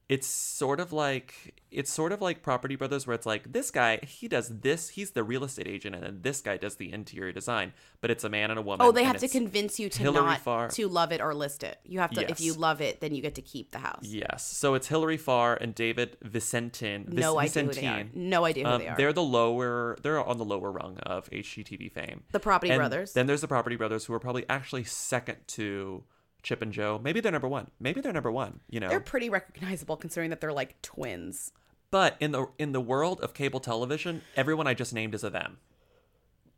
It's 0.09 0.25
sort 0.25 0.79
of 0.79 0.91
like 0.91 1.53
it's 1.69 1.93
sort 1.93 2.11
of 2.11 2.19
like 2.19 2.41
Property 2.41 2.75
Brothers, 2.75 3.05
where 3.05 3.13
it's 3.13 3.27
like 3.27 3.51
this 3.53 3.69
guy 3.69 3.99
he 4.03 4.27
does 4.27 4.49
this, 4.49 4.89
he's 4.89 5.11
the 5.11 5.23
real 5.23 5.43
estate 5.43 5.67
agent, 5.67 5.93
and 5.93 6.03
then 6.03 6.19
this 6.23 6.41
guy 6.41 6.57
does 6.57 6.77
the 6.77 6.91
interior 6.91 7.31
design. 7.31 7.73
But 8.01 8.09
it's 8.09 8.23
a 8.23 8.29
man 8.29 8.49
and 8.49 8.57
a 8.57 8.61
woman. 8.63 8.87
Oh, 8.87 8.91
they 8.91 9.03
have 9.03 9.19
to 9.19 9.27
convince 9.27 9.79
you 9.79 9.87
to 9.87 9.99
Hillary 9.99 10.25
not 10.25 10.39
Farr. 10.41 10.69
to 10.69 10.87
love 10.87 11.11
it 11.11 11.21
or 11.21 11.35
list 11.35 11.61
it. 11.63 11.77
You 11.85 11.99
have 11.99 12.09
to. 12.11 12.27
If 12.27 12.41
you 12.41 12.53
love 12.53 12.81
it, 12.81 13.01
then 13.01 13.13
you 13.13 13.21
get 13.21 13.35
to 13.35 13.43
keep 13.43 13.69
the 13.69 13.77
house. 13.77 14.01
Yes. 14.03 14.47
So 14.47 14.73
it's 14.73 14.87
Hillary 14.87 15.17
Farr 15.17 15.55
and 15.55 15.75
David 15.75 16.17
Visentin. 16.25 17.05
Vis- 17.05 17.19
No 17.19 17.37
idea 17.39 17.63
who 17.63 17.71
they 17.71 17.85
are. 17.87 18.03
No 18.15 18.45
idea 18.45 18.65
who 18.65 18.71
Um, 18.71 18.81
they 18.81 18.87
are. 18.87 18.97
They're 18.97 19.13
the 19.13 19.21
lower. 19.21 19.95
They're 20.01 20.23
on 20.25 20.39
the 20.39 20.45
lower 20.45 20.71
rung 20.71 20.97
of 21.03 21.29
HGTV 21.29 21.87
fame. 21.91 22.23
The 22.31 22.39
Property 22.39 22.71
And 22.71 22.79
Brothers. 22.79 23.13
Then 23.13 23.27
there's 23.27 23.41
the 23.41 23.47
Property 23.47 23.75
Brothers, 23.75 24.05
who 24.05 24.13
are 24.15 24.19
probably 24.19 24.45
actually 24.49 24.85
second 24.85 25.37
to 25.49 26.03
Chip 26.49 26.63
and 26.63 26.73
Joe. 26.73 26.99
Maybe 27.03 27.19
they're 27.19 27.31
number 27.31 27.47
one. 27.47 27.69
Maybe 27.79 28.01
they're 28.01 28.11
number 28.11 28.31
one. 28.31 28.61
You 28.71 28.79
know. 28.79 28.89
They're 28.89 28.99
pretty 28.99 29.29
recognizable 29.29 29.95
considering 29.97 30.31
that 30.31 30.41
they're 30.41 30.51
like 30.51 30.81
twins. 30.81 31.51
But 31.91 32.17
in 32.19 32.31
the 32.31 32.47
in 32.57 32.71
the 32.71 32.81
world 32.81 33.21
of 33.21 33.35
cable 33.35 33.59
television, 33.59 34.23
everyone 34.35 34.65
I 34.65 34.73
just 34.73 34.91
named 34.91 35.13
is 35.13 35.23
a 35.23 35.29
them. 35.29 35.57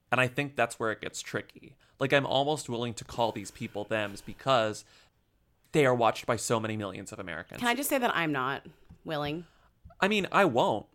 And 0.10 0.22
I 0.22 0.30
think 0.30 0.56
that's 0.56 0.80
where 0.80 0.94
it 0.94 1.02
gets 1.02 1.22
tricky. 1.22 1.76
Like 2.00 2.14
I'm 2.14 2.26
almost 2.26 2.70
willing 2.70 2.94
to 2.96 3.04
call 3.04 3.34
these 3.34 3.52
people 3.52 3.84
thems 3.84 4.22
because 4.22 4.86
they 5.74 5.86
are 5.86 5.94
watched 5.94 6.26
by 6.26 6.38
so 6.38 6.58
many 6.58 6.78
millions 6.78 7.12
of 7.12 7.20
Americans. 7.20 7.60
Can 7.60 7.68
I 7.68 7.76
just 7.76 7.90
say 7.90 7.98
that 7.98 8.16
I'm 8.16 8.32
not 8.32 8.66
willing? 9.04 9.46
I 10.00 10.08
mean, 10.08 10.26
I 10.32 10.46
won't. 10.46 10.86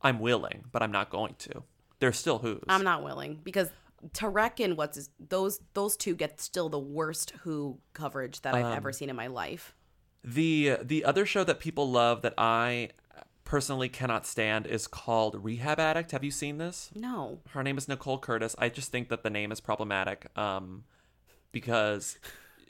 I'm 0.00 0.20
willing, 0.20 0.64
but 0.72 0.82
I'm 0.82 0.92
not 0.92 1.10
going 1.10 1.34
to. 1.40 1.64
They're 1.98 2.14
still 2.14 2.38
who's. 2.38 2.64
I'm 2.66 2.84
not 2.84 3.04
willing 3.04 3.40
because 3.44 3.68
Tarek 4.12 4.62
and 4.64 4.76
what's 4.76 4.96
his, 4.96 5.10
those 5.18 5.60
those 5.74 5.96
two 5.96 6.14
get 6.14 6.40
still 6.40 6.68
the 6.68 6.78
worst 6.78 7.32
Who 7.42 7.78
coverage 7.92 8.42
that 8.42 8.54
I've 8.54 8.66
Um, 8.66 8.72
ever 8.72 8.92
seen 8.92 9.10
in 9.10 9.16
my 9.16 9.26
life. 9.26 9.74
The 10.24 10.78
the 10.82 11.04
other 11.04 11.24
show 11.26 11.44
that 11.44 11.60
people 11.60 11.90
love 11.90 12.22
that 12.22 12.34
I 12.36 12.90
personally 13.44 13.88
cannot 13.88 14.26
stand 14.26 14.66
is 14.66 14.88
called 14.88 15.44
Rehab 15.44 15.78
Addict. 15.78 16.10
Have 16.10 16.24
you 16.24 16.32
seen 16.32 16.58
this? 16.58 16.90
No. 16.96 17.38
Her 17.50 17.62
name 17.62 17.78
is 17.78 17.86
Nicole 17.86 18.18
Curtis. 18.18 18.56
I 18.58 18.68
just 18.68 18.90
think 18.90 19.08
that 19.08 19.22
the 19.22 19.30
name 19.30 19.52
is 19.52 19.60
problematic 19.60 20.26
um, 20.36 20.82
because 21.52 22.18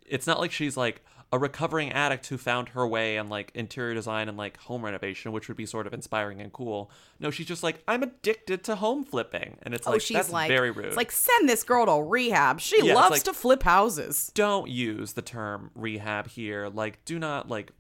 it's 0.05 0.27
not 0.27 0.39
like 0.39 0.53
she's 0.53 0.77
like, 0.77 1.03
a 1.33 1.39
recovering 1.39 1.91
addict 1.91 2.27
who 2.29 2.39
found 2.39 2.68
her 2.70 2.87
way 2.87 3.16
in 3.16 3.29
like 3.29 3.51
interior 3.55 3.95
design 3.95 4.29
and 4.29 4.39
like 4.39 4.57
home 4.59 4.85
renovation, 4.85 5.33
which 5.33 5.49
would 5.49 5.57
be 5.57 5.66
sort 5.66 5.87
of 5.87 5.93
inspiring 5.93 6.41
and 6.41 6.53
cool. 6.53 6.89
No, 7.18 7.31
she's 7.33 7.47
just 7.47 7.62
like, 7.64 7.83
I'm 7.89 8.03
addicted 8.05 8.62
to 8.64 8.77
home 8.77 9.03
flipping. 9.05 9.59
And 9.62 9.74
it's 9.74 9.87
oh, 9.89 9.93
like, 9.93 10.01
she's 10.03 10.16
that's 10.16 10.31
like, 10.31 10.49
very 10.49 10.70
rude. 10.70 10.87
It's 10.87 10.97
like 10.97 11.11
send 11.11 11.49
this 11.49 11.64
girl 11.64 11.85
to 11.87 12.09
rehab. 12.09 12.61
She 12.61 12.87
Yeah, 12.87 12.95
loves 12.95 13.11
like- 13.11 13.22
to 13.24 13.33
flip 13.33 13.64
houses. 13.64 14.31
don't 14.35 14.68
use 14.70 15.14
the 15.14 15.22
term 15.22 15.70
rehab 15.74 16.29
here. 16.29 16.68
Like, 16.68 17.05
do 17.05 17.18
not 17.18 17.49
like, 17.51 17.72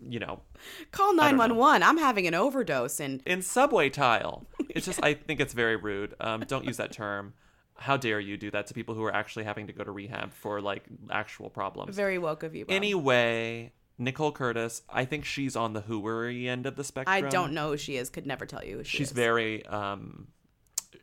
you 0.00 0.18
know, 0.18 0.40
Call 0.90 1.08
I 1.20 1.28
don't 1.30 1.36
know. 1.38 1.46
911. 1.46 1.82
I'm 1.82 1.98
having 1.98 2.26
an 2.26 2.34
overdose 2.34 2.98
and 2.98 3.22
in 3.26 3.42
subway 3.42 3.90
tile. 3.90 4.46
It's 4.70 4.86
just, 4.86 5.00
I 5.04 5.14
think 5.14 5.38
it's 5.40 5.52
very 5.52 5.76
rude. 5.76 6.14
Um, 6.18 6.44
don't 6.48 6.64
use 6.64 6.78
that 6.78 6.92
term. 6.92 7.34
How 7.76 7.96
dare 7.96 8.20
you 8.20 8.36
do 8.36 8.50
that 8.50 8.66
to 8.68 8.74
people 8.74 8.94
who 8.94 9.02
are 9.04 9.14
actually 9.14 9.44
having 9.44 9.66
to 9.66 9.72
go 9.72 9.82
to 9.82 9.90
rehab 9.90 10.32
for 10.32 10.60
like 10.60 10.84
actual 11.10 11.50
problems? 11.50 11.96
very 11.96 12.18
woke 12.18 12.42
of 12.42 12.54
you. 12.54 12.64
Bob. 12.64 12.74
Anyway, 12.74 13.72
Nicole 13.98 14.32
Curtis, 14.32 14.82
I 14.88 15.04
think 15.04 15.24
she's 15.24 15.56
on 15.56 15.72
the 15.72 15.80
hooery 15.82 16.48
end 16.48 16.66
of 16.66 16.76
the 16.76 16.84
spectrum. 16.84 17.24
I 17.24 17.28
don't 17.28 17.52
know 17.52 17.70
who 17.70 17.76
she 17.76 17.96
is. 17.96 18.10
Could 18.10 18.26
never 18.26 18.46
tell 18.46 18.64
you 18.64 18.78
who 18.78 18.84
she 18.84 18.98
She's 18.98 19.08
is. 19.08 19.12
very 19.12 19.64
um 19.66 20.28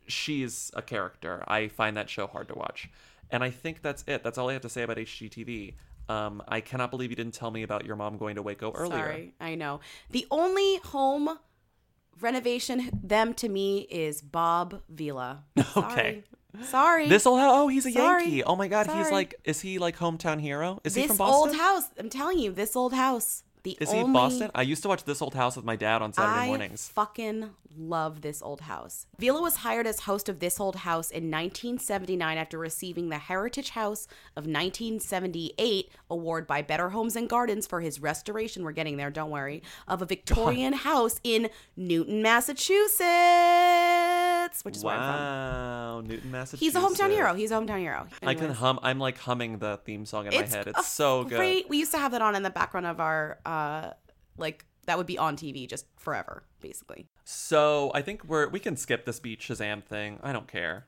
she's 0.06 0.70
a 0.74 0.82
character. 0.82 1.44
I 1.46 1.68
find 1.68 1.96
that 1.96 2.10
show 2.10 2.26
hard 2.26 2.48
to 2.48 2.54
watch. 2.54 2.90
And 3.30 3.44
I 3.44 3.50
think 3.50 3.82
that's 3.82 4.04
it. 4.06 4.24
That's 4.24 4.38
all 4.38 4.50
I 4.50 4.54
have 4.54 4.62
to 4.62 4.68
say 4.68 4.82
about 4.82 4.96
HGTV. 4.96 5.74
Um, 6.08 6.42
I 6.48 6.60
cannot 6.60 6.90
believe 6.90 7.10
you 7.10 7.16
didn't 7.16 7.34
tell 7.34 7.50
me 7.52 7.62
about 7.62 7.86
your 7.86 7.94
mom 7.94 8.18
going 8.18 8.34
to 8.34 8.42
Waco 8.42 8.72
earlier. 8.72 8.98
Sorry, 8.98 9.34
I 9.40 9.54
know. 9.54 9.78
The 10.10 10.26
only 10.30 10.78
home 10.78 11.38
renovation 12.20 12.90
them 13.02 13.32
to 13.34 13.48
me 13.48 13.86
is 13.90 14.20
Bob 14.20 14.82
Vila. 14.88 15.44
Okay. 15.76 16.24
Sorry. 16.54 16.66
Sorry. 16.66 17.08
This 17.08 17.26
old 17.26 17.40
house. 17.40 17.52
Oh, 17.54 17.68
he's 17.68 17.86
a 17.86 17.92
Sorry. 17.92 18.22
Yankee. 18.22 18.44
Oh 18.44 18.56
my 18.56 18.68
God, 18.68 18.86
he's 18.86 19.10
like. 19.10 19.34
Is 19.44 19.60
he 19.60 19.78
like 19.78 19.98
hometown 19.98 20.40
hero? 20.40 20.80
Is 20.84 20.94
he 20.94 21.02
this 21.02 21.08
from 21.08 21.18
Boston? 21.18 21.48
old 21.50 21.56
house. 21.56 21.84
I'm 21.98 22.10
telling 22.10 22.38
you, 22.38 22.52
this 22.52 22.76
old 22.76 22.92
house. 22.92 23.42
The 23.62 23.76
Is 23.80 23.90
only, 23.90 24.06
he 24.06 24.12
Boston? 24.12 24.50
I 24.54 24.62
used 24.62 24.82
to 24.82 24.88
watch 24.88 25.04
This 25.04 25.20
Old 25.20 25.34
House 25.34 25.56
with 25.56 25.64
my 25.64 25.76
dad 25.76 26.02
on 26.02 26.12
Saturday 26.12 26.46
mornings. 26.46 26.48
I 26.48 26.50
mornings. 26.58 26.88
fucking 26.88 27.50
love 27.76 28.22
this 28.22 28.42
old 28.42 28.62
house. 28.62 29.06
Vila 29.18 29.40
was 29.40 29.56
hired 29.56 29.86
as 29.86 30.00
host 30.00 30.28
of 30.28 30.40
This 30.40 30.58
Old 30.58 30.76
House 30.76 31.10
in 31.10 31.30
1979 31.30 32.38
after 32.38 32.58
receiving 32.58 33.08
the 33.10 33.18
Heritage 33.18 33.70
House 33.70 34.06
of 34.36 34.44
1978 34.46 35.90
award 36.10 36.46
by 36.46 36.62
Better 36.62 36.90
Homes 36.90 37.16
and 37.16 37.28
Gardens 37.28 37.66
for 37.66 37.80
his 37.80 38.00
restoration. 38.00 38.64
We're 38.64 38.72
getting 38.72 38.96
there, 38.96 39.10
don't 39.10 39.30
worry. 39.30 39.62
Of 39.86 40.02
a 40.02 40.06
Victorian 40.06 40.72
house 40.88 41.20
in 41.22 41.50
Newton, 41.76 42.22
Massachusetts, 42.22 43.00
which 44.64 44.76
is 44.76 44.84
where 44.84 44.94
I'm 44.96 45.00
from. 45.00 45.16
wow, 45.16 46.00
Newton, 46.00 46.30
Massachusetts. 46.30 46.60
He's 46.60 46.74
a 46.74 46.80
hometown 46.80 47.10
hero. 47.10 47.34
He's 47.34 47.50
a 47.50 47.54
hometown 47.54 47.78
hero. 47.80 48.06
I 48.22 48.34
can 48.34 48.50
hum. 48.50 48.78
I'm 48.82 48.98
like 48.98 49.18
humming 49.18 49.58
the 49.58 49.78
theme 49.84 50.06
song 50.06 50.26
in 50.26 50.32
It's 50.32 50.50
my 50.52 50.58
head. 50.58 50.68
It's 50.68 50.88
so 50.88 51.24
good. 51.24 51.36
Great. 51.36 51.68
We 51.68 51.78
used 51.78 51.92
to 51.92 51.98
have 51.98 52.12
that 52.12 52.22
on 52.22 52.34
in 52.34 52.42
the 52.42 52.50
background 52.50 52.86
of 52.86 53.00
our 53.00 53.38
uh 53.50 53.90
like 54.36 54.64
that 54.86 54.96
would 54.98 55.06
be 55.06 55.18
on 55.18 55.36
TV 55.36 55.68
just 55.68 55.86
forever, 55.96 56.44
basically. 56.60 57.06
So 57.24 57.90
I 57.94 58.02
think 58.02 58.24
we're 58.24 58.48
we 58.48 58.60
can 58.60 58.76
skip 58.76 59.04
this 59.04 59.20
beat 59.20 59.40
Shazam 59.40 59.84
thing. 59.84 60.18
I 60.22 60.32
don't 60.32 60.48
care. 60.48 60.86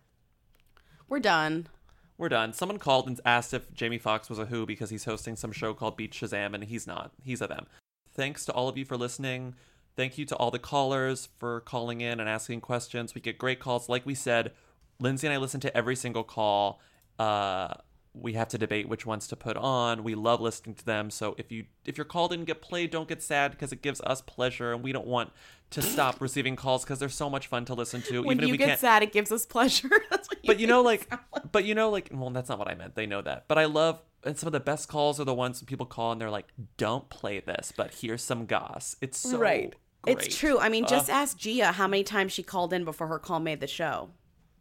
We're 1.08 1.20
done. 1.20 1.68
We're 2.16 2.28
done. 2.28 2.52
Someone 2.52 2.78
called 2.78 3.08
and 3.08 3.20
asked 3.24 3.52
if 3.52 3.72
Jamie 3.74 3.98
Foxx 3.98 4.30
was 4.30 4.38
a 4.38 4.46
Who 4.46 4.64
because 4.64 4.90
he's 4.90 5.04
hosting 5.04 5.36
some 5.36 5.52
show 5.52 5.74
called 5.74 5.96
Beat 5.96 6.12
Shazam, 6.12 6.54
and 6.54 6.64
he's 6.64 6.86
not. 6.86 7.12
He's 7.22 7.42
a 7.42 7.46
them. 7.46 7.66
Thanks 8.14 8.44
to 8.46 8.52
all 8.52 8.68
of 8.68 8.78
you 8.78 8.84
for 8.84 8.96
listening. 8.96 9.54
Thank 9.96 10.16
you 10.16 10.24
to 10.26 10.36
all 10.36 10.50
the 10.50 10.58
callers 10.58 11.28
for 11.36 11.60
calling 11.60 12.00
in 12.00 12.20
and 12.20 12.28
asking 12.28 12.60
questions. 12.60 13.14
We 13.14 13.20
get 13.20 13.38
great 13.38 13.60
calls. 13.60 13.88
Like 13.88 14.06
we 14.06 14.14
said, 14.14 14.52
Lindsey 15.00 15.26
and 15.26 15.34
I 15.34 15.38
listen 15.38 15.60
to 15.60 15.76
every 15.76 15.96
single 15.96 16.24
call. 16.24 16.80
Uh, 17.18 17.74
we 18.14 18.34
have 18.34 18.48
to 18.48 18.58
debate 18.58 18.88
which 18.88 19.06
ones 19.06 19.26
to 19.28 19.36
put 19.36 19.56
on. 19.56 20.04
We 20.04 20.14
love 20.14 20.40
listening 20.40 20.74
to 20.76 20.84
them. 20.84 21.10
So 21.10 21.34
if 21.38 21.50
you 21.50 21.64
if 21.84 21.96
your 21.96 22.04
call 22.04 22.28
didn't 22.28 22.44
get 22.44 22.60
played, 22.60 22.90
don't 22.90 23.08
get 23.08 23.22
sad 23.22 23.52
because 23.52 23.72
it 23.72 23.82
gives 23.82 24.00
us 24.02 24.20
pleasure, 24.20 24.72
and 24.72 24.82
we 24.82 24.92
don't 24.92 25.06
want 25.06 25.32
to 25.70 25.82
stop 25.82 26.20
receiving 26.20 26.56
calls 26.56 26.84
because 26.84 26.98
they're 26.98 27.08
so 27.08 27.30
much 27.30 27.46
fun 27.46 27.64
to 27.66 27.74
listen 27.74 28.02
to. 28.02 28.22
When 28.22 28.38
even 28.38 28.44
if 28.44 28.48
you 28.48 28.52
we 28.52 28.58
get 28.58 28.68
can't 28.68 28.80
sad, 28.80 29.02
it 29.02 29.12
gives 29.12 29.32
us 29.32 29.46
pleasure. 29.46 29.90
That's 30.10 30.28
what 30.28 30.38
but 30.44 30.60
you 30.60 30.66
know 30.66 30.82
like 30.82 31.12
but 31.50 31.64
you 31.64 31.74
know 31.74 31.90
like 31.90 32.10
well 32.12 32.30
that's 32.30 32.48
not 32.48 32.58
what 32.58 32.68
i 32.68 32.74
meant 32.74 32.94
they 32.94 33.06
know 33.06 33.22
that 33.22 33.44
but 33.46 33.58
i 33.58 33.64
love 33.64 34.00
and 34.24 34.36
some 34.36 34.48
of 34.48 34.52
the 34.52 34.60
best 34.60 34.88
calls 34.88 35.20
are 35.20 35.24
the 35.24 35.34
ones 35.34 35.60
when 35.60 35.66
people 35.66 35.86
call 35.86 36.12
and 36.12 36.20
they're 36.20 36.30
like 36.30 36.46
don't 36.76 37.08
play 37.10 37.40
this 37.40 37.72
but 37.76 37.94
here's 37.94 38.22
some 38.22 38.46
goss 38.46 38.96
it's 39.00 39.18
so 39.18 39.38
right. 39.38 39.70
great. 39.70 39.76
It's 40.04 40.36
true. 40.36 40.58
I 40.58 40.68
mean, 40.68 40.84
just 40.84 41.08
ask 41.08 41.36
Gia 41.36 41.72
how 41.72 41.86
many 41.86 42.02
times 42.02 42.32
she 42.32 42.42
called 42.42 42.72
in 42.72 42.84
before 42.84 43.06
her 43.06 43.20
call 43.20 43.38
made 43.38 43.60
the 43.60 43.68
show. 43.68 44.10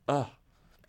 Ugh. 0.08 0.28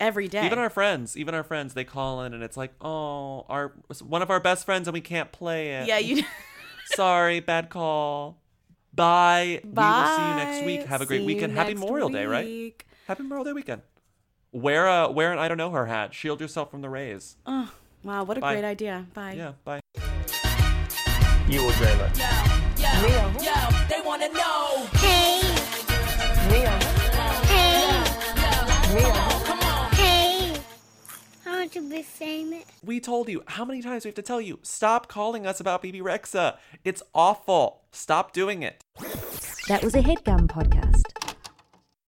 Every 0.03 0.27
day. 0.27 0.45
even 0.45 0.59
our 0.59 0.69
friends 0.69 1.15
even 1.15 1.33
our 1.33 1.43
friends 1.43 1.73
they 1.73 1.85
call 1.85 2.21
in 2.23 2.33
and 2.33 2.43
it's 2.43 2.57
like 2.57 2.73
oh 2.81 3.45
our 3.47 3.71
one 4.05 4.21
of 4.21 4.29
our 4.29 4.41
best 4.41 4.65
friends 4.65 4.87
and 4.87 4.93
we 4.93 4.99
can't 5.01 5.31
play 5.31 5.71
it. 5.75 5.87
Yeah, 5.87 5.97
you 5.99 6.23
sorry 6.95 7.39
bad 7.39 7.69
call. 7.69 8.37
Bye. 8.93 9.61
We 9.63 9.69
will 9.69 10.15
see 10.17 10.27
you 10.29 10.35
next 10.35 10.65
week. 10.65 10.83
Have 10.87 11.01
a 11.01 11.05
great 11.05 11.21
See 11.21 11.25
weekend. 11.25 11.53
happy 11.53 11.69
next 11.73 11.79
memorial 11.79 12.09
day 12.09 12.25
right? 12.25 12.83
happy 13.07 13.23
memorial 13.23 13.45
day 13.45 13.53
weekend. 13.53 13.81
Wear 14.51 14.87
a 14.87 15.09
wear 15.09 15.31
an 15.31 15.39
i 15.39 15.47
don't 15.47 15.57
know 15.57 15.71
her 15.71 15.85
hat. 15.85 16.13
Shield 16.13 16.41
yourself 16.41 16.69
from 16.69 16.81
the 16.81 16.89
rays. 16.89 17.37
Oh, 17.45 17.71
wow, 18.03 18.23
what 18.23 18.37
a 18.37 18.41
Bye. 18.41 18.53
great 18.55 18.65
idea. 18.65 19.05
Bye. 19.13 19.33
yeah 19.37 19.53
bye. 19.63 19.79
You 21.49 21.63
will 21.63 21.71
Jayla. 21.71 22.09
Yo, 22.77 22.89
yo, 23.41 23.87
they 23.89 24.01
wanna 24.05 24.29
know. 24.29 24.85
Hey, 24.93 25.41
Mia. 26.49 26.69
hey, 27.47 29.01
Come 29.01 29.22
to 31.73 31.89
be 31.89 32.03
famous. 32.03 32.65
We 32.85 32.99
told 32.99 33.29
you. 33.29 33.43
How 33.47 33.65
many 33.65 33.81
times 33.81 34.05
we 34.05 34.09
have 34.09 34.15
to 34.15 34.21
tell 34.21 34.39
you? 34.39 34.59
Stop 34.61 35.07
calling 35.07 35.47
us 35.47 35.59
about 35.59 35.81
Bebe 35.81 36.01
Rexha. 36.01 36.57
It's 36.83 37.01
awful. 37.15 37.81
Stop 37.91 38.31
doing 38.31 38.61
it. 38.61 38.83
That 39.67 39.83
was 39.83 39.95
a 39.95 40.01
headgum 40.01 40.47
podcast. 40.47 41.32